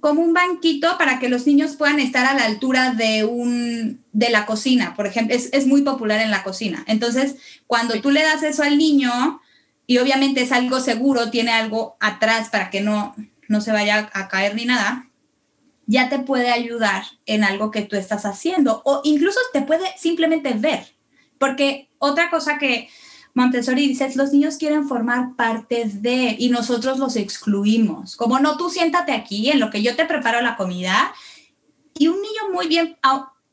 como 0.05 0.21
un 0.21 0.35
banquito 0.35 0.99
para 0.99 1.19
que 1.19 1.31
los 1.31 1.47
niños 1.47 1.77
puedan 1.77 1.99
estar 1.99 2.27
a 2.27 2.35
la 2.35 2.45
altura 2.45 2.91
de, 2.91 3.25
un, 3.25 4.05
de 4.13 4.29
la 4.29 4.45
cocina, 4.45 4.95
por 4.95 5.07
ejemplo, 5.07 5.35
es, 5.35 5.67
muy 5.67 5.81
popular 5.81 6.21
en 6.21 6.31
la 6.31 6.43
cocina. 6.43 6.85
Entonces, 6.87 7.37
cuando 7.67 7.99
tú 8.03 8.11
le 8.11 8.23
das 8.23 8.43
eso 8.43 8.63
al 8.63 8.77
niño, 8.77 9.41
y 9.87 9.97
obviamente 9.97 10.43
es 10.43 10.53
algo 10.53 10.81
seguro, 10.81 11.31
tiene 11.31 11.53
algo 11.53 11.97
atrás 12.01 12.51
para 12.51 12.69
que 12.69 12.83
no, 12.83 13.15
no 13.49 13.63
se 13.63 13.73
vaya 13.73 14.11
a 14.13 14.29
caer 14.29 14.55
ni 14.55 14.67
nada, 14.67 15.09
ya 15.87 16.11
te 16.11 16.19
puede 16.19 16.51
ayudar 16.51 17.05
en 17.25 17.43
algo 17.43 17.71
que 17.71 17.81
tú 17.81 17.97
estás 17.97 18.27
haciendo 18.27 18.83
o 18.85 19.01
incluso 19.05 19.41
te 19.55 19.63
puede 19.63 19.87
simplemente 19.97 20.53
ver. 20.53 20.85
Porque 21.39 21.89
otra 21.99 22.29
cosa 22.29 22.59
que 22.59 22.91
Montessori 23.35 23.89
dice, 23.89 24.11
los 24.15 24.33
niños 24.33 24.57
quieren 24.57 24.89
formar 24.89 25.35
parte 25.35 25.91
de 25.93 26.37
y 26.39 26.51
nosotros 26.51 26.99
los 26.99 27.17
excluimos. 27.17 28.17
Como 28.17 28.39
no, 28.39 28.57
tú 28.57 28.71
siéntate 28.71 29.13
aquí 29.13 29.51
en 29.51 29.59
lo 29.59 29.71
que 29.71 29.83
yo 29.83 29.97
te 29.97 30.07
preparo 30.07 30.41
la 30.41 30.57
comida 30.57 31.13
y 31.99 32.07
un 32.07 32.23
niño 32.23 32.53
muy 32.53 32.69
bien, 32.69 32.97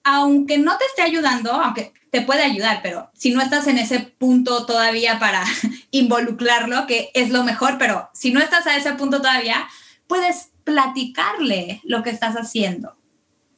aunque 0.04 0.60
no 0.60 0.78
te 0.78 0.86
esté 0.86 1.02
ayudando, 1.02 1.52
aunque 1.52 1.94
te 2.12 2.22
puede 2.22 2.44
ayudar, 2.44 2.82
pero 2.84 3.10
si 3.14 3.32
no 3.32 3.42
estás 3.42 3.68
en 3.68 3.80
ese 3.80 4.00
punto 4.00 4.66
todavía 4.66 5.18
para 5.18 5.44
involucrarlo, 5.92 6.86
que 6.86 7.10
es 7.16 7.32
lo 7.32 7.44
mejor, 7.44 7.78
pero 7.80 8.10
si 8.14 8.32
no 8.32 8.40
estás 8.40 8.68
a 8.68 8.78
ese 8.78 8.94
punto 8.94 9.18
todavía, 9.20 9.68
puedes 10.06 10.52
platicarle 10.64 11.82
lo 11.84 12.04
que 12.04 12.12
estás 12.12 12.36
haciendo. 12.36 12.98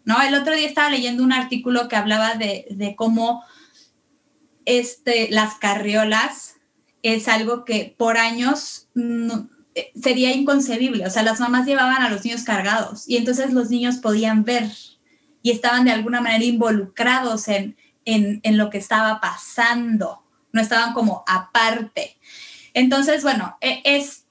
¿No? 0.06 0.22
El 0.22 0.36
otro 0.36 0.54
día 0.54 0.68
estaba 0.68 0.90
leyendo 0.90 1.24
un 1.24 1.32
artículo 1.32 1.88
que 1.88 1.96
hablaba 1.96 2.36
de, 2.36 2.68
de 2.70 2.96
cómo 2.96 3.44
este, 4.66 5.30
las 5.32 5.56
carriolas 5.56 6.56
es 7.02 7.28
algo 7.28 7.66
que 7.66 7.94
por 7.98 8.18
años 8.18 8.88
eh, 9.76 9.92
sería 10.02 10.34
inconcebible. 10.34 11.06
O 11.06 11.10
sea, 11.10 11.24
las 11.24 11.40
mamás 11.40 11.66
llevaban 11.66 12.02
a 12.02 12.10
los 12.10 12.24
niños 12.24 12.44
cargados 12.44 13.08
y 13.08 13.18
entonces 13.18 13.54
los 13.54 13.70
niños 13.70 13.98
podían 13.98 14.44
ver 14.44 14.70
y 15.42 15.52
estaban 15.52 15.86
de 15.86 15.92
alguna 15.92 16.22
manera 16.22 16.44
involucrados 16.46 17.50
en, 17.50 17.76
en, 18.06 18.58
lo 18.58 18.70
que 18.70 18.78
estaba 18.78 19.20
pasando, 19.20 20.24
no 20.54 20.62
estaban 20.62 20.94
como 20.94 21.24
aparte. 21.28 22.18
Entonces, 22.74 23.24
bueno, 23.24 23.58
e, 23.60 23.82
es 23.84 24.26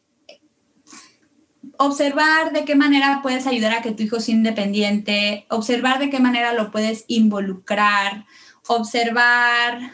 observar 1.76 2.53
de 2.53 2.64
qué 2.64 2.74
manera 2.74 3.20
puedes 3.22 3.47
ayudar 3.47 3.72
a 3.74 3.83
que 3.83 3.93
tu 3.93 4.03
hijo 4.05 4.20
sea 4.20 4.35
independiente, 4.35 5.47
observar 5.51 5.99
de 5.99 6.11
qué 6.11 6.20
manera 6.20 6.55
lo 6.55 6.70
puedes 6.70 7.05
involucrar, 7.09 8.24
observar 8.66 9.93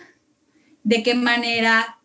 de 0.89 1.03
qué 1.03 1.15
manera 1.15 1.99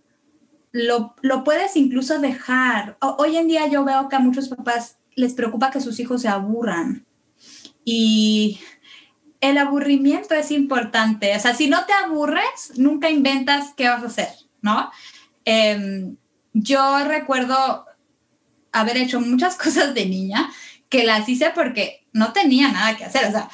lo, 0.74 1.16
puedes 1.46 1.78
incluso 1.78 2.20
dejar. 2.20 2.98
hoy 3.00 3.38
en 3.38 3.48
día 3.48 3.66
yo 3.68 3.86
veo 3.86 4.10
que 4.10 4.18
a 4.18 4.20
muchos 4.20 4.50
papás 4.50 4.98
les 5.16 5.34
preocupa 5.34 5.72
que 5.72 5.80
sus 5.80 6.02
hijos 6.02 6.22
se 6.22 6.28
aburran 6.28 7.06
y 7.86 8.60
el 9.40 9.58
aburrimiento 9.58 10.36
es 10.36 10.52
importante. 10.52 11.34
O 11.34 11.40
sea, 11.40 11.54
si 11.56 11.70
no 11.70 11.86
te 11.86 11.94
aburres, 11.94 12.74
nunca 12.76 13.10
inventas 13.10 13.74
qué 13.78 13.88
vas 13.88 14.04
a 14.04 14.08
hacer, 14.08 14.30
¿no? 14.62 14.92
Em, 15.46 16.18
yo 16.52 17.06
recuerdo 17.06 17.86
haber 18.74 18.98
hecho 18.98 19.22
muchas 19.22 19.56
cosas 19.64 19.94
de 19.94 20.08
niña 20.08 20.52
que 20.90 21.06
las 21.06 21.30
hice 21.30 21.52
porque 21.56 22.06
no 22.12 22.34
tenía 22.34 22.70
nada 22.70 22.98
que 22.98 23.06
hacer, 23.06 23.28
o 23.28 23.32
sea, 23.32 23.50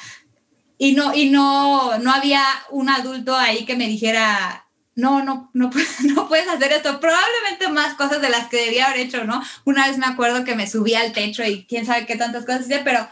y 0.76 0.92
no, 0.92 1.14
y 1.14 1.30
no, 1.30 1.98
no 1.98 2.10
había 2.10 2.42
un 2.70 2.88
adulto 2.88 3.36
ahí 3.36 3.64
que 3.64 3.76
me 3.76 3.86
dijera, 3.86 4.66
no, 4.94 5.24
no, 5.24 5.50
no, 5.54 5.70
no 6.14 6.28
puedes 6.28 6.48
hacer 6.48 6.72
esto. 6.72 7.00
Probablemente 7.00 7.68
más 7.68 7.94
cosas 7.94 8.20
de 8.20 8.30
las 8.30 8.48
que 8.48 8.64
debía 8.64 8.86
haber 8.86 9.00
hecho, 9.00 9.24
¿no? 9.24 9.42
Una 9.64 9.86
vez 9.86 9.98
me 9.98 10.06
acuerdo 10.06 10.44
que 10.44 10.54
me 10.54 10.68
subí 10.68 10.94
al 10.94 11.12
techo 11.12 11.44
y 11.44 11.64
quién 11.66 11.86
sabe 11.86 12.06
qué 12.06 12.16
tantas 12.16 12.44
cosas 12.44 12.66
hice, 12.66 12.80
pero 12.84 13.08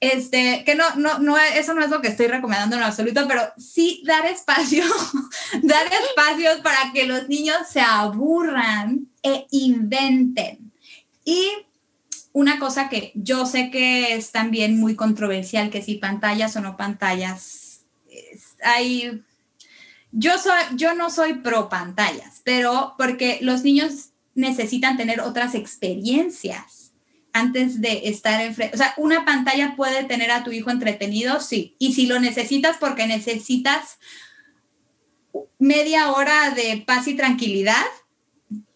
este, 0.00 0.62
que 0.64 0.74
no, 0.74 0.84
no, 0.96 1.18
no, 1.18 1.38
eso 1.38 1.72
no 1.74 1.82
es 1.82 1.90
lo 1.90 2.02
que 2.02 2.08
estoy 2.08 2.26
recomendando 2.26 2.76
en 2.76 2.82
absoluto, 2.82 3.26
pero 3.26 3.42
sí 3.56 4.02
dar 4.04 4.26
espacio, 4.26 4.84
dar 5.62 5.86
espacios 5.86 6.60
para 6.60 6.92
que 6.92 7.06
los 7.06 7.28
niños 7.28 7.56
se 7.68 7.80
aburran 7.80 9.08
e 9.22 9.46
inventen. 9.50 10.72
Y 11.24 11.50
una 12.32 12.58
cosa 12.58 12.90
que 12.90 13.12
yo 13.14 13.46
sé 13.46 13.70
que 13.70 14.14
es 14.14 14.30
también 14.30 14.78
muy 14.78 14.94
controversial, 14.94 15.70
que 15.70 15.82
si 15.82 15.94
pantallas 15.94 16.54
o 16.56 16.60
no 16.60 16.76
pantallas, 16.76 17.80
hay 18.62 19.24
yo, 20.18 20.38
soy, 20.38 20.58
yo 20.76 20.94
no 20.94 21.10
soy 21.10 21.34
pro 21.34 21.68
pantallas, 21.68 22.40
pero 22.42 22.94
porque 22.96 23.38
los 23.42 23.64
niños 23.64 24.12
necesitan 24.34 24.96
tener 24.96 25.20
otras 25.20 25.54
experiencias 25.54 26.92
antes 27.34 27.82
de 27.82 28.08
estar 28.08 28.40
enfrente. 28.40 28.74
O 28.74 28.78
sea, 28.78 28.94
una 28.96 29.26
pantalla 29.26 29.76
puede 29.76 30.04
tener 30.04 30.30
a 30.30 30.42
tu 30.42 30.52
hijo 30.52 30.70
entretenido, 30.70 31.40
sí. 31.40 31.76
Y 31.78 31.92
si 31.92 32.06
lo 32.06 32.18
necesitas 32.18 32.78
porque 32.78 33.06
necesitas 33.06 33.98
media 35.58 36.10
hora 36.12 36.50
de 36.50 36.82
paz 36.86 37.08
y 37.08 37.14
tranquilidad, 37.14 37.84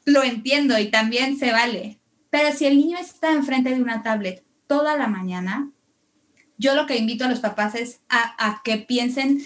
lo 0.04 0.22
entiendo 0.22 0.78
y 0.78 0.90
también 0.90 1.38
se 1.38 1.52
vale. 1.52 2.00
Pero 2.28 2.54
si 2.54 2.66
el 2.66 2.76
niño 2.76 2.98
está 2.98 3.32
enfrente 3.32 3.74
de 3.74 3.80
una 3.80 4.02
tablet 4.02 4.44
toda 4.66 4.94
la 4.98 5.06
mañana, 5.06 5.70
yo 6.58 6.74
lo 6.74 6.84
que 6.86 6.98
invito 6.98 7.24
a 7.24 7.28
los 7.28 7.40
papás 7.40 7.74
es 7.74 8.00
a, 8.10 8.34
a 8.46 8.60
que 8.62 8.76
piensen 8.76 9.42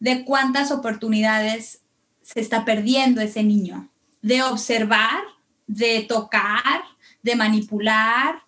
de 0.00 0.24
cuántas 0.24 0.70
oportunidades 0.70 1.82
se 2.22 2.40
está 2.40 2.64
perdiendo 2.64 3.20
ese 3.20 3.42
niño, 3.42 3.88
de 4.22 4.42
observar, 4.42 5.22
de 5.66 6.02
tocar, 6.02 6.82
de 7.22 7.36
manipular, 7.36 8.42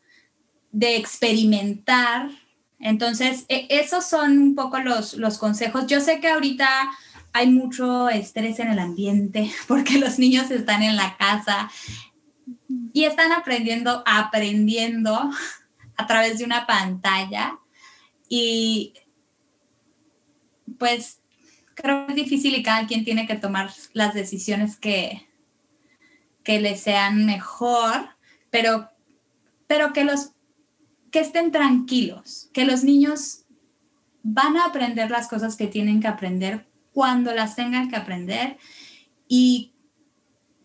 de 0.72 0.96
experimentar. 0.96 2.30
Entonces, 2.78 3.44
e, 3.48 3.66
esos 3.70 4.05
son 4.07 4.38
un 4.38 4.55
poco 4.55 4.78
los, 4.80 5.14
los 5.14 5.38
consejos. 5.38 5.86
Yo 5.86 6.01
sé 6.01 6.20
que 6.20 6.28
ahorita 6.28 6.68
hay 7.32 7.48
mucho 7.48 8.09
estrés 8.09 8.59
en 8.59 8.68
el 8.68 8.78
ambiente 8.78 9.51
porque 9.68 9.98
los 9.98 10.18
niños 10.18 10.51
están 10.51 10.82
en 10.82 10.96
la 10.96 11.16
casa 11.16 11.70
y 12.92 13.05
están 13.05 13.32
aprendiendo, 13.32 14.03
aprendiendo 14.07 15.30
a 15.96 16.07
través 16.07 16.38
de 16.38 16.44
una 16.44 16.66
pantalla. 16.66 17.59
Y 18.28 18.94
pues 20.78 21.20
creo 21.75 22.07
que 22.07 22.12
es 22.12 22.16
difícil 22.16 22.55
y 22.55 22.62
cada 22.62 22.87
quien 22.87 23.05
tiene 23.05 23.27
que 23.27 23.37
tomar 23.37 23.71
las 23.93 24.14
decisiones 24.14 24.77
que, 24.77 25.29
que 26.43 26.61
le 26.61 26.77
sean 26.77 27.27
mejor, 27.27 28.11
pero, 28.51 28.91
pero 29.66 29.93
que 29.93 30.05
los 30.05 30.33
que 31.11 31.21
estén 31.21 31.51
tranquilos, 31.51 32.51
que 32.53 32.64
los 32.64 32.85
niños 32.85 33.45
van 34.23 34.57
a 34.57 34.66
aprender 34.66 35.11
las 35.11 35.29
cosas 35.29 35.57
que 35.57 35.66
tienen 35.66 36.01
que 36.01 36.09
aprender 36.09 36.68
cuando 36.93 37.33
las 37.35 37.57
tengan 37.57 37.89
que 37.89 37.97
aprender 37.97 38.59
y 39.29 39.73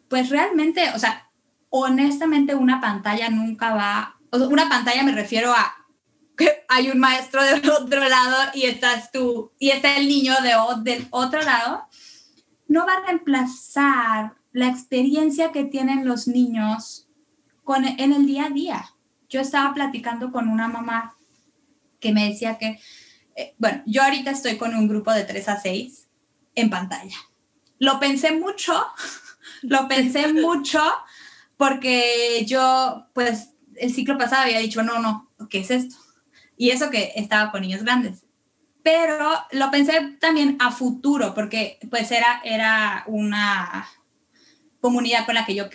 pues 0.09 0.29
realmente, 0.29 0.89
o 0.93 0.99
sea, 0.99 1.29
honestamente 1.69 2.55
una 2.55 2.79
pantalla 2.79 3.29
nunca 3.29 3.73
va, 3.73 4.19
una 4.31 4.69
pantalla 4.69 5.03
me 5.03 5.13
refiero 5.13 5.53
a 5.53 5.84
hay 6.67 6.89
un 6.89 6.99
maestro 6.99 7.43
del 7.43 7.69
otro 7.69 8.07
lado 8.07 8.35
y 8.53 8.63
estás 8.63 9.11
tú 9.11 9.51
y 9.59 9.69
está 9.69 9.97
el 9.97 10.07
niño 10.07 10.33
de, 10.41 10.53
del 10.91 11.07
otro 11.11 11.41
lado, 11.41 11.87
no 12.67 12.85
va 12.85 12.93
a 12.93 13.05
reemplazar 13.05 14.35
la 14.51 14.67
experiencia 14.67 15.51
que 15.51 15.65
tienen 15.65 16.07
los 16.07 16.27
niños 16.27 17.07
con, 17.63 17.85
en 17.85 18.13
el 18.13 18.25
día 18.25 18.45
a 18.45 18.49
día. 18.49 18.95
Yo 19.29 19.41
estaba 19.41 19.73
platicando 19.73 20.31
con 20.31 20.47
una 20.47 20.67
mamá 20.67 21.15
que 21.99 22.13
me 22.13 22.29
decía 22.29 22.57
que, 22.57 22.79
eh, 23.35 23.55
bueno, 23.57 23.83
yo 23.85 24.03
ahorita 24.03 24.31
estoy 24.31 24.57
con 24.57 24.75
un 24.75 24.87
grupo 24.87 25.11
de 25.11 25.23
3 25.23 25.49
a 25.49 25.59
6 25.59 26.07
en 26.55 26.69
pantalla. 26.69 27.17
Lo 27.79 27.99
pensé 27.99 28.31
mucho, 28.31 28.73
lo 29.61 29.87
pensé 29.87 30.31
mucho 30.33 30.81
porque 31.57 32.45
yo, 32.45 33.07
pues, 33.13 33.49
el 33.75 33.93
ciclo 33.93 34.17
pasado 34.17 34.43
había 34.43 34.59
dicho, 34.59 34.83
no, 34.83 34.99
no, 34.99 35.31
¿qué 35.49 35.59
es 35.59 35.71
esto? 35.71 35.95
Y 36.57 36.69
eso 36.69 36.89
que 36.89 37.13
estaba 37.15 37.51
con 37.51 37.61
niños 37.61 37.83
grandes. 37.83 38.25
Pero 38.83 39.29
lo 39.51 39.71
pensé 39.71 40.15
también 40.19 40.57
a 40.59 40.71
futuro, 40.71 41.33
porque 41.33 41.79
pues 41.89 42.11
era, 42.11 42.41
era 42.43 43.03
una 43.07 43.87
comunidad 44.79 45.25
con 45.25 45.33
la 45.33 45.45
que 45.45 45.55
yo 45.55 45.69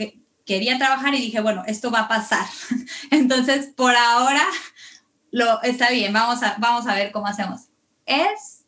quería 0.46 0.78
trabajar 0.78 1.14
y 1.14 1.20
dije, 1.20 1.40
bueno, 1.40 1.64
esto 1.66 1.90
va 1.90 2.02
a 2.02 2.08
pasar. 2.08 2.46
Entonces, 3.10 3.66
por 3.76 3.94
ahora, 3.96 4.44
lo, 5.30 5.62
está 5.62 5.90
bien, 5.90 6.12
vamos 6.12 6.42
a, 6.42 6.56
vamos 6.58 6.86
a 6.86 6.94
ver 6.94 7.12
cómo 7.12 7.26
hacemos. 7.26 7.62
Es, 8.06 8.64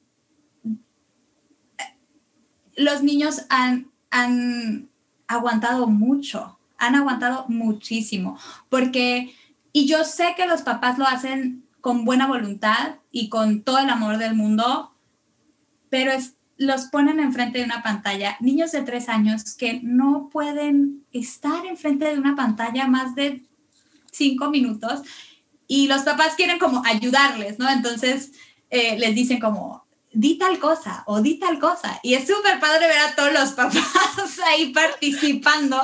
los 2.77 3.03
niños 3.03 3.43
han, 3.49 3.91
han 4.11 4.91
aguantado 5.29 5.87
mucho, 5.87 6.59
han 6.79 6.95
aguantado 6.95 7.47
muchísimo, 7.49 8.39
porque, 8.69 9.35
y 9.73 9.87
yo 9.87 10.05
sé 10.05 10.35
que 10.37 10.47
los 10.47 10.63
papás 10.63 10.99
lo 10.99 11.07
hacen 11.07 11.62
con 11.83 12.07
buena 12.07 12.27
voluntad 12.27 12.97
y 13.11 13.29
con 13.29 13.63
todo 13.63 13.79
el 13.79 13.91
amor 13.91 14.17
del 14.17 14.35
mundo, 14.35 14.95
pero 15.91 16.13
los 16.57 16.83
ponen 16.87 17.21
enfrente 17.21 17.59
de 17.59 17.65
una 17.65 17.83
pantalla, 17.83 18.37
niños 18.41 18.73
de 18.73 18.83
tres 18.83 19.09
años 19.09 19.55
que 19.55 19.81
no 19.83 20.31
pueden 20.33 21.05
estar 21.13 21.67
enfrente 21.67 22.07
de 22.07 22.19
una 22.19 22.37
pantalla 22.37 22.87
más 22.87 23.15
de 23.15 23.43
cinco 24.13 24.49
minutos 24.49 25.03
y 25.67 25.89
los 25.89 26.03
papás 26.03 26.35
quieren 26.37 26.59
como 26.59 26.83
ayudarles, 26.87 27.59
¿no? 27.59 27.69
Entonces 27.69 28.33
eh, 28.71 28.97
les 28.99 29.15
dicen 29.15 29.41
como, 29.41 29.82
di 30.13 30.37
tal 30.37 30.59
cosa 30.59 31.05
o 31.07 31.21
di 31.21 31.39
tal 31.39 31.59
cosa. 31.59 31.99
Y 32.03 32.15
es 32.15 32.27
súper 32.27 32.61
padre 32.61 32.87
ver 32.87 32.99
a 32.99 33.15
todos 33.15 33.33
los 33.33 33.53
papás 33.53 34.39
ahí 34.47 34.73
participando 34.73 35.81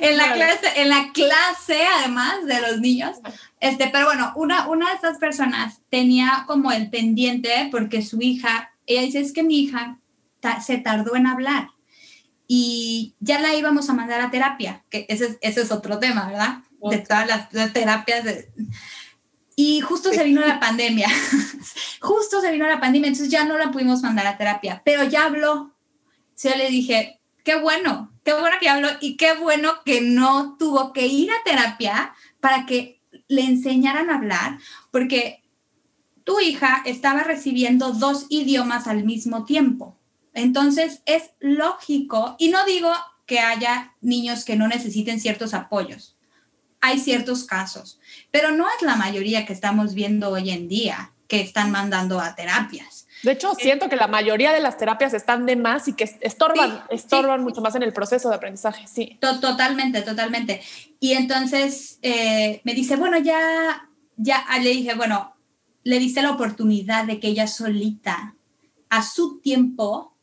en 0.00 0.16
la, 0.16 0.32
clase, 0.32 0.72
en 0.76 0.88
la 0.88 1.12
clase, 1.12 1.86
además 1.98 2.46
de 2.46 2.60
los 2.60 2.80
niños. 2.80 3.16
Este, 3.60 3.88
pero 3.88 4.06
bueno, 4.06 4.32
una, 4.36 4.68
una 4.68 4.88
de 4.88 4.94
estas 4.94 5.18
personas 5.18 5.80
tenía 5.90 6.44
como 6.46 6.72
el 6.72 6.90
pendiente 6.90 7.68
porque 7.70 8.02
su 8.02 8.20
hija, 8.20 8.72
ella 8.86 9.02
dice, 9.02 9.20
es 9.20 9.32
que 9.32 9.42
mi 9.42 9.60
hija 9.60 9.98
se 10.64 10.78
tardó 10.78 11.16
en 11.16 11.26
hablar 11.26 11.70
y 12.46 13.14
ya 13.20 13.40
la 13.40 13.54
íbamos 13.54 13.90
a 13.90 13.94
mandar 13.94 14.22
a 14.22 14.30
terapia, 14.30 14.82
que 14.88 15.04
ese, 15.08 15.38
ese 15.42 15.60
es 15.60 15.70
otro 15.70 15.98
tema, 15.98 16.28
¿verdad? 16.28 16.58
De 16.90 16.98
todas 16.98 17.26
las, 17.26 17.72
terapias. 17.72 18.24
Y 19.60 19.80
justo 19.80 20.12
se 20.12 20.22
vino 20.22 20.40
la 20.40 20.60
pandemia, 20.60 21.08
justo 22.00 22.40
se 22.40 22.52
vino 22.52 22.68
la 22.68 22.78
pandemia, 22.78 23.08
entonces 23.08 23.28
ya 23.28 23.44
no 23.44 23.58
la 23.58 23.72
pudimos 23.72 24.02
mandar 24.02 24.24
a 24.28 24.38
terapia, 24.38 24.82
pero 24.84 25.02
ya 25.02 25.24
habló. 25.24 25.74
Yo 26.40 26.54
le 26.54 26.70
dije, 26.70 27.20
qué 27.42 27.56
bueno, 27.56 28.12
qué 28.22 28.34
bueno 28.34 28.54
que 28.60 28.68
habló 28.68 28.88
y 29.00 29.16
qué 29.16 29.34
bueno 29.34 29.82
que 29.84 30.00
no 30.00 30.56
tuvo 30.60 30.92
que 30.92 31.08
ir 31.08 31.32
a 31.32 31.42
terapia 31.44 32.14
para 32.38 32.66
que 32.66 33.02
le 33.26 33.42
enseñaran 33.46 34.10
a 34.10 34.18
hablar, 34.18 34.60
porque 34.92 35.42
tu 36.22 36.38
hija 36.38 36.80
estaba 36.86 37.24
recibiendo 37.24 37.90
dos 37.90 38.26
idiomas 38.28 38.86
al 38.86 39.02
mismo 39.02 39.44
tiempo. 39.44 39.98
Entonces 40.34 41.02
es 41.04 41.32
lógico, 41.40 42.36
y 42.38 42.50
no 42.50 42.64
digo 42.64 42.92
que 43.26 43.40
haya 43.40 43.96
niños 44.02 44.44
que 44.44 44.54
no 44.54 44.68
necesiten 44.68 45.18
ciertos 45.18 45.52
apoyos, 45.52 46.16
hay 46.80 46.98
ciertos 46.98 47.44
casos, 47.44 48.00
pero 48.30 48.50
no 48.50 48.66
es 48.68 48.82
la 48.82 48.96
mayoría 48.96 49.46
que 49.46 49.52
estamos 49.52 49.94
viendo 49.94 50.30
hoy 50.30 50.50
en 50.50 50.68
día 50.68 51.12
que 51.26 51.40
están 51.40 51.70
mandando 51.70 52.20
a 52.20 52.34
terapias. 52.34 53.06
De 53.22 53.32
hecho, 53.32 53.54
siento 53.54 53.88
que 53.88 53.96
la 53.96 54.06
mayoría 54.06 54.52
de 54.52 54.60
las 54.60 54.78
terapias 54.78 55.12
están 55.12 55.44
de 55.44 55.56
más 55.56 55.88
y 55.88 55.92
que 55.94 56.04
estorban, 56.20 56.84
estorban 56.88 57.42
mucho 57.42 57.60
más 57.60 57.74
en 57.74 57.82
el 57.82 57.92
proceso 57.92 58.28
de 58.28 58.36
aprendizaje, 58.36 58.86
sí. 58.86 59.18
Totalmente, 59.20 60.02
totalmente. 60.02 60.62
Y 61.00 61.12
entonces 61.12 61.98
eh, 62.02 62.60
me 62.64 62.74
dice, 62.74 62.96
bueno, 62.96 63.18
ya, 63.18 63.88
ya 64.16 64.44
ah, 64.48 64.58
le 64.58 64.70
dije, 64.70 64.94
bueno, 64.94 65.34
le 65.82 65.98
dice 65.98 66.22
la 66.22 66.30
oportunidad 66.30 67.04
de 67.04 67.18
que 67.18 67.28
ella 67.28 67.46
solita, 67.46 68.34
a 68.88 69.02
su 69.02 69.40
tiempo, 69.40 70.14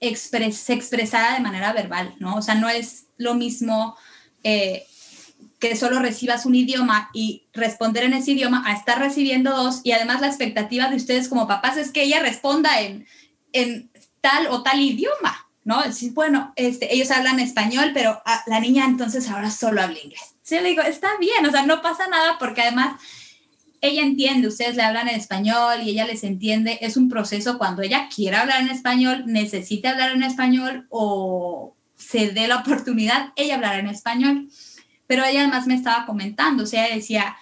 se 0.00 0.72
expresara 0.72 1.34
de 1.34 1.40
manera 1.40 1.72
verbal, 1.72 2.14
¿no? 2.18 2.36
O 2.36 2.42
sea, 2.42 2.54
no 2.54 2.68
es 2.68 3.06
lo 3.18 3.34
mismo 3.34 3.96
eh, 4.42 4.86
que 5.60 5.76
solo 5.76 6.00
recibas 6.00 6.46
un 6.46 6.54
idioma 6.54 7.10
y 7.12 7.44
responder 7.52 8.04
en 8.04 8.14
ese 8.14 8.32
idioma 8.32 8.64
a 8.66 8.72
estar 8.72 8.98
recibiendo 8.98 9.54
dos 9.54 9.82
y 9.84 9.92
además 9.92 10.22
la 10.22 10.26
expectativa 10.26 10.88
de 10.88 10.96
ustedes 10.96 11.28
como 11.28 11.46
papás 11.46 11.76
es 11.76 11.92
que 11.92 12.02
ella 12.02 12.20
responda 12.20 12.80
en, 12.80 13.06
en 13.52 13.90
tal 14.22 14.46
o 14.48 14.62
tal 14.62 14.80
idioma, 14.80 15.46
¿no? 15.64 15.84
Es 15.84 16.14
bueno, 16.14 16.54
este, 16.56 16.94
ellos 16.94 17.10
hablan 17.10 17.38
español, 17.40 17.90
pero 17.92 18.22
ah, 18.24 18.42
la 18.46 18.58
niña 18.58 18.86
entonces 18.86 19.28
ahora 19.28 19.50
solo 19.50 19.82
habla 19.82 19.98
inglés. 20.02 20.34
Sí, 20.42 20.56
le 20.56 20.70
digo, 20.70 20.82
está 20.82 21.10
bien, 21.20 21.44
o 21.46 21.50
sea, 21.50 21.66
no 21.66 21.82
pasa 21.82 22.08
nada 22.08 22.38
porque 22.38 22.62
además 22.62 22.98
ella 23.82 24.02
entiende, 24.02 24.48
ustedes 24.48 24.76
le 24.76 24.82
hablan 24.82 25.08
en 25.08 25.16
español 25.16 25.82
y 25.82 25.90
ella 25.90 26.06
les 26.06 26.24
entiende, 26.24 26.78
es 26.80 26.96
un 26.96 27.10
proceso 27.10 27.58
cuando 27.58 27.82
ella 27.82 28.08
quiere 28.14 28.36
hablar 28.36 28.62
en 28.62 28.68
español, 28.68 29.24
necesita 29.26 29.90
hablar 29.90 30.12
en 30.12 30.22
español 30.22 30.86
o 30.88 31.74
se 31.96 32.30
dé 32.30 32.48
la 32.48 32.56
oportunidad, 32.56 33.32
ella 33.36 33.56
hablará 33.56 33.78
en 33.78 33.88
español. 33.88 34.48
Pero 35.10 35.24
ella 35.24 35.40
además 35.40 35.66
me 35.66 35.74
estaba 35.74 36.06
comentando, 36.06 36.62
o 36.62 36.66
sea, 36.66 36.86
decía, 36.94 37.36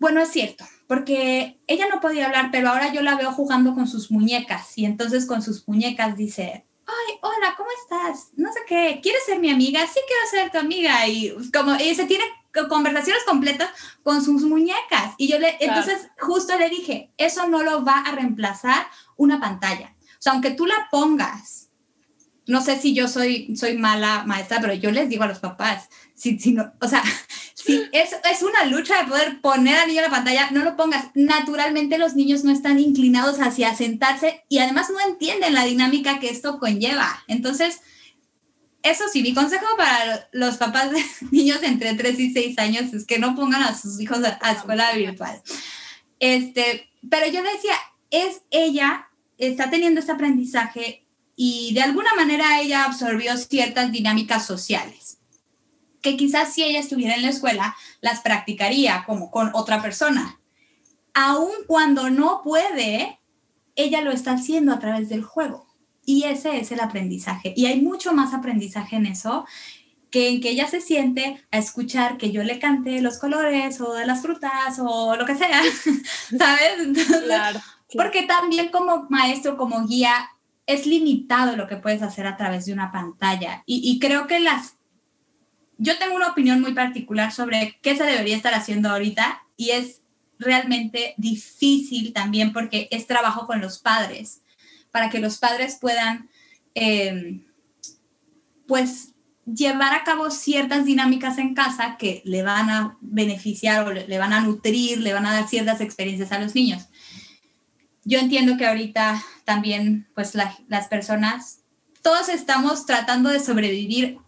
bueno, 0.00 0.20
es 0.20 0.30
cierto, 0.32 0.64
porque 0.88 1.60
ella 1.68 1.86
no 1.88 2.00
podía 2.00 2.26
hablar, 2.26 2.48
pero 2.50 2.70
ahora 2.70 2.92
yo 2.92 3.02
la 3.02 3.14
veo 3.14 3.30
jugando 3.30 3.72
con 3.72 3.86
sus 3.86 4.10
muñecas 4.10 4.76
y 4.76 4.84
entonces 4.84 5.24
con 5.24 5.40
sus 5.40 5.68
muñecas 5.68 6.16
dice, 6.16 6.66
ay, 6.86 7.18
hola, 7.22 7.54
¿cómo 7.56 7.68
estás? 7.84 8.30
No 8.34 8.52
sé 8.52 8.58
qué, 8.66 8.98
¿quieres 9.00 9.24
ser 9.24 9.38
mi 9.38 9.48
amiga? 9.48 9.86
Sí 9.86 10.00
quiero 10.08 10.28
ser 10.28 10.50
tu 10.50 10.58
amiga 10.58 11.06
y 11.06 11.32
como 11.52 11.76
y 11.76 11.94
se 11.94 12.06
tiene 12.06 12.24
conversaciones 12.68 13.22
completas 13.22 13.70
con 14.02 14.24
sus 14.24 14.42
muñecas. 14.42 15.14
Y 15.18 15.28
yo 15.28 15.38
le, 15.38 15.56
entonces 15.60 16.08
justo 16.18 16.58
le 16.58 16.68
dije, 16.68 17.12
eso 17.16 17.46
no 17.46 17.62
lo 17.62 17.84
va 17.84 18.00
a 18.00 18.10
reemplazar 18.10 18.88
una 19.16 19.38
pantalla. 19.38 19.94
O 20.00 20.18
sea, 20.18 20.32
aunque 20.32 20.50
tú 20.50 20.66
la 20.66 20.88
pongas, 20.90 21.68
no 22.48 22.60
sé 22.60 22.76
si 22.76 22.92
yo 22.92 23.06
soy, 23.06 23.54
soy 23.56 23.78
mala 23.78 24.24
maestra, 24.26 24.58
pero 24.60 24.74
yo 24.74 24.90
les 24.90 25.08
digo 25.08 25.22
a 25.22 25.28
los 25.28 25.38
papás, 25.38 25.90
si, 26.18 26.38
si 26.38 26.52
no, 26.52 26.72
o 26.80 26.88
sea, 26.88 27.02
si 27.54 27.84
es, 27.92 28.10
es 28.30 28.42
una 28.42 28.64
lucha 28.66 29.02
de 29.02 29.08
poder 29.08 29.40
poner 29.40 29.76
al 29.78 29.88
niño 29.88 30.00
en 30.00 30.10
la 30.10 30.16
pantalla, 30.16 30.50
no 30.50 30.64
lo 30.64 30.76
pongas. 30.76 31.06
Naturalmente 31.14 31.96
los 31.96 32.14
niños 32.14 32.44
no 32.44 32.50
están 32.50 32.78
inclinados 32.78 33.38
hacia 33.38 33.74
sentarse 33.74 34.44
y 34.48 34.58
además 34.58 34.88
no 34.90 35.00
entienden 35.08 35.54
la 35.54 35.64
dinámica 35.64 36.18
que 36.18 36.30
esto 36.30 36.58
conlleva. 36.58 37.22
Entonces, 37.28 37.80
eso 38.82 39.04
sí, 39.12 39.22
mi 39.22 39.32
consejo 39.32 39.66
para 39.76 40.28
los 40.32 40.56
papás 40.56 40.90
de 40.90 41.02
niños 41.30 41.62
entre 41.62 41.94
3 41.94 42.18
y 42.18 42.32
6 42.32 42.58
años 42.58 42.92
es 42.92 43.06
que 43.06 43.18
no 43.18 43.36
pongan 43.36 43.62
a 43.62 43.78
sus 43.78 44.00
hijos 44.00 44.18
a, 44.24 44.52
escuela 44.52 44.92
virtual. 44.94 45.40
Este, 46.18 46.90
pero 47.08 47.26
yo 47.26 47.42
decía, 47.44 47.74
es 48.10 48.42
ella, 48.50 49.08
está 49.36 49.70
teniendo 49.70 50.00
este 50.00 50.12
aprendizaje 50.12 51.06
y 51.36 51.72
de 51.74 51.82
alguna 51.82 52.12
manera 52.14 52.60
ella 52.60 52.82
absorbió 52.84 53.36
ciertas 53.36 53.92
dinámicas 53.92 54.44
sociales 54.44 55.07
que 56.02 56.16
quizás 56.16 56.52
si 56.52 56.62
ella 56.62 56.80
estuviera 56.80 57.14
en 57.14 57.22
la 57.22 57.30
escuela 57.30 57.76
las 58.00 58.20
practicaría 58.20 59.04
como 59.06 59.30
con 59.30 59.50
otra 59.54 59.82
persona. 59.82 60.40
Aun 61.14 61.50
cuando 61.66 62.10
no 62.10 62.42
puede, 62.44 63.18
ella 63.74 64.00
lo 64.02 64.10
está 64.10 64.32
haciendo 64.32 64.72
a 64.72 64.78
través 64.78 65.08
del 65.08 65.22
juego. 65.22 65.66
Y 66.04 66.24
ese 66.24 66.58
es 66.58 66.72
el 66.72 66.80
aprendizaje. 66.80 67.52
Y 67.56 67.66
hay 67.66 67.82
mucho 67.82 68.14
más 68.14 68.32
aprendizaje 68.32 68.96
en 68.96 69.06
eso 69.06 69.44
que 70.10 70.30
en 70.30 70.40
que 70.40 70.50
ella 70.50 70.66
se 70.66 70.80
siente 70.80 71.44
a 71.50 71.58
escuchar 71.58 72.16
que 72.16 72.32
yo 72.32 72.42
le 72.42 72.58
cante 72.58 73.02
los 73.02 73.18
colores 73.18 73.80
o 73.80 73.92
de 73.92 74.06
las 74.06 74.22
frutas 74.22 74.78
o 74.80 75.16
lo 75.16 75.26
que 75.26 75.34
sea, 75.34 75.60
¿sabes? 76.38 77.06
claro, 77.24 77.60
Porque 77.94 78.22
también 78.22 78.70
como 78.70 79.06
maestro, 79.10 79.58
como 79.58 79.86
guía, 79.86 80.30
es 80.66 80.86
limitado 80.86 81.56
lo 81.56 81.66
que 81.66 81.76
puedes 81.76 82.02
hacer 82.02 82.26
a 82.26 82.36
través 82.36 82.66
de 82.66 82.72
una 82.72 82.90
pantalla. 82.90 83.62
Y, 83.66 83.82
y 83.90 83.98
creo 83.98 84.26
que 84.26 84.40
las... 84.40 84.77
Yo 85.78 85.96
tengo 85.96 86.16
una 86.16 86.28
opinión 86.28 86.60
muy 86.60 86.74
particular 86.74 87.32
sobre 87.32 87.78
qué 87.82 87.96
se 87.96 88.04
debería 88.04 88.36
estar 88.36 88.52
haciendo 88.52 88.90
ahorita 88.90 89.42
y 89.56 89.70
es 89.70 90.02
realmente 90.38 91.14
difícil 91.16 92.12
también 92.12 92.52
porque 92.52 92.88
es 92.90 93.06
trabajo 93.06 93.46
con 93.46 93.60
los 93.60 93.78
padres, 93.78 94.42
para 94.90 95.08
que 95.08 95.20
los 95.20 95.38
padres 95.38 95.78
puedan, 95.80 96.28
eh, 96.74 97.44
pues, 98.66 99.14
llevar 99.46 99.94
a 99.94 100.04
cabo 100.04 100.30
ciertas 100.30 100.84
dinámicas 100.84 101.38
en 101.38 101.54
casa 101.54 101.96
que 101.96 102.22
le 102.24 102.42
van 102.42 102.68
a 102.70 102.98
beneficiar 103.00 103.86
o 103.86 103.92
le, 103.92 104.18
van 104.18 104.32
a 104.32 104.40
nutrir, 104.40 104.98
le 105.00 105.12
van 105.12 105.26
a 105.26 105.32
dar 105.32 105.48
ciertas 105.48 105.80
experiencias 105.80 106.32
a 106.32 106.38
los 106.38 106.54
niños. 106.54 106.88
Yo 108.04 108.18
entiendo 108.18 108.56
que 108.56 108.66
ahorita 108.66 109.22
también, 109.44 110.08
pues 110.14 110.34
las 110.34 110.88
personas, 110.88 111.60
todos 112.02 112.28
estamos 112.28 112.84
tratando 112.84 113.30
de 113.30 113.40
sobrevivir 113.40 114.18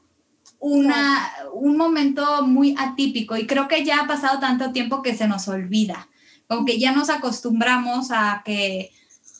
una, 0.60 1.32
un 1.54 1.76
momento 1.76 2.46
muy 2.46 2.74
atípico 2.78 3.36
y 3.36 3.46
creo 3.46 3.66
que 3.66 3.84
ya 3.84 4.00
ha 4.00 4.06
pasado 4.06 4.38
tanto 4.38 4.72
tiempo 4.72 5.02
que 5.02 5.16
se 5.16 5.26
nos 5.26 5.48
olvida, 5.48 6.08
aunque 6.48 6.78
ya 6.78 6.92
nos 6.92 7.10
acostumbramos 7.10 8.10
a 8.10 8.42
que, 8.44 8.92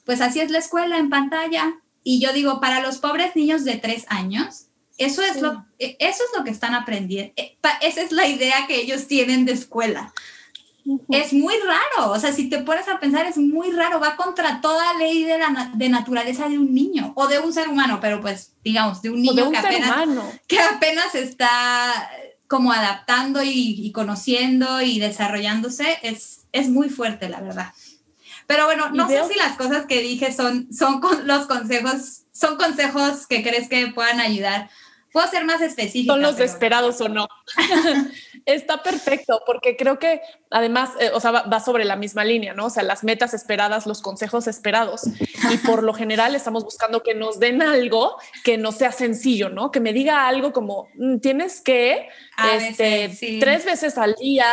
pues 0.04 0.20
así 0.20 0.40
es 0.40 0.50
la 0.50 0.58
escuela 0.58 0.98
en 0.98 1.10
pantalla. 1.10 1.74
Y 2.02 2.20
yo 2.20 2.32
digo, 2.32 2.60
para 2.60 2.80
los 2.80 2.98
pobres 2.98 3.36
niños 3.36 3.64
de 3.64 3.76
tres 3.76 4.06
años, 4.08 4.66
eso 4.96 5.22
es, 5.22 5.40
lo, 5.40 5.66
e, 5.78 5.96
eso 6.00 6.22
es 6.24 6.38
lo 6.38 6.44
que 6.44 6.50
están 6.50 6.74
aprendiendo. 6.74 7.32
E, 7.36 7.58
esa 7.82 8.00
es 8.00 8.12
la 8.12 8.26
idea 8.26 8.66
que 8.66 8.80
ellos 8.80 9.06
tienen 9.06 9.44
de 9.44 9.52
escuela. 9.52 10.12
Es 11.08 11.32
muy 11.32 11.54
raro, 11.58 12.12
o 12.12 12.18
sea, 12.18 12.32
si 12.32 12.48
te 12.48 12.58
pones 12.58 12.88
a 12.88 12.98
pensar, 12.98 13.26
es 13.26 13.36
muy 13.36 13.70
raro, 13.70 14.00
va 14.00 14.16
contra 14.16 14.60
toda 14.60 14.94
ley 14.94 15.24
de, 15.24 15.38
la, 15.38 15.70
de 15.74 15.88
naturaleza 15.88 16.48
de 16.48 16.58
un 16.58 16.74
niño 16.74 17.12
o 17.16 17.28
de 17.28 17.38
un 17.38 17.52
ser 17.52 17.68
humano, 17.68 17.98
pero 18.00 18.20
pues, 18.20 18.54
digamos, 18.64 19.02
de 19.02 19.10
un 19.10 19.22
niño 19.22 19.50
que, 19.50 19.58
apenas, 19.58 20.08
que 20.46 20.60
apenas 20.60 21.14
está 21.14 22.10
como 22.46 22.72
adaptando 22.72 23.40
y, 23.42 23.92
conociendo 23.92 24.80
y 24.80 24.98
desarrollándose, 24.98 25.98
es, 26.02 26.46
es 26.52 26.68
muy 26.68 26.88
fuerte, 26.88 27.28
la 27.28 27.40
verdad. 27.40 27.72
Pero 28.46 28.64
bueno, 28.64 28.90
no 28.90 29.08
sé 29.08 29.22
si 29.28 29.38
las 29.38 29.56
cosas 29.56 29.86
que 29.86 30.00
dije 30.00 30.32
son, 30.32 30.72
son 30.72 31.00
los 31.24 31.46
consejos, 31.46 32.22
son 32.32 32.56
consejos 32.56 33.26
que 33.28 33.42
crees 33.42 33.68
que 33.68 33.86
puedan 33.88 34.18
ayudar 34.18 34.68
Puedo 35.12 35.28
ser 35.28 35.44
más 35.44 35.60
específico. 35.60 36.14
Son 36.14 36.22
los 36.22 36.38
esperados 36.38 37.00
o 37.00 37.08
no. 37.08 37.26
Está 38.46 38.82
perfecto, 38.82 39.42
porque 39.46 39.76
creo 39.76 39.98
que 39.98 40.20
además, 40.50 40.90
eh, 41.00 41.10
o 41.12 41.20
sea, 41.20 41.30
va, 41.30 41.60
sobre 41.60 41.84
la 41.84 41.96
misma 41.96 42.24
línea, 42.24 42.54
¿no? 42.54 42.66
O 42.66 42.70
sea, 42.70 42.82
las 42.82 43.04
metas 43.04 43.34
esperadas, 43.34 43.86
los 43.86 44.02
consejos 44.02 44.46
esperados. 44.46 45.02
Y 45.50 45.56
por 45.58 45.82
lo 45.82 45.94
general 45.94 46.34
estamos 46.34 46.64
buscando 46.64 47.02
que 47.02 47.14
nos 47.14 47.38
den 47.38 47.62
algo 47.62 48.16
que 48.44 48.58
no 48.58 48.72
sea 48.72 48.92
sencillo, 48.92 49.48
¿no? 49.48 49.70
Que 49.70 49.80
me 49.80 49.92
diga 49.92 50.28
algo 50.28 50.52
como, 50.52 50.88
mm, 50.94 51.18
tienes 51.18 51.60
que, 51.60 52.08
este, 52.54 53.38
tres 53.40 53.64
veces 53.64 53.98
al 53.98 54.14
día. 54.14 54.52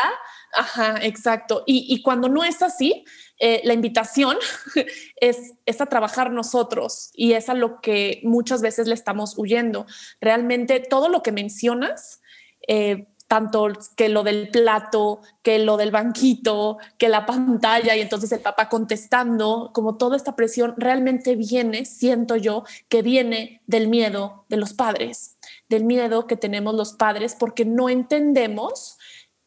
Ajá, 0.53 0.99
exacto. 1.01 1.63
Y, 1.65 1.85
y 1.89 2.01
cuando 2.01 2.29
no 2.29 2.43
es 2.43 2.61
así, 2.61 3.05
eh, 3.39 3.61
la 3.65 3.73
invitación 3.73 4.37
es, 5.15 5.53
es, 5.65 5.81
a 5.81 5.85
trabajar 5.85 6.31
nosotros 6.31 7.11
y 7.13 7.33
es 7.33 7.49
a 7.49 7.53
lo 7.53 7.81
que 7.81 8.21
muchas 8.23 8.61
veces 8.61 8.87
le 8.87 8.95
estamos 8.95 9.37
huyendo. 9.37 9.85
Realmente 10.19 10.79
todo 10.79 11.07
lo 11.07 11.21
que 11.21 11.31
mencionas, 11.31 12.21
eh, 12.67 13.07
tanto 13.27 13.67
que 13.95 14.09
lo 14.09 14.23
del 14.23 14.49
plato, 14.49 15.21
que 15.43 15.59
lo 15.59 15.77
del 15.77 15.91
banquito, 15.91 16.77
que 16.97 17.09
la 17.09 17.25
pantalla 17.25 17.95
y 17.95 18.01
entonces 18.01 18.31
el 18.31 18.39
papá 18.39 18.69
contestando, 18.69 19.71
como 19.73 19.97
toda 19.97 20.15
esta 20.15 20.35
presión 20.35 20.73
realmente 20.77 21.35
viene, 21.35 21.85
siento 21.85 22.35
yo, 22.37 22.63
que 22.87 23.01
viene 23.01 23.61
del 23.67 23.89
miedo 23.89 24.45
de 24.49 24.57
los 24.57 24.73
padres, 24.73 25.37
del 25.67 25.83
miedo 25.83 26.25
que 26.25 26.37
tenemos 26.37 26.73
los 26.73 26.93
padres 26.93 27.35
porque 27.37 27.65
no 27.65 27.89
entendemos 27.89 28.97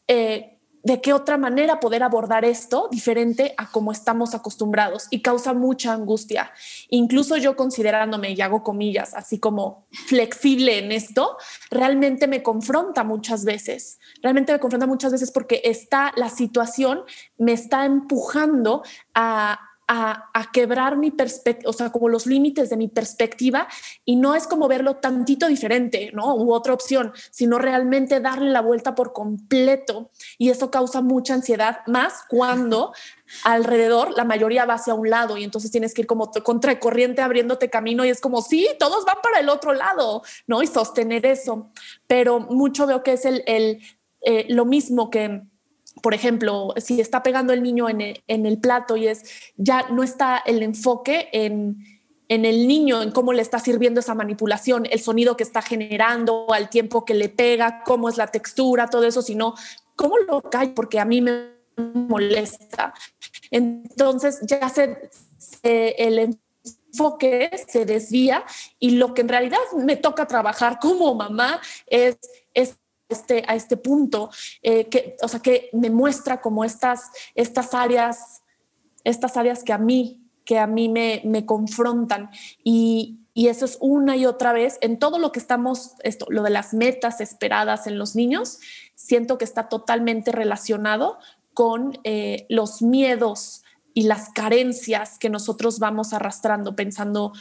eh, 0.09 0.60
de 0.83 1.01
qué 1.01 1.13
otra 1.13 1.37
manera 1.37 1.81
poder 1.81 2.03
abordar 2.03 2.45
esto 2.45 2.89
diferente 2.91 3.55
a 3.57 3.71
como 3.71 3.93
estamos 3.93 4.35
acostumbrados 4.35 5.07
y 5.11 5.23
causa 5.23 5.55
mucha 5.55 5.93
angustia. 5.93 6.53
Incluso 6.89 7.37
yo 7.37 7.57
considerándome, 7.57 8.33
y 8.33 8.41
hago 8.41 8.63
comillas, 8.63 9.15
así 9.15 9.39
como 9.39 9.87
flexible 9.91 10.79
en 10.79 10.93
esto, 10.93 11.37
realmente 11.71 12.27
me 12.27 12.43
confronta 12.43 13.05
muchas 13.05 13.45
veces, 13.45 13.99
realmente 14.23 14.53
me 14.53 14.61
confronta 14.61 14.87
muchas 14.87 15.13
veces 15.13 15.31
porque 15.31 15.61
está 15.65 16.13
la 16.17 16.29
situación, 16.29 17.03
me 17.39 17.53
está 17.53 17.85
empujando 17.85 18.83
a 19.15 19.70
a, 19.93 20.51
quebrar 20.53 20.97
mi 20.97 21.11
perspectiva, 21.11 21.69
o 21.69 21.73
sea, 21.73 21.91
como 21.91 22.09
los 22.09 22.25
límites 22.25 22.71
de 22.71 22.77
mi 22.77 22.87
perspectiva 22.87 23.67
y 24.05 24.15
no 24.15 24.37
es 24.37 24.47
como 24.47 24.69
verlo 24.69 24.97
tantito 24.97 25.49
diferente, 25.49 26.13
¿no? 26.15 26.37
U 26.37 26.53
otra 26.53 26.73
opción, 26.73 27.13
sino 27.31 27.59
realmente 27.59 28.21
darle 28.21 28.51
la 28.51 28.61
vuelta 28.61 28.95
por 28.95 29.13
completo 29.13 30.11
y 30.39 30.51
eso 30.51 30.71
causa 30.71 31.03
mucha 31.03 31.35
ansiedad, 31.35 31.81
más 31.89 32.23
cuando 32.29 32.93
alrededor 33.43 34.13
la 34.17 34.25
mayoría 34.25 34.65
va 34.65 34.75
hacia 34.75 34.95
un 34.95 35.11
lado 35.11 35.37
y 35.37 35.43
entonces 35.43 35.73
tienes 35.73 35.93
que 35.93 36.03
ir 36.03 36.07
como 36.07 36.31
contracorriente 36.31 37.23
abriéndote 37.23 37.69
camino 37.69 38.05
y 38.05 38.11
es 38.11 38.21
como, 38.21 38.43
sí, 38.43 38.69
todos 38.79 39.05
van 39.05 39.19
para 39.21 39.41
el 39.41 39.49
otro 39.49 39.73
lado, 39.73 40.23
¿no? 40.47 40.63
Y 40.63 40.69
sostener 40.69 41.27
eso. 41.27 41.71
Pero 42.07 42.39
mucho 42.39 42.87
veo 42.87 43.03
que 43.03 43.15
es 43.15 43.25
el, 43.25 43.43
el 43.47 43.83
eh, 44.21 44.47
lo 44.51 44.67
mismo 44.67 45.11
que 45.11 45.43
por 46.03 46.15
ejemplo, 46.15 46.75
si 46.77 47.01
está 47.01 47.23
pegando 47.23 47.53
el 47.53 47.63
niño 47.63 47.89
en 47.89 48.01
el, 48.27 48.59
plato 48.59 48.97
y 48.97 49.09
es 49.09 49.25
ya 49.57 49.89
no 49.91 50.03
está 50.03 50.39
el 50.39 50.63
enfoque 50.63 51.29
en, 51.33 51.85
el 52.29 52.69
niño, 52.69 53.03
en 53.03 53.11
cómo 53.11 53.33
le 53.33 53.43
está 53.43 53.59
sirviendo 53.59 54.01
esa 54.01 54.15
manipulación, 54.15 54.87
el 54.91 55.01
sonido 55.01 55.37
que 55.37 55.43
está 55.43 55.63
generando, 55.63 56.47
al 56.53 56.71
tiempo 56.71 57.05
que 57.05 57.15
le 57.15 57.29
pega, 57.29 57.83
cómo 57.85 58.09
es 58.09 58.17
la 58.17 58.29
textura, 58.29 58.89
todo 58.89 59.05
eso, 59.05 59.21
sino 59.21 59.55
cómo 59.97 60.17
lo 60.19 60.43
cae, 60.43 60.69
porque 60.69 61.01
a 61.01 61.05
mí 61.05 61.21
me 61.21 61.51
molesta. 61.77 62.95
Entonces 63.51 64.41
ya 64.43 64.69
se, 64.69 65.11
el 65.63 66.37
enfoque 66.93 67.51
se 67.69 67.85
desvía 67.85 68.45
y 68.79 68.93
lo 68.93 69.13
que 69.13 69.23
en 69.23 69.29
realidad 69.29 69.59
me 69.77 69.97
toca 69.97 70.27
trabajar 70.27 70.79
como 70.81 71.15
mamá 71.15 71.61
es, 71.87 72.19
es 72.55 72.80
este, 73.11 73.45
a 73.47 73.55
este 73.55 73.77
punto, 73.77 74.31
eh, 74.63 74.87
que, 74.87 75.17
o 75.23 75.29
sea, 75.29 75.41
que 75.41 75.69
me 75.73 75.91
muestra 75.91 76.41
como 76.41 76.65
estas, 76.65 77.11
estas 77.35 77.75
áreas, 77.75 78.43
estas 79.05 79.37
áreas 79.37 79.63
que 79.63 79.73
a 79.73 79.79
mí, 79.79 80.21
que 80.45 80.59
a 80.59 80.67
mí 80.67 80.89
me, 80.89 81.21
me 81.25 81.45
confrontan. 81.45 82.31
Y, 82.65 83.19
y 83.35 83.49
eso 83.49 83.65
es 83.65 83.79
una 83.81 84.17
y 84.17 84.27
otra 84.27 84.53
vez. 84.53 84.79
En 84.81 84.99
todo 84.99 85.19
lo 85.19 85.33
que 85.33 85.39
estamos, 85.39 85.93
esto, 86.03 86.27
lo 86.29 86.43
de 86.43 86.51
las 86.51 86.75
metas 86.75 87.21
esperadas 87.21 87.87
en 87.87 87.99
los 87.99 88.17
niños, 88.17 88.59
siento 88.95 89.39
que 89.39 89.45
está 89.45 89.69
totalmente 89.69 90.33
relacionado 90.33 91.19
con 91.55 91.99
eh, 92.05 92.47
los 92.49 92.83
miedos 92.83 93.63
y 93.95 94.05
las 94.05 94.31
carencias 94.31 95.19
que 95.19 95.31
nosotros 95.31 95.79
vamos 95.79 96.13
arrastrando 96.13 96.77
pensando 96.77 97.33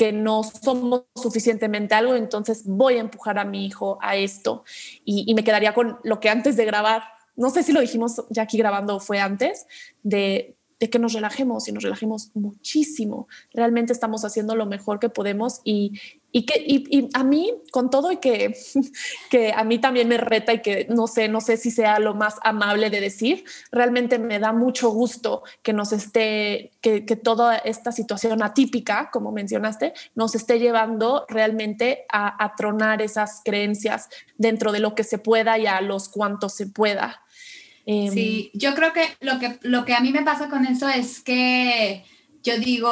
que 0.00 0.12
no 0.12 0.42
somos 0.42 1.02
suficientemente 1.14 1.94
algo, 1.94 2.14
entonces 2.14 2.62
voy 2.64 2.94
a 2.94 3.00
empujar 3.00 3.38
a 3.38 3.44
mi 3.44 3.66
hijo 3.66 3.98
a 4.00 4.16
esto 4.16 4.64
y, 5.04 5.34
me 5.34 5.44
quedaría 5.44 5.74
con 5.74 5.98
lo 6.04 6.20
que 6.20 6.30
antes 6.30 6.56
de 6.56 6.64
grabar, 6.64 7.02
no 7.36 7.50
sé 7.50 7.62
si 7.62 7.74
lo 7.74 7.82
dijimos 7.82 8.24
ya 8.30 8.44
aquí 8.44 8.56
grabando 8.56 8.98
fue 8.98 9.20
antes, 9.20 9.66
de 10.02 10.56
que 10.90 10.98
nos 10.98 11.12
relajemos 11.12 11.68
y 11.68 11.72
nos 11.72 11.82
relajemos 11.82 12.30
muchísimo. 12.32 13.28
Realmente 13.52 13.92
estamos 13.92 14.24
haciendo 14.24 14.56
lo 14.56 14.64
mejor 14.64 15.00
que 15.00 15.10
podemos 15.10 15.60
y, 15.64 16.00
y 16.32 16.46
que 16.46 16.62
y, 16.64 17.08
a 17.14 17.24
mí, 17.24 17.52
con 17.70 17.90
todo 17.90 18.12
y 18.12 18.18
que, 18.18 18.56
que 19.30 19.52
a 19.52 19.64
mí 19.64 19.78
también 19.78 20.08
me 20.08 20.18
reta 20.18 20.52
y 20.52 20.62
que 20.62 20.86
no 20.88 21.06
sé, 21.06 21.28
no 21.28 21.40
sé 21.40 21.56
si 21.56 21.70
sea 21.70 21.98
lo 21.98 22.14
más 22.14 22.36
amable 22.42 22.90
de 22.90 23.00
decir, 23.00 23.44
realmente 23.72 24.18
me 24.18 24.38
da 24.38 24.52
mucho 24.52 24.90
gusto 24.90 25.42
que 25.62 25.72
nos 25.72 25.92
esté, 25.92 26.72
que, 26.80 27.04
que 27.04 27.16
toda 27.16 27.56
esta 27.56 27.92
situación 27.92 28.42
atípica, 28.42 29.10
como 29.12 29.32
mencionaste, 29.32 29.92
nos 30.14 30.34
esté 30.34 30.58
llevando 30.58 31.26
realmente 31.28 32.04
a, 32.12 32.42
a 32.44 32.54
tronar 32.54 33.02
esas 33.02 33.42
creencias 33.44 34.08
dentro 34.38 34.72
de 34.72 34.80
lo 34.80 34.94
que 34.94 35.04
se 35.04 35.18
pueda 35.18 35.58
y 35.58 35.66
a 35.66 35.80
los 35.80 36.08
cuantos 36.08 36.54
se 36.54 36.66
pueda. 36.66 37.22
Em, 37.86 38.12
sí, 38.12 38.50
yo 38.54 38.74
creo 38.74 38.92
que 38.92 39.04
lo, 39.20 39.38
que 39.38 39.58
lo 39.62 39.84
que 39.84 39.94
a 39.94 40.00
mí 40.00 40.12
me 40.12 40.22
pasa 40.22 40.48
con 40.48 40.66
eso 40.66 40.88
es 40.88 41.20
que 41.20 42.04
yo 42.42 42.58
digo, 42.58 42.90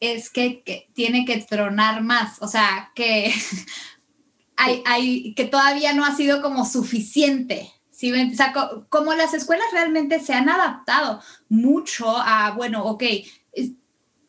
es 0.00 0.30
que, 0.30 0.88
tiene 0.94 1.24
que 1.24 1.38
tronar 1.38 2.02
más, 2.02 2.40
o 2.42 2.48
sea, 2.48 2.92
que, 2.94 3.32
hay, 4.56 4.82
hay, 4.86 5.34
que 5.34 5.44
todavía 5.44 5.92
no 5.92 6.04
ha 6.04 6.14
sido 6.14 6.42
como 6.42 6.64
suficiente. 6.64 7.72
¿sí? 7.90 8.12
O 8.12 8.36
sea, 8.36 8.52
como 8.88 9.14
las 9.14 9.34
escuelas 9.34 9.66
realmente 9.72 10.20
se 10.20 10.34
han 10.34 10.48
adaptado 10.48 11.22
mucho 11.48 12.14
a, 12.16 12.52
bueno, 12.52 12.84
ok, 12.84 13.02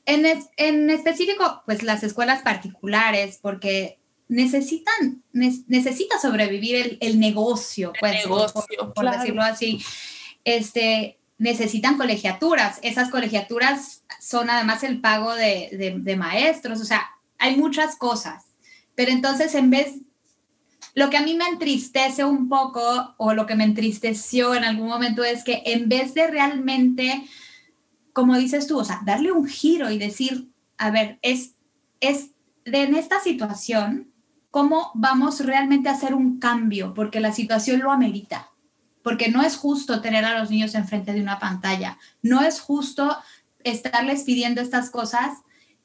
en, 0.05 0.26
en 0.55 0.89
específico, 0.89 1.63
pues 1.65 1.84
las 1.84 2.01
escuelas 2.01 2.41
particulares, 2.41 3.39
porque 3.41 3.99
necesitan, 4.30 5.24
necesita 5.34 6.20
sobrevivir 6.20 6.97
el, 7.01 7.20
negocio, 7.20 7.93
pues, 7.99 8.26
por, 8.26 9.11
decirlo 9.11 9.41
así. 9.41 9.84
Este, 10.43 11.16
necesitan 11.38 11.97
colegiaturas. 11.97 12.79
Esas 12.81 13.09
colegiaturas 13.09 14.03
son 14.19 14.49
además 14.49 14.83
el 14.83 14.99
pago 15.01 15.33
de, 15.35 15.95
de, 16.01 16.15
maestros, 16.15 16.81
o 16.81 16.85
sea, 16.85 17.07
hay 17.38 17.55
muchas 17.57 17.95
cosas. 17.95 18.45
Pero 18.95 19.11
entonces, 19.11 19.53
en 19.55 19.69
vez, 19.69 19.95
lo 20.95 21.09
que 21.09 21.17
a 21.17 21.21
mí 21.21 21.35
me 21.35 21.47
entristece 21.47 22.25
un 22.25 22.49
poco 22.49 23.13
o 23.17 23.33
lo 23.33 23.45
que 23.45 23.55
me 23.55 23.63
entristeció 23.63 24.55
en 24.55 24.63
algún 24.63 24.88
momento 24.88 25.23
es 25.23 25.43
que 25.43 25.61
en 25.65 25.89
vez 25.89 26.13
de 26.15 26.27
realmente, 26.27 27.25
como 28.13 28.35
dices 28.38 28.65
tú, 28.65 28.79
o 28.79 28.83
sea, 28.83 29.01
darle 29.05 29.31
un 29.31 29.47
giro 29.47 29.91
y 29.91 29.99
decir, 29.99 30.49
a 30.77 30.89
ver, 30.89 31.19
es, 31.21 31.53
es 31.99 32.31
de 32.65 32.83
en 32.83 32.95
esta 32.95 33.19
situación, 33.19 34.11
¿cómo 34.49 34.91
vamos 34.95 35.45
realmente 35.45 35.89
a 35.89 35.93
hacer 35.93 36.15
un 36.15 36.39
cambio? 36.39 36.95
Porque 36.95 37.19
la 37.19 37.31
situación 37.31 37.81
lo 37.81 37.91
amerita. 37.91 38.49
Porque 39.07 39.29
no 39.29 39.41
es 39.41 39.55
justo 39.55 40.01
tener 40.01 40.25
a 40.25 40.37
los 40.37 40.49
niños 40.49 40.75
enfrente 40.75 41.13
de 41.13 41.21
una 41.21 41.39
pantalla. 41.39 41.97
No 42.21 42.41
es 42.41 42.59
justo 42.59 43.17
estarles 43.63 44.23
pidiendo 44.23 44.59
estas 44.59 44.89
cosas 44.89 45.29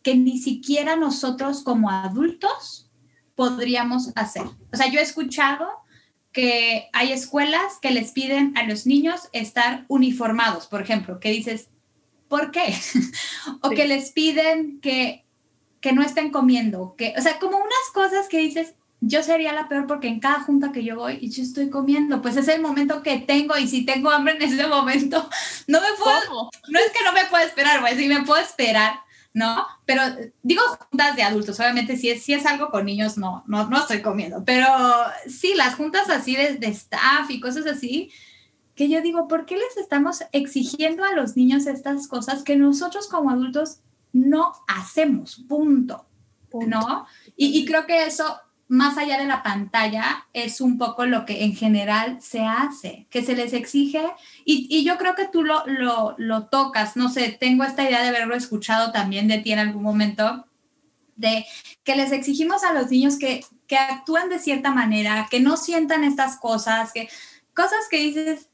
que 0.03 0.17
ni 0.17 0.39
siquiera 0.39 0.97
nosotros 0.97 1.63
como 1.63 1.89
adultos 1.89 2.91
podríamos 3.37 4.11
hacer. 4.17 4.43
O 4.73 4.77
sea, 4.77 4.91
yo 4.91 4.99
he 4.99 5.05
escuchado 5.05 5.69
que 6.33 6.89
hay 6.93 7.13
escuelas 7.13 7.79
que 7.81 7.93
les 7.93 8.11
piden 8.11 8.59
a 8.59 8.65
los 8.65 8.87
niños 8.87 9.29
estar 9.33 9.85
uniformados, 9.87 10.67
por 10.67 10.83
ejemplo, 10.83 11.21
que 11.21 11.31
dices, 11.31 11.69
¿por 12.27 12.51
qué? 12.51 12.75
o 13.63 13.71
que 13.71 13.87
les 13.87 14.11
piden 14.11 14.81
que, 14.81 15.25
que 15.81 15.93
no 15.93 16.03
estén 16.03 16.33
comiendo, 16.33 16.97
que, 16.99 17.15
o 17.17 17.23
sea, 17.23 17.39
como 17.39 17.57
unas 17.59 17.91
cosas 17.95 18.27
que 18.29 18.39
dices, 18.39 18.75
yo 19.05 19.21
sería 19.25 19.53
la 19.53 19.69
peor 19.69 19.89
porque 19.89 20.07
en 20.07 20.21
cada 20.21 20.41
junta 20.43 20.71
que 20.71 20.85
yo 20.85 20.95
voy 20.95 21.19
y 21.21 21.29
yo 21.29 21.43
estoy 21.43 21.71
comiendo, 21.71 22.23
pues 22.23 22.37
es 22.37 22.47
el 22.47 22.63
momento 22.63 23.03
que 23.03 23.19
tengo 23.19 23.59
y 23.59 23.67
si 23.67 23.85
tengo 23.85 24.11
hambre 24.11 24.37
en 24.37 24.43
ese 24.43 24.65
momento, 24.69 25.29
no 25.67 25.81
me 25.81 25.89
puedo, 25.99 26.51
no 26.69 26.79
es 26.79 26.93
que 26.93 27.05
no 27.05 27.13
me 27.13 27.25
puedo 27.25 27.45
esperar, 27.45 27.81
pues 27.81 27.97
sí 27.97 28.07
me 28.07 28.23
puedo 28.23 28.41
esperar, 28.41 29.01
¿no? 29.35 29.67
Pero 29.87 30.03
digo 30.45 30.63
juntas 30.89 31.17
de 31.17 31.25
adultos, 31.25 31.59
obviamente 31.59 31.97
si 31.97 32.11
es, 32.11 32.23
si 32.23 32.33
es 32.33 32.47
algo 32.47 32.71
con 32.71 32.87
niños, 32.87 33.19
no, 33.19 33.43
no, 33.49 33.69
no 33.69 33.81
estoy 33.81 34.03
comiendo, 34.03 34.45
pero 34.45 34.69
sí, 35.27 35.55
las 35.57 35.75
juntas 35.75 36.09
así 36.09 36.37
de, 36.37 36.55
de 36.55 36.69
staff 36.69 37.29
y 37.29 37.41
cosas 37.41 37.67
así, 37.67 38.13
que 38.77 38.89
yo 38.89 39.03
digo, 39.03 39.27
¿por 39.27 39.47
qué 39.47 39.57
les 39.57 39.79
estamos 39.79 40.23
exigiendo 40.31 41.03
a 41.05 41.13
los 41.13 41.37
niños 41.37 41.67
estas 41.67 42.07
cosas 42.07 42.45
que 42.45 42.55
nosotros 42.55 43.09
como 43.09 43.31
adultos 43.31 43.81
no 44.13 44.53
hacemos? 44.69 45.43
Punto. 45.49 46.07
¿No? 46.67 47.07
Y, 47.35 47.59
y 47.59 47.65
creo 47.65 47.87
que 47.87 48.05
eso 48.05 48.39
más 48.73 48.97
allá 48.97 49.19
de 49.19 49.27
la 49.27 49.43
pantalla, 49.43 50.27
es 50.33 50.63
un 50.63 50.79
poco 50.79 51.05
lo 51.05 51.27
que 51.27 51.45
en 51.45 51.55
general 51.55 52.23
se 52.23 52.41
hace, 52.41 53.07
que 53.11 53.23
se 53.23 53.37
les 53.37 53.53
exige, 53.53 54.03
y, 54.47 54.83
yo 54.83 54.97
creo 54.97 55.15
que 55.15 55.29
tú 55.29 55.45
lo, 55.45 55.63
lo, 56.17 56.47
tocas, 56.47 56.97
no 56.97 57.11
sé, 57.11 57.37
tengo 57.39 57.65
esta 57.65 57.85
idea 57.85 58.01
de 58.01 58.09
haberlo 58.09 58.35
escuchado 58.35 58.91
también 58.91 59.29
de 59.29 59.41
ti 59.41 59.53
en 59.53 59.59
algún 59.59 59.83
momento, 59.83 60.47
de 61.17 61.45
que 61.85 61.97
les 61.97 62.13
exigimos 62.13 62.65
a 62.65 62.73
los 62.73 62.91
niños 62.91 63.19
que, 63.19 63.45
que 63.67 63.77
actúen 63.77 64.31
de 64.31 64.39
cierta 64.39 64.71
manera, 64.71 65.29
que 65.31 65.41
no 65.41 65.59
sientan 65.59 66.03
estas 66.03 66.39
cosas, 66.39 66.95
que 66.95 67.11
cosas 67.53 67.81
que 67.91 67.99
dices, 67.99 68.49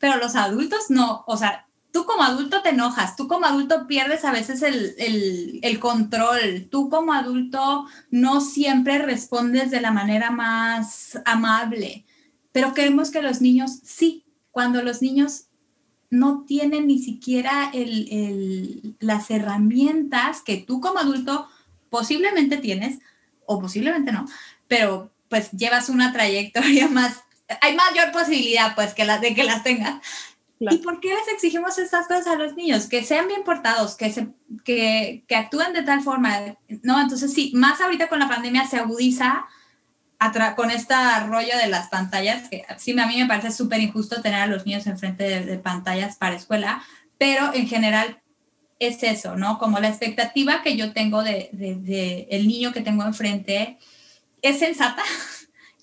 pero 0.00 0.16
los 0.16 0.34
adultos 0.34 0.86
no, 0.90 1.22
o 1.28 1.36
sea, 1.36 1.65
tú 1.96 2.04
como 2.04 2.24
adulto 2.24 2.60
te 2.60 2.68
enojas, 2.68 3.16
tú 3.16 3.26
como 3.26 3.46
adulto 3.46 3.86
pierdes 3.86 4.26
a 4.26 4.30
veces 4.30 4.60
el, 4.60 5.78
control, 5.80 6.68
tú 6.70 6.90
como 6.90 7.14
adulto 7.14 7.86
no 8.10 8.42
siempre 8.42 8.98
respondes 8.98 9.70
de 9.70 9.80
la 9.80 9.92
manera 9.92 10.30
más 10.30 11.18
amable, 11.24 12.04
pero 12.52 12.74
queremos 12.74 13.10
que 13.10 13.22
los 13.22 13.40
niños 13.40 13.80
sí, 13.82 14.26
cuando 14.50 14.82
los 14.82 15.00
niños 15.00 15.46
no 16.10 16.44
tienen 16.46 16.86
ni 16.86 16.98
siquiera 16.98 17.72
las 19.00 19.30
herramientas 19.30 20.42
que 20.42 20.58
tú 20.58 20.82
como 20.82 20.98
adulto 20.98 21.48
posiblemente 21.88 22.58
tienes 22.58 22.98
o 23.46 23.58
posiblemente 23.58 24.12
no, 24.12 24.26
pero 24.68 25.14
pues 25.30 25.50
llevas 25.52 25.88
una 25.88 26.12
trayectoria 26.12 26.88
más, 26.90 27.22
hay 27.62 27.74
mayor 27.74 28.12
posibilidad 28.12 28.74
pues 28.74 28.92
que 28.92 29.06
la, 29.06 29.16
de 29.16 29.34
que 29.34 29.44
las 29.44 29.62
tengas. 29.62 30.02
¿Y 30.58 30.78
por 30.78 31.00
qué 31.00 31.08
les 31.08 31.28
exigimos 31.34 31.78
estas 31.78 32.06
cosas 32.06 32.26
a 32.28 32.36
los 32.36 32.54
niños? 32.54 32.86
Que 32.86 33.04
sean 33.04 33.28
bien 33.28 33.44
portados, 33.44 33.94
que, 33.94 34.10
se, 34.10 34.28
que, 34.64 35.24
que 35.28 35.36
actúen 35.36 35.74
de 35.74 35.82
tal 35.82 36.02
forma, 36.02 36.56
¿no? 36.82 37.00
Entonces 37.00 37.32
sí, 37.32 37.52
más 37.54 37.80
ahorita 37.80 38.08
con 38.08 38.18
la 38.18 38.28
pandemia 38.28 38.66
se 38.66 38.78
agudiza 38.78 39.46
con 40.56 40.70
este 40.70 40.94
rollo 41.28 41.56
de 41.58 41.68
las 41.68 41.88
pantallas, 41.88 42.48
que 42.48 42.64
sí, 42.78 42.98
a 42.98 43.06
mí 43.06 43.18
me 43.18 43.26
parece 43.26 43.50
súper 43.50 43.80
injusto 43.80 44.22
tener 44.22 44.40
a 44.40 44.46
los 44.46 44.64
niños 44.64 44.86
enfrente 44.86 45.24
de, 45.24 45.44
de 45.44 45.58
pantallas 45.58 46.16
para 46.16 46.36
escuela, 46.36 46.82
pero 47.18 47.52
en 47.52 47.68
general 47.68 48.20
es 48.78 49.02
eso, 49.02 49.36
¿no? 49.36 49.58
Como 49.58 49.78
la 49.78 49.88
expectativa 49.88 50.62
que 50.62 50.76
yo 50.76 50.92
tengo 50.92 51.22
de, 51.22 51.50
de, 51.52 51.74
de 51.76 52.28
el 52.30 52.48
niño 52.48 52.72
que 52.72 52.80
tengo 52.80 53.04
enfrente 53.04 53.78
es 54.42 54.58
sensata, 54.58 55.02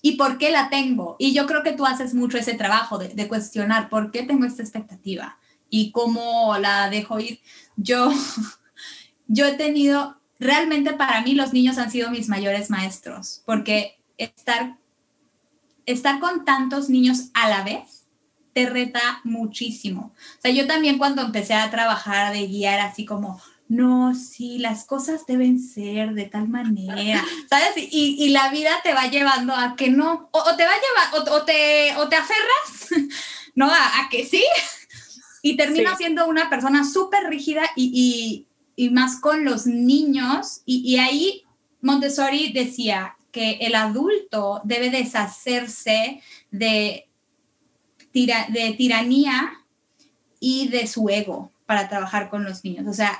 y 0.04 0.16
por 0.16 0.36
qué 0.36 0.50
la 0.50 0.68
tengo. 0.68 1.16
Y 1.18 1.32
yo 1.32 1.46
creo 1.46 1.62
que 1.62 1.72
tú 1.72 1.86
haces 1.86 2.12
mucho 2.12 2.36
ese 2.36 2.52
trabajo 2.52 2.98
de, 2.98 3.26
cuestionar 3.26 3.88
por 3.88 4.10
qué 4.10 4.22
tengo 4.22 4.44
esta 4.44 4.60
expectativa 4.60 5.38
y 5.70 5.92
cómo 5.92 6.58
la 6.58 6.90
dejo 6.90 7.18
ir. 7.20 7.40
Yo, 7.76 8.12
yo 9.28 9.46
he 9.46 9.52
tenido, 9.52 10.20
realmente 10.38 10.92
para 10.92 11.22
mí 11.22 11.32
los 11.32 11.54
niños 11.54 11.78
han 11.78 11.90
sido 11.90 12.10
mis 12.10 12.28
mayores 12.28 12.68
maestros, 12.68 13.42
porque 13.46 13.98
estar, 14.18 14.76
estar 15.86 16.20
con 16.20 16.44
tantos 16.44 16.90
niños 16.90 17.30
a 17.32 17.48
la 17.48 17.64
vez 17.64 18.04
te 18.52 18.68
reta 18.68 19.22
muchísimo. 19.24 20.12
O 20.36 20.40
sea, 20.42 20.50
yo 20.50 20.66
también 20.66 20.98
cuando 20.98 21.22
empecé 21.22 21.54
a 21.54 21.70
trabajar 21.70 22.34
de 22.34 22.46
guiar 22.46 22.78
así 22.80 23.06
como, 23.06 23.40
no, 23.68 24.14
sí, 24.14 24.58
las 24.58 24.84
cosas 24.84 25.26
deben 25.26 25.58
ser 25.58 26.12
de 26.12 26.26
tal 26.26 26.48
manera, 26.48 27.24
¿sabes? 27.48 27.72
Y, 27.76 28.28
la 28.28 28.50
vida 28.50 28.70
te 28.82 28.92
va 28.92 29.08
llevando 29.08 29.54
a 29.54 29.74
que 29.76 29.88
no, 29.90 30.28
o, 30.32 30.56
te 30.56 30.64
va 30.64 30.72
a 30.72 31.12
llevar, 31.14 31.32
o, 31.32 31.44
te, 31.44 31.96
o 31.96 32.08
te 32.08 32.16
aferras, 32.16 32.90
¿no? 33.54 33.66
A, 33.66 34.08
que 34.10 34.24
sí, 34.26 34.44
y 35.42 35.56
terminas 35.56 35.98
siendo 35.98 36.26
una 36.26 36.50
persona 36.50 36.84
súper 36.84 37.28
rígida 37.28 37.62
y, 37.76 38.46
más 38.90 39.20
con 39.20 39.44
los 39.44 39.66
niños, 39.66 40.62
y, 40.66 40.98
ahí 40.98 41.44
Montessori 41.80 42.52
decía 42.52 43.16
que 43.30 43.58
el 43.60 43.74
adulto 43.74 44.60
debe 44.64 44.90
deshacerse 44.90 46.22
de, 46.50 47.08
de 48.12 48.74
tiranía 48.76 49.52
y 50.38 50.68
de 50.68 50.86
su 50.86 51.08
ego, 51.08 51.50
para 51.66 51.88
trabajar 51.88 52.28
con 52.28 52.44
los 52.44 52.62
niños. 52.64 52.86
O 52.86 52.92
sea, 52.92 53.18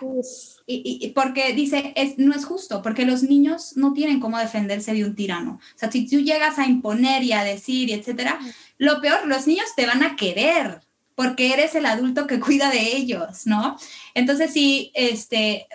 y, 0.66 1.12
porque 1.14 1.54
dice, 1.54 1.92
es, 1.96 2.18
no 2.18 2.34
es 2.34 2.44
justo, 2.44 2.82
porque 2.82 3.06
los 3.06 3.22
niños 3.22 3.76
no 3.76 3.92
tienen 3.92 4.20
cómo 4.20 4.38
defenderse 4.38 4.92
de 4.92 5.04
un 5.04 5.14
tirano. 5.14 5.60
O 5.74 5.78
sea, 5.78 5.90
si 5.90 6.06
tú 6.06 6.20
llegas 6.20 6.58
a 6.58 6.66
imponer 6.66 7.22
y 7.22 7.32
a 7.32 7.42
decir, 7.42 7.88
y 7.88 7.94
etcétera, 7.94 8.38
lo 8.78 9.00
peor, 9.00 9.26
los 9.26 9.46
niños 9.46 9.66
te 9.76 9.86
van 9.86 10.02
a 10.02 10.16
querer 10.16 10.80
porque 11.14 11.52
eres 11.52 11.74
el 11.74 11.86
adulto 11.86 12.26
que 12.26 12.40
cuida 12.40 12.70
de 12.70 12.96
ellos, 12.96 13.46
¿no? 13.46 13.78
Entonces 14.14 14.52
sí, 14.52 14.92
este, 14.94 15.66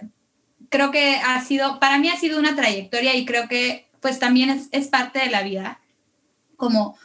creo 0.70 0.92
que 0.92 1.16
ha 1.16 1.42
sido, 1.44 1.80
para 1.80 1.98
mí 1.98 2.10
ha 2.10 2.18
sido 2.18 2.40
una 2.40 2.56
trayectoria 2.56 3.16
y 3.16 3.26
creo 3.26 3.48
que 3.48 3.90
pues 4.00 4.20
también 4.20 4.50
es, 4.50 4.70
es 4.72 4.88
parte 4.88 5.20
de 5.20 5.30
la 5.30 5.42
vida, 5.42 5.82
como 6.56 6.98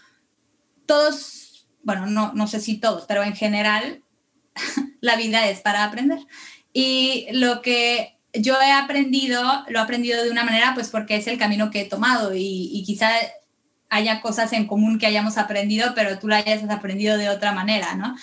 todos, 0.87 1.67
bueno, 1.83 2.07
no, 2.07 2.33
no 2.35 2.47
sé 2.47 2.61
si 2.61 2.77
todos, 2.77 3.07
pero 3.07 3.25
en 3.25 3.35
general 3.35 4.04
la 5.01 5.17
vida 5.17 5.49
es 5.49 5.61
para 5.61 5.85
aprender. 5.85 6.19
Y 6.73 7.27
lo 7.33 7.63
que 7.63 8.15
yo 8.33 8.61
he 8.61 8.73
aprendido, 8.73 9.43
lo 9.69 9.79
he 9.79 9.83
aprendido 9.83 10.23
de 10.23 10.31
una 10.31 10.45
manera, 10.45 10.73
pues 10.75 10.89
porque 10.89 11.17
es 11.17 11.27
el 11.27 11.39
camino 11.39 11.71
que 11.71 11.83
he 11.83 11.89
tomado 11.89 12.35
y, 12.35 12.83
quizá 12.85 13.11
haya 13.89 14.21
cosas 14.21 14.53
en 14.53 14.67
común 14.67 14.99
que 14.99 15.07
hayamos 15.07 15.39
aprendido, 15.39 15.93
pero 15.95 16.19
tú 16.19 16.27
la 16.27 16.39
hayas 16.39 16.69
aprendido 16.69 17.17
de 17.17 17.29
otra 17.29 17.53
manera, 17.53 17.95
¿no? 17.95 18.17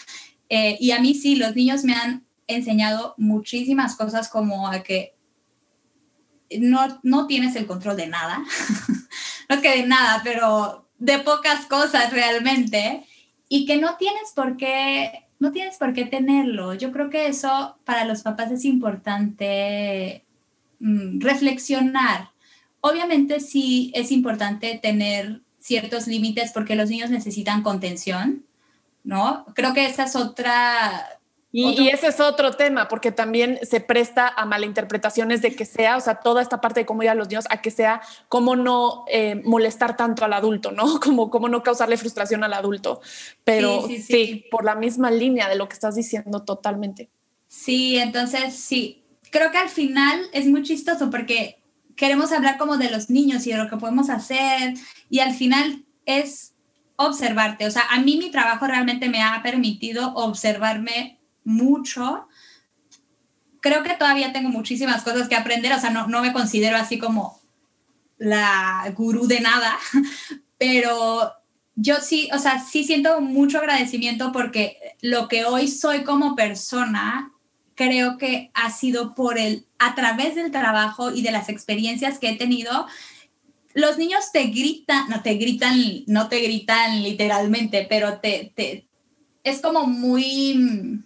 Eh, 0.50 0.78
y 0.82 0.92
a 0.92 1.00
mí 1.00 1.14
sí, 1.14 1.36
los 1.36 1.56
niños 1.56 1.86
me 1.86 1.94
han 1.94 2.26
enseñado 2.48 3.16
muchísimas 3.18 3.96
cosas 3.96 4.28
como 4.28 4.68
a 4.68 4.84
que 4.84 5.16
no, 6.60 7.00
no 7.04 7.28
tienes 7.28 7.56
el 7.56 7.68
control 7.68 7.96
de 7.96 8.08
nada, 8.08 8.40
no 9.50 9.56
es 9.56 9.62
que 9.62 9.78
de 9.78 9.88
nada, 9.88 10.20
pero 10.26 10.90
de 10.98 11.20
pocas 11.20 11.66
cosas 11.68 12.12
realmente, 12.12 13.06
y 13.48 13.66
que 13.66 13.78
no 13.78 13.96
tienes 13.96 14.32
por 14.36 14.58
qué 14.58 15.30
no 15.42 15.52
tienes 15.52 15.78
por 15.78 15.94
qué 15.94 16.06
tenerlo. 16.06 16.76
Yo 16.76 16.92
creo 16.92 17.10
que 17.10 17.26
eso 17.26 17.76
para 17.84 18.06
los 18.06 18.22
papás 18.22 18.52
es 18.52 18.64
importante 18.64 20.24
mm, 20.80 21.20
reflexionar. 21.20 22.30
Obviamente 22.80 23.40
sí 23.40 23.92
es 23.96 24.12
importante 24.12 24.80
tener 24.82 25.42
ciertos 25.60 26.06
límites 26.06 26.52
porque 26.54 26.76
los 26.76 26.92
niños 26.92 27.10
necesitan 27.10 27.64
contención, 27.64 28.46
¿no? 29.04 29.46
Creo 29.56 29.74
que 29.74 29.88
esa 29.88 30.04
es 30.04 30.16
otra 30.16 31.20
y, 31.52 31.90
ese 31.90 32.08
es 32.08 32.20
otro 32.22 32.52
tema, 32.52 32.88
porque 32.88 33.12
también 33.12 33.60
se 33.64 33.82
presta 33.82 34.28
a 34.28 34.46
malinterpretaciones 34.46 35.42
de 35.42 35.54
que 35.54 35.66
sea, 35.66 35.98
o 35.98 36.00
sea, 36.00 36.16
toda 36.16 36.42
esta 36.42 36.62
parte 36.62 36.82
de 36.82 36.86
cómo 36.86 37.04
ir 37.04 37.10
a 37.10 37.16
los 37.16 37.28
niños, 37.28 37.46
a 37.50 37.62
que 37.62 37.72
sea 37.72 38.02
cómo 38.30 38.56
no 38.56 39.04
eh, 39.10 39.42
molestar 39.44 39.98
tanto 39.98 40.24
al 40.24 40.34
adulto, 40.34 40.72
¿no? 40.72 41.00
Como 41.02 41.30
cómo 41.30 41.50
no 41.50 41.62
causarle 41.62 41.98
frustración 41.98 42.44
al 42.44 42.54
adulto. 42.54 43.02
Pero 43.44 43.86
sí, 43.88 44.02
sí, 44.02 44.46
por 44.50 44.64
la 44.64 44.76
misma 44.76 45.12
línea 45.12 45.50
de 45.50 45.56
lo 45.56 45.68
que 45.68 45.74
estás 45.74 45.96
diciendo 45.96 46.44
totalmente. 46.44 47.10
Sí, 47.48 47.98
entonces 47.98 48.56
sí, 48.56 49.04
creo 49.30 49.52
que 49.52 49.58
al 49.58 49.70
final 49.70 50.22
es 50.32 50.48
muy 50.48 50.64
chistoso 50.64 51.10
porque 51.10 51.62
queremos 51.98 52.32
hablar 52.32 52.58
como 52.58 52.78
de 52.78 52.90
los 52.90 53.10
niños 53.10 53.46
y 53.46 53.52
de 53.52 53.58
lo 53.58 53.70
que 53.70 53.78
podemos 53.78 54.10
hacer 54.10 54.76
y 55.10 55.20
al 55.20 55.34
final 55.34 55.84
es 56.06 56.54
observarte. 56.96 57.66
O 57.66 57.72
sea, 57.72 57.84
a 57.90 58.00
mí 58.00 58.18
mi 58.18 58.32
trabajo 58.32 58.68
realmente 58.68 59.10
me 59.10 59.22
ha 59.22 59.42
permitido 59.44 60.14
observarme 60.14 61.21
mucho. 61.44 62.28
Creo 63.60 63.84
que 63.84 63.96
todavía 63.96 64.34
tengo 64.34 64.50
muchísimas 64.50 65.04
cosas 65.04 65.28
que 65.28 65.36
aprender, 65.36 65.74
o 65.74 65.80
sea, 65.80 65.90
no, 65.90 66.08
no 66.08 66.22
me 66.22 66.34
considero 66.34 66.78
así 66.78 66.98
como 66.98 67.40
la 68.18 68.92
gurú 68.96 69.28
de 69.28 69.42
nada, 69.42 69.78
pero 70.58 71.34
yo 71.76 71.96
sí, 72.02 72.30
o 72.34 72.40
sea, 72.40 72.60
sí 72.60 72.84
siento 72.84 73.22
mucho 73.22 73.58
agradecimiento 73.58 74.32
porque 74.32 74.78
lo 75.02 75.28
que 75.28 75.46
hoy 75.46 75.68
soy 75.68 76.04
como 76.04 76.36
persona, 76.36 77.32
creo 77.76 78.18
que 78.18 78.52
ha 78.54 78.70
sido 78.70 79.16
por 79.16 79.40
el, 79.40 79.66
a 79.80 79.96
través 79.96 80.36
del 80.36 80.52
trabajo 80.52 81.12
y 81.12 81.24
de 81.24 81.32
las 81.32 81.50
experiencias 81.50 82.20
que 82.20 82.30
he 82.30 82.36
tenido. 82.36 82.86
Los 83.74 83.98
niños 83.98 84.32
te 84.32 84.44
gritan, 84.46 85.10
no 85.10 85.24
te 85.24 85.36
gritan, 85.36 86.04
no 86.06 86.30
te 86.30 86.42
gritan 86.42 87.02
literalmente, 87.02 87.88
pero 87.90 88.20
te, 88.20 88.52
te 88.56 88.88
es 89.44 89.62
como 89.62 89.88
muy, 89.88 91.04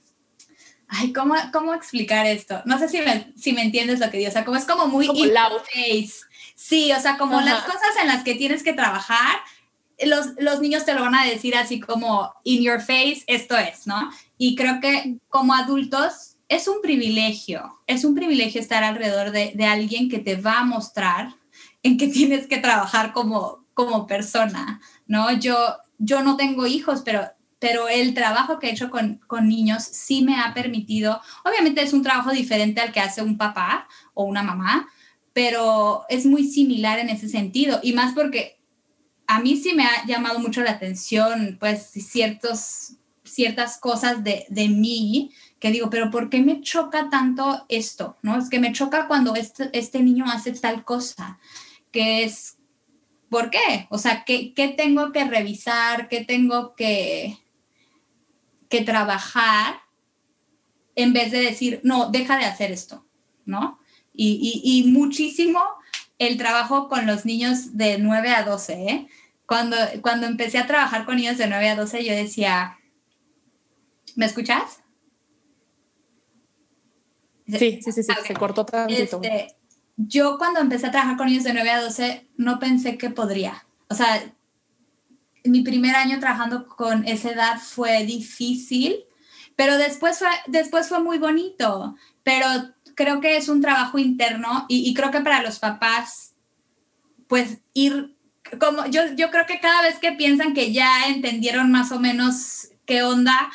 ay, 0.87 1.13
¿cómo, 1.13 1.35
¿cómo 1.51 1.73
explicar 1.73 2.25
esto? 2.25 2.61
No 2.65 2.77
sé 2.79 2.89
si 2.89 2.99
me, 2.99 3.33
si 3.35 3.53
me 3.53 3.63
entiendes 3.63 3.99
lo 3.99 4.09
que 4.09 4.17
digo, 4.17 4.29
o 4.29 4.33
sea, 4.33 4.45
como 4.45 4.57
es 4.57 4.65
como 4.65 4.87
muy 4.87 5.07
como 5.07 5.23
face. 5.23 6.13
Sí, 6.55 6.91
o 6.91 6.99
sea, 6.99 7.17
como 7.17 7.41
las 7.41 7.63
cosas 7.63 7.81
en 8.01 8.07
las 8.07 8.23
que 8.23 8.35
tienes 8.35 8.63
que 8.63 8.73
trabajar, 8.73 9.37
los, 10.03 10.27
los, 10.37 10.61
niños 10.61 10.85
te 10.85 10.93
lo 10.93 11.01
van 11.01 11.15
a 11.15 11.25
decir 11.25 11.55
así 11.55 11.79
como 11.79 12.33
in 12.43 12.63
your 12.63 12.79
face, 12.79 13.23
esto 13.27 13.57
es, 13.57 13.87
¿no? 13.87 14.11
Y 14.37 14.55
creo 14.55 14.79
que 14.79 15.17
como 15.29 15.53
adultos 15.53 16.35
es 16.47 16.67
un 16.67 16.81
privilegio, 16.81 17.79
es 17.87 18.03
un 18.03 18.15
privilegio 18.15 18.61
estar 18.61 18.83
alrededor 18.83 19.31
de, 19.31 19.53
de 19.55 19.65
alguien 19.65 20.09
que 20.09 20.19
te 20.19 20.35
va 20.35 20.59
a 20.59 20.65
mostrar 20.65 21.35
en 21.83 21.97
qué 21.97 22.07
tienes 22.09 22.47
que 22.47 22.57
trabajar 22.57 23.13
como, 23.13 23.65
como 23.73 24.07
persona, 24.07 24.81
¿no? 25.07 25.31
Yo, 25.33 25.57
yo 25.97 26.21
no 26.21 26.37
tengo 26.37 26.67
hijos, 26.67 27.01
pero, 27.05 27.29
pero 27.65 27.89
el 27.89 28.13
trabajo 28.13 28.59
que 28.59 28.67
he 28.67 28.71
hecho 28.73 28.91
con, 28.91 29.15
con 29.25 29.49
niños 29.49 29.81
sí 29.81 30.21
me 30.21 30.39
ha 30.39 30.53
permitido, 30.53 31.19
obviamente 31.43 31.81
es 31.81 31.93
un 31.93 32.03
trabajo 32.03 32.29
diferente 32.29 32.79
al 32.79 32.91
que 32.91 32.99
hace 32.99 33.23
un 33.23 33.39
papá 33.39 33.87
o 34.13 34.25
una 34.25 34.43
mamá, 34.43 34.87
pero 35.33 36.03
es 36.07 36.27
muy 36.27 36.43
similar 36.43 36.99
en 36.99 37.09
ese 37.09 37.27
sentido, 37.27 37.79
y 37.81 37.93
más 37.93 38.13
porque 38.13 38.59
a 39.25 39.39
mí 39.39 39.57
sí 39.57 39.73
me 39.73 39.83
ha 39.83 40.05
llamado 40.05 40.37
mucho 40.37 40.61
la 40.61 40.73
atención, 40.73 41.57
pues, 41.59 41.89
ciertos, 41.89 42.97
ciertas 43.23 43.79
cosas 43.79 44.23
de, 44.23 44.45
de 44.49 44.69
mí 44.69 45.31
que 45.57 45.71
digo, 45.71 45.89
pero 45.89 46.11
¿por 46.11 46.29
qué 46.29 46.41
me 46.41 46.61
choca 46.61 47.09
tanto 47.09 47.65
esto? 47.67 48.15
¿No? 48.21 48.37
Es 48.37 48.47
que 48.47 48.59
me 48.59 48.73
choca 48.73 49.07
cuando 49.07 49.33
este, 49.35 49.71
este 49.73 50.03
niño 50.03 50.25
hace 50.27 50.51
tal 50.51 50.85
cosa, 50.85 51.39
que 51.91 52.25
es, 52.25 52.57
¿por 53.27 53.49
qué? 53.49 53.87
O 53.89 53.97
sea, 53.97 54.23
¿qué, 54.23 54.53
qué 54.53 54.67
tengo 54.67 55.11
que 55.11 55.25
revisar? 55.25 56.09
¿Qué 56.09 56.23
tengo 56.23 56.75
que, 56.75 57.39
que 58.69 58.81
trabajar? 58.81 59.81
En 60.95 61.13
vez 61.13 61.31
de 61.31 61.39
decir, 61.39 61.81
no, 61.83 62.09
deja 62.09 62.37
de 62.37 62.45
hacer 62.45 62.71
esto, 62.71 63.05
¿no? 63.45 63.79
Y, 64.13 64.61
y, 64.63 64.79
y 64.79 64.91
muchísimo 64.91 65.61
el 66.19 66.37
trabajo 66.37 66.87
con 66.87 67.05
los 67.05 67.25
niños 67.25 67.77
de 67.77 67.97
9 67.97 68.29
a 68.29 68.43
12. 68.43 68.73
¿eh? 68.73 69.07
Cuando, 69.45 69.75
cuando 70.01 70.27
empecé 70.27 70.57
a 70.57 70.67
trabajar 70.67 71.05
con 71.05 71.17
niños 71.17 71.37
de 71.37 71.47
9 71.47 71.69
a 71.69 71.75
12, 71.75 72.05
yo 72.05 72.13
decía, 72.13 72.77
¿me 74.15 74.25
escuchas? 74.25 74.81
Sí, 77.47 77.79
sí, 77.83 77.91
sí, 77.91 78.03
sí 78.03 78.13
se 78.25 78.33
cortó 78.33 78.65
tantito. 78.65 79.21
Este, 79.21 79.55
yo 79.97 80.37
cuando 80.37 80.59
empecé 80.59 80.87
a 80.87 80.91
trabajar 80.91 81.17
con 81.17 81.27
niños 81.27 81.43
de 81.43 81.53
9 81.53 81.69
a 81.69 81.81
12, 81.81 82.27
no 82.37 82.59
pensé 82.59 82.97
que 82.97 83.09
podría. 83.09 83.67
O 83.89 83.93
sea, 83.93 84.33
mi 85.45 85.61
primer 85.61 85.95
año 85.95 86.19
trabajando 86.19 86.67
con 86.67 87.07
esa 87.07 87.31
edad 87.31 87.59
fue 87.59 88.03
difícil, 88.05 89.05
pero 89.55 89.77
después 89.77 90.19
fue, 90.19 90.27
después 90.47 90.89
fue 90.89 90.99
muy 90.99 91.17
bonito. 91.17 91.95
Pero 92.23 92.47
creo 92.95 93.21
que 93.21 93.37
es 93.37 93.49
un 93.49 93.61
trabajo 93.61 93.99
interno 93.99 94.65
y, 94.67 94.93
creo 94.93 95.11
que 95.11 95.21
para 95.21 95.43
los 95.43 95.59
papás, 95.59 96.33
pues 97.27 97.59
ir, 97.73 98.15
como 98.59 98.85
yo, 98.87 99.01
yo 99.15 99.29
creo 99.29 99.45
que 99.45 99.59
cada 99.59 99.81
vez 99.83 99.99
que 99.99 100.13
piensan 100.13 100.53
que 100.53 100.71
ya 100.71 101.07
entendieron 101.07 101.71
más 101.71 101.91
o 101.91 101.99
menos 101.99 102.69
qué 102.85 103.03
onda, 103.03 103.51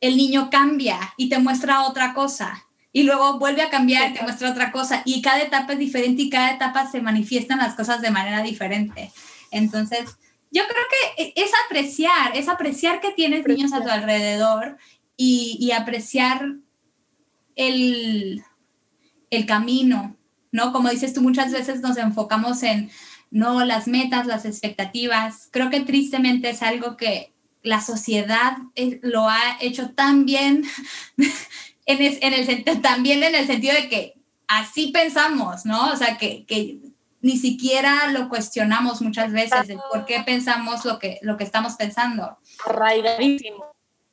el 0.00 0.16
niño 0.16 0.50
cambia 0.50 1.14
y 1.16 1.28
te 1.28 1.38
muestra 1.38 1.82
otra 1.82 2.14
cosa. 2.14 2.66
Y 2.92 3.02
luego 3.02 3.38
vuelve 3.40 3.62
a 3.62 3.70
cambiar 3.70 4.10
y 4.10 4.14
te 4.14 4.22
muestra 4.22 4.50
otra 4.50 4.70
cosa. 4.70 5.02
Y 5.04 5.20
cada 5.20 5.42
etapa 5.42 5.72
es 5.72 5.78
diferente 5.78 6.22
y 6.22 6.30
cada 6.30 6.52
etapa 6.52 6.88
se 6.88 7.00
manifiestan 7.00 7.58
las 7.58 7.74
cosas 7.74 8.00
de 8.00 8.10
manera 8.10 8.42
diferente. 8.42 9.10
Entonces, 9.50 10.16
yo 10.54 10.62
creo 10.68 10.84
que 11.16 11.32
es 11.34 11.50
apreciar, 11.66 12.36
es 12.36 12.48
apreciar 12.48 13.00
que 13.00 13.10
tienes 13.10 13.44
niños 13.46 13.72
a 13.72 13.82
tu 13.82 13.90
alrededor 13.90 14.78
y, 15.16 15.56
y 15.60 15.72
apreciar 15.72 16.54
el, 17.56 18.44
el 19.30 19.46
camino, 19.46 20.16
¿no? 20.52 20.72
Como 20.72 20.90
dices 20.90 21.12
tú, 21.12 21.22
muchas 21.22 21.50
veces 21.50 21.80
nos 21.80 21.96
enfocamos 21.96 22.62
en, 22.62 22.88
no, 23.32 23.64
las 23.64 23.88
metas, 23.88 24.28
las 24.28 24.44
expectativas. 24.44 25.48
Creo 25.50 25.70
que 25.70 25.80
tristemente 25.80 26.50
es 26.50 26.62
algo 26.62 26.96
que 26.96 27.32
la 27.64 27.80
sociedad 27.80 28.58
lo 29.02 29.28
ha 29.28 29.56
hecho 29.60 29.90
tan 29.90 30.24
bien, 30.24 30.64
en, 31.86 32.32
el, 32.32 32.80
también 32.80 33.24
en 33.24 33.34
el 33.34 33.46
sentido 33.48 33.74
de 33.74 33.88
que 33.88 34.14
así 34.46 34.92
pensamos, 34.92 35.66
¿no? 35.66 35.90
O 35.90 35.96
sea, 35.96 36.16
que, 36.16 36.44
que 36.44 36.78
ni 37.24 37.38
siquiera 37.38 38.08
lo 38.08 38.28
cuestionamos 38.28 39.00
muchas 39.00 39.32
veces, 39.32 39.70
el 39.70 39.78
por 39.90 40.04
qué 40.04 40.22
pensamos 40.26 40.84
lo 40.84 40.98
que, 40.98 41.18
lo 41.22 41.38
que 41.38 41.44
estamos 41.44 41.74
pensando. 41.74 42.38
Arraigadísimo. 42.66 43.64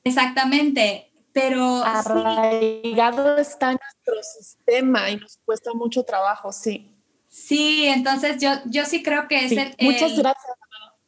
Exactamente 0.03 1.11
pero 1.33 1.83
arraigado 1.83 3.37
está 3.37 3.71
nuestro 3.71 4.15
sistema 4.21 5.09
y 5.09 5.17
nos 5.17 5.37
cuesta 5.45 5.71
mucho 5.73 6.03
trabajo, 6.03 6.51
sí. 6.51 6.93
Sí, 7.29 7.85
entonces 7.87 8.41
yo, 8.41 8.49
yo 8.65 8.85
sí 8.85 9.01
creo 9.01 9.27
que 9.29 9.45
es 9.45 9.51
el, 9.53 9.75
Muchas 9.79 10.17
gracias. 10.17 10.55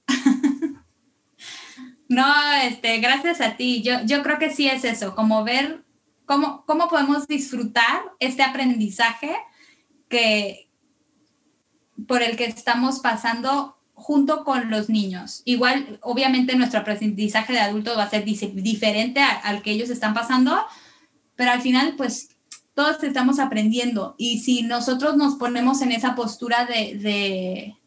no, 2.07 2.53
este, 2.63 2.99
gracias 2.99 3.41
a 3.41 3.57
ti. 3.57 3.81
Yo, 3.81 4.01
yo 4.05 4.23
creo 4.23 4.39
que 4.39 4.49
sí 4.49 4.69
es 4.69 4.85
eso, 4.85 5.15
como 5.15 5.43
ver 5.43 5.83
cómo, 6.25 6.63
cómo 6.65 6.87
podemos 6.87 7.27
disfrutar 7.27 8.03
este 8.19 8.43
aprendizaje 8.43 9.35
que 10.07 10.69
por 12.07 12.21
el 12.21 12.35
que 12.35 12.45
estamos 12.45 12.99
pasando 12.99 13.77
junto 13.93 14.43
con 14.43 14.69
los 14.69 14.89
niños. 14.89 15.41
Igual, 15.45 15.99
obviamente, 16.01 16.55
nuestro 16.55 16.79
aprendizaje 16.79 17.53
de 17.53 17.59
adulto 17.59 17.95
va 17.95 18.03
a 18.03 18.09
ser 18.09 18.25
diferente 18.25 19.21
al 19.21 19.61
que 19.61 19.71
ellos 19.71 19.89
están 19.89 20.13
pasando, 20.13 20.57
pero 21.35 21.51
al 21.51 21.61
final, 21.61 21.95
pues, 21.95 22.29
todos 22.73 23.03
estamos 23.03 23.39
aprendiendo. 23.39 24.15
Y 24.17 24.39
si 24.39 24.63
nosotros 24.63 25.15
nos 25.15 25.35
ponemos 25.35 25.81
en 25.81 25.91
esa 25.91 26.15
postura 26.15 26.65
de, 26.65 26.97
de 26.97 27.77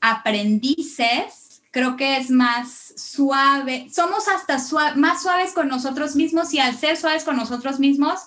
aprendices, 0.00 1.62
creo 1.70 1.96
que 1.96 2.16
es 2.16 2.30
más 2.30 2.94
suave. 2.96 3.88
Somos 3.92 4.28
hasta 4.28 4.58
más 4.96 5.22
suaves 5.22 5.52
con 5.52 5.68
nosotros 5.68 6.16
mismos 6.16 6.52
y 6.54 6.58
al 6.60 6.76
ser 6.76 6.96
suaves 6.96 7.24
con 7.24 7.36
nosotros 7.36 7.78
mismos, 7.78 8.20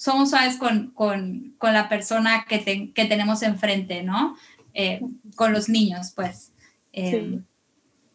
somos 0.00 0.30
suaves 0.30 0.56
con, 0.56 0.92
con, 0.92 1.54
con 1.58 1.74
la 1.74 1.90
persona 1.90 2.46
que, 2.48 2.90
que 2.94 3.04
tenemos 3.04 3.42
enfrente, 3.42 4.02
¿no? 4.02 4.34
Eh, 4.72 5.02
con 5.36 5.52
los 5.52 5.68
niños, 5.68 6.12
pues. 6.16 6.52
Eh, 6.94 7.38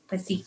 pues 0.10 0.26
sí. 0.26 0.44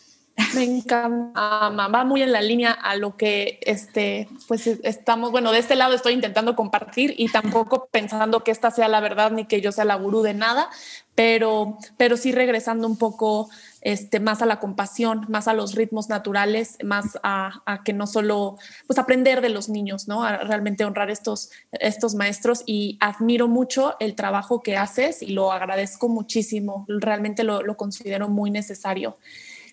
Me 0.53 0.63
encanta, 0.63 1.69
va 1.69 2.03
muy 2.03 2.23
en 2.23 2.33
la 2.33 2.41
línea 2.41 2.73
a 2.73 2.97
lo 2.97 3.15
que 3.15 3.57
este, 3.61 4.27
pues 4.49 4.67
estamos, 4.67 5.31
bueno, 5.31 5.53
de 5.53 5.59
este 5.59 5.75
lado 5.75 5.93
estoy 5.95 6.11
intentando 6.11 6.57
compartir 6.57 7.15
y 7.17 7.29
tampoco 7.29 7.87
pensando 7.89 8.43
que 8.43 8.51
esta 8.51 8.69
sea 8.69 8.89
la 8.89 8.99
verdad 8.99 9.31
ni 9.31 9.45
que 9.45 9.61
yo 9.61 9.71
sea 9.71 9.85
la 9.85 9.95
gurú 9.95 10.21
de 10.21 10.33
nada, 10.33 10.69
pero, 11.15 11.77
pero 11.95 12.17
sí 12.17 12.33
regresando 12.33 12.85
un 12.85 12.97
poco 12.97 13.49
este, 13.81 14.19
más 14.19 14.41
a 14.41 14.45
la 14.45 14.59
compasión, 14.59 15.25
más 15.29 15.47
a 15.47 15.53
los 15.53 15.75
ritmos 15.75 16.09
naturales, 16.09 16.77
más 16.83 17.17
a, 17.23 17.81
que 17.85 17.93
no 17.93 18.07
solo, 18.07 18.57
pues 18.87 18.99
aprender 18.99 19.41
de 19.41 19.49
los 19.49 19.69
niños, 19.69 20.07
¿no? 20.07 20.23
A 20.23 20.37
realmente 20.37 20.85
honrar 20.85 21.09
estos, 21.09 21.51
estos 21.71 22.15
maestros 22.15 22.63
y 22.65 22.97
admiro 22.99 23.47
mucho 23.47 23.95
el 23.99 24.15
trabajo 24.15 24.61
que 24.61 24.77
haces 24.77 25.21
y 25.21 25.27
lo 25.27 25.51
agradezco 25.51 26.09
muchísimo, 26.09 26.85
realmente 26.87 27.43
lo, 27.43 27.77
considero 27.77 28.29
muy 28.29 28.51
necesario. 28.51 29.17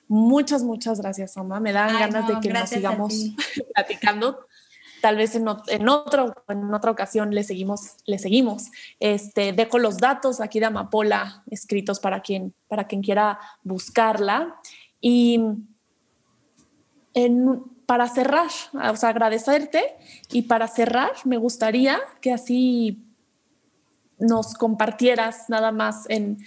Muchas, 0.08 0.62
muchas 0.62 1.00
gracias, 1.00 1.36
mamá. 1.36 1.58
Me 1.58 1.72
dan 1.72 1.98
ganas 1.98 2.28
de 2.28 2.38
que 2.40 2.52
nos 2.52 2.68
sigamos 2.68 3.12
platicando 3.74 4.46
tal 5.00 5.16
vez 5.16 5.34
en, 5.34 5.46
en, 5.68 5.88
otro, 5.88 6.34
en 6.48 6.74
otra 6.74 6.90
ocasión 6.90 7.34
le 7.34 7.44
seguimos, 7.44 7.96
le 8.06 8.18
seguimos. 8.18 8.70
Este, 9.00 9.52
dejo 9.52 9.78
los 9.78 9.98
datos 9.98 10.40
aquí 10.40 10.60
de 10.60 10.66
Amapola 10.66 11.42
escritos 11.50 12.00
para 12.00 12.20
quien, 12.20 12.54
para 12.68 12.86
quien 12.86 13.02
quiera 13.02 13.38
buscarla. 13.62 14.56
Y 15.00 15.40
en, 17.14 17.62
para 17.86 18.08
cerrar, 18.08 18.50
o 18.72 18.96
sea, 18.96 19.10
agradecerte 19.10 19.96
y 20.30 20.42
para 20.42 20.66
cerrar 20.66 21.12
me 21.24 21.36
gustaría 21.36 22.00
que 22.20 22.32
así 22.32 23.02
nos 24.18 24.54
compartieras 24.54 25.48
nada 25.48 25.72
más 25.72 26.04
en, 26.08 26.38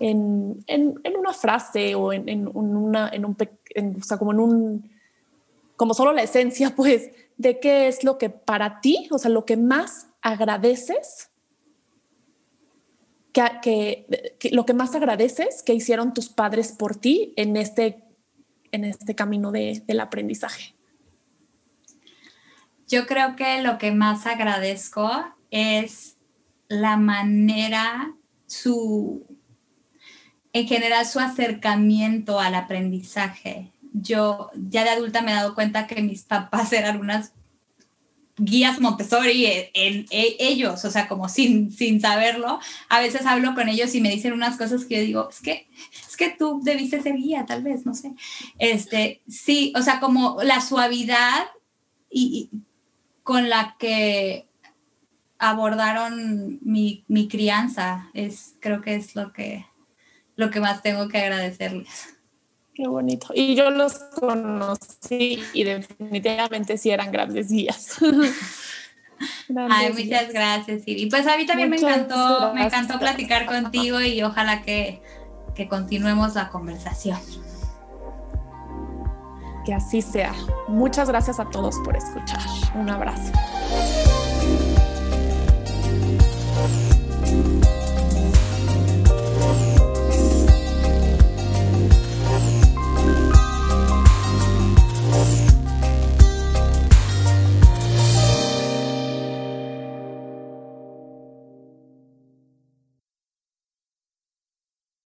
en, 0.00 0.64
una 1.18 1.32
frase 1.32 1.94
o 1.94 2.12
en, 2.12 2.48
una, 2.54 3.08
en 3.08 3.24
un, 3.24 3.36
o 3.98 4.04
sea, 4.04 4.18
como 4.18 4.32
en 4.32 4.40
un, 4.40 4.97
como 5.78 5.94
solo 5.94 6.12
la 6.12 6.22
esencia, 6.22 6.70
pues, 6.76 7.10
de 7.38 7.58
qué 7.60 7.88
es 7.88 8.04
lo 8.04 8.18
que 8.18 8.28
para 8.28 8.82
ti, 8.82 9.08
o 9.10 9.18
sea, 9.18 9.30
lo 9.30 9.46
que 9.46 9.56
más 9.56 10.08
agradeces, 10.20 11.30
que, 13.32 14.06
lo 14.50 14.66
que 14.66 14.74
más 14.74 14.96
agradeces 14.96 15.62
que 15.62 15.72
hicieron 15.72 16.12
tus 16.12 16.28
padres 16.28 16.72
por 16.72 16.96
ti 16.96 17.32
en 17.36 17.56
este, 17.56 18.02
en 18.72 18.84
este 18.84 19.14
camino 19.14 19.52
de, 19.52 19.84
del 19.86 20.00
aprendizaje. 20.00 20.74
Yo 22.88 23.06
creo 23.06 23.36
que 23.36 23.62
lo 23.62 23.78
que 23.78 23.92
más 23.92 24.26
agradezco 24.26 25.08
es 25.50 26.16
la 26.66 26.96
manera, 26.96 28.12
su, 28.46 29.24
en 30.52 30.66
general, 30.66 31.06
su 31.06 31.20
acercamiento 31.20 32.40
al 32.40 32.56
aprendizaje. 32.56 33.70
Yo 33.92 34.50
ya 34.54 34.84
de 34.84 34.90
adulta 34.90 35.22
me 35.22 35.32
he 35.32 35.34
dado 35.34 35.54
cuenta 35.54 35.86
que 35.86 36.02
mis 36.02 36.22
papás 36.22 36.72
eran 36.72 37.00
unas 37.00 37.32
guías 38.36 38.80
Montessori 38.80 39.46
en, 39.74 40.06
ellos, 40.10 40.84
o 40.84 40.90
sea, 40.90 41.08
como 41.08 41.28
sin, 41.28 41.72
sin 41.72 42.00
saberlo. 42.00 42.60
A 42.88 43.00
veces 43.00 43.26
hablo 43.26 43.54
con 43.54 43.68
ellos 43.68 43.94
y 43.94 44.00
me 44.00 44.10
dicen 44.10 44.32
unas 44.32 44.56
cosas 44.56 44.84
que 44.84 44.96
yo 44.96 45.02
digo, 45.02 45.28
es 45.30 45.40
que, 45.40 45.68
es 46.08 46.16
que 46.16 46.30
tú 46.30 46.60
debiste 46.62 47.02
ser 47.02 47.16
guía, 47.16 47.46
tal 47.46 47.62
vez, 47.62 47.84
no 47.84 47.94
sé. 47.94 48.14
Este, 48.58 49.22
sí, 49.28 49.72
o 49.76 49.82
sea, 49.82 50.00
como 50.00 50.38
la 50.42 50.60
suavidad 50.60 51.46
y 52.10 52.50
con 53.22 53.48
la 53.48 53.76
que 53.78 54.48
abordaron 55.38 56.58
mi, 56.62 57.04
crianza. 57.28 58.10
Es, 58.14 58.56
creo 58.60 58.80
que 58.80 58.96
es 58.96 59.14
lo 59.14 59.32
que, 59.32 59.66
lo 60.36 60.50
que 60.50 60.60
más 60.60 60.82
tengo 60.82 61.08
que 61.08 61.18
agradecerles. 61.18 62.17
Qué 62.78 62.86
bonito. 62.86 63.30
Y 63.34 63.56
yo 63.56 63.72
los 63.72 63.94
conocí 64.20 65.42
y 65.52 65.64
definitivamente 65.64 66.78
sí 66.78 66.90
eran 66.90 67.10
grandes 67.10 67.50
guías. 67.50 67.96
grandes 69.48 69.76
Ay, 69.76 70.04
muchas 70.04 70.32
gracias, 70.32 70.84
Siri. 70.84 71.06
Pues 71.06 71.26
a 71.26 71.36
mí 71.36 71.44
también 71.44 71.70
me 71.70 71.76
encantó, 71.76 72.54
me 72.54 72.66
encantó 72.66 73.00
platicar 73.00 73.46
contigo 73.46 74.00
y 74.00 74.22
ojalá 74.22 74.62
que, 74.62 75.02
que 75.56 75.66
continuemos 75.66 76.36
la 76.36 76.50
conversación. 76.50 77.18
Que 79.66 79.74
así 79.74 80.00
sea. 80.00 80.32
Muchas 80.68 81.08
gracias 81.08 81.40
a 81.40 81.50
todos 81.50 81.74
por 81.84 81.96
escuchar. 81.96 82.38
Un 82.76 82.90
abrazo. 82.90 83.32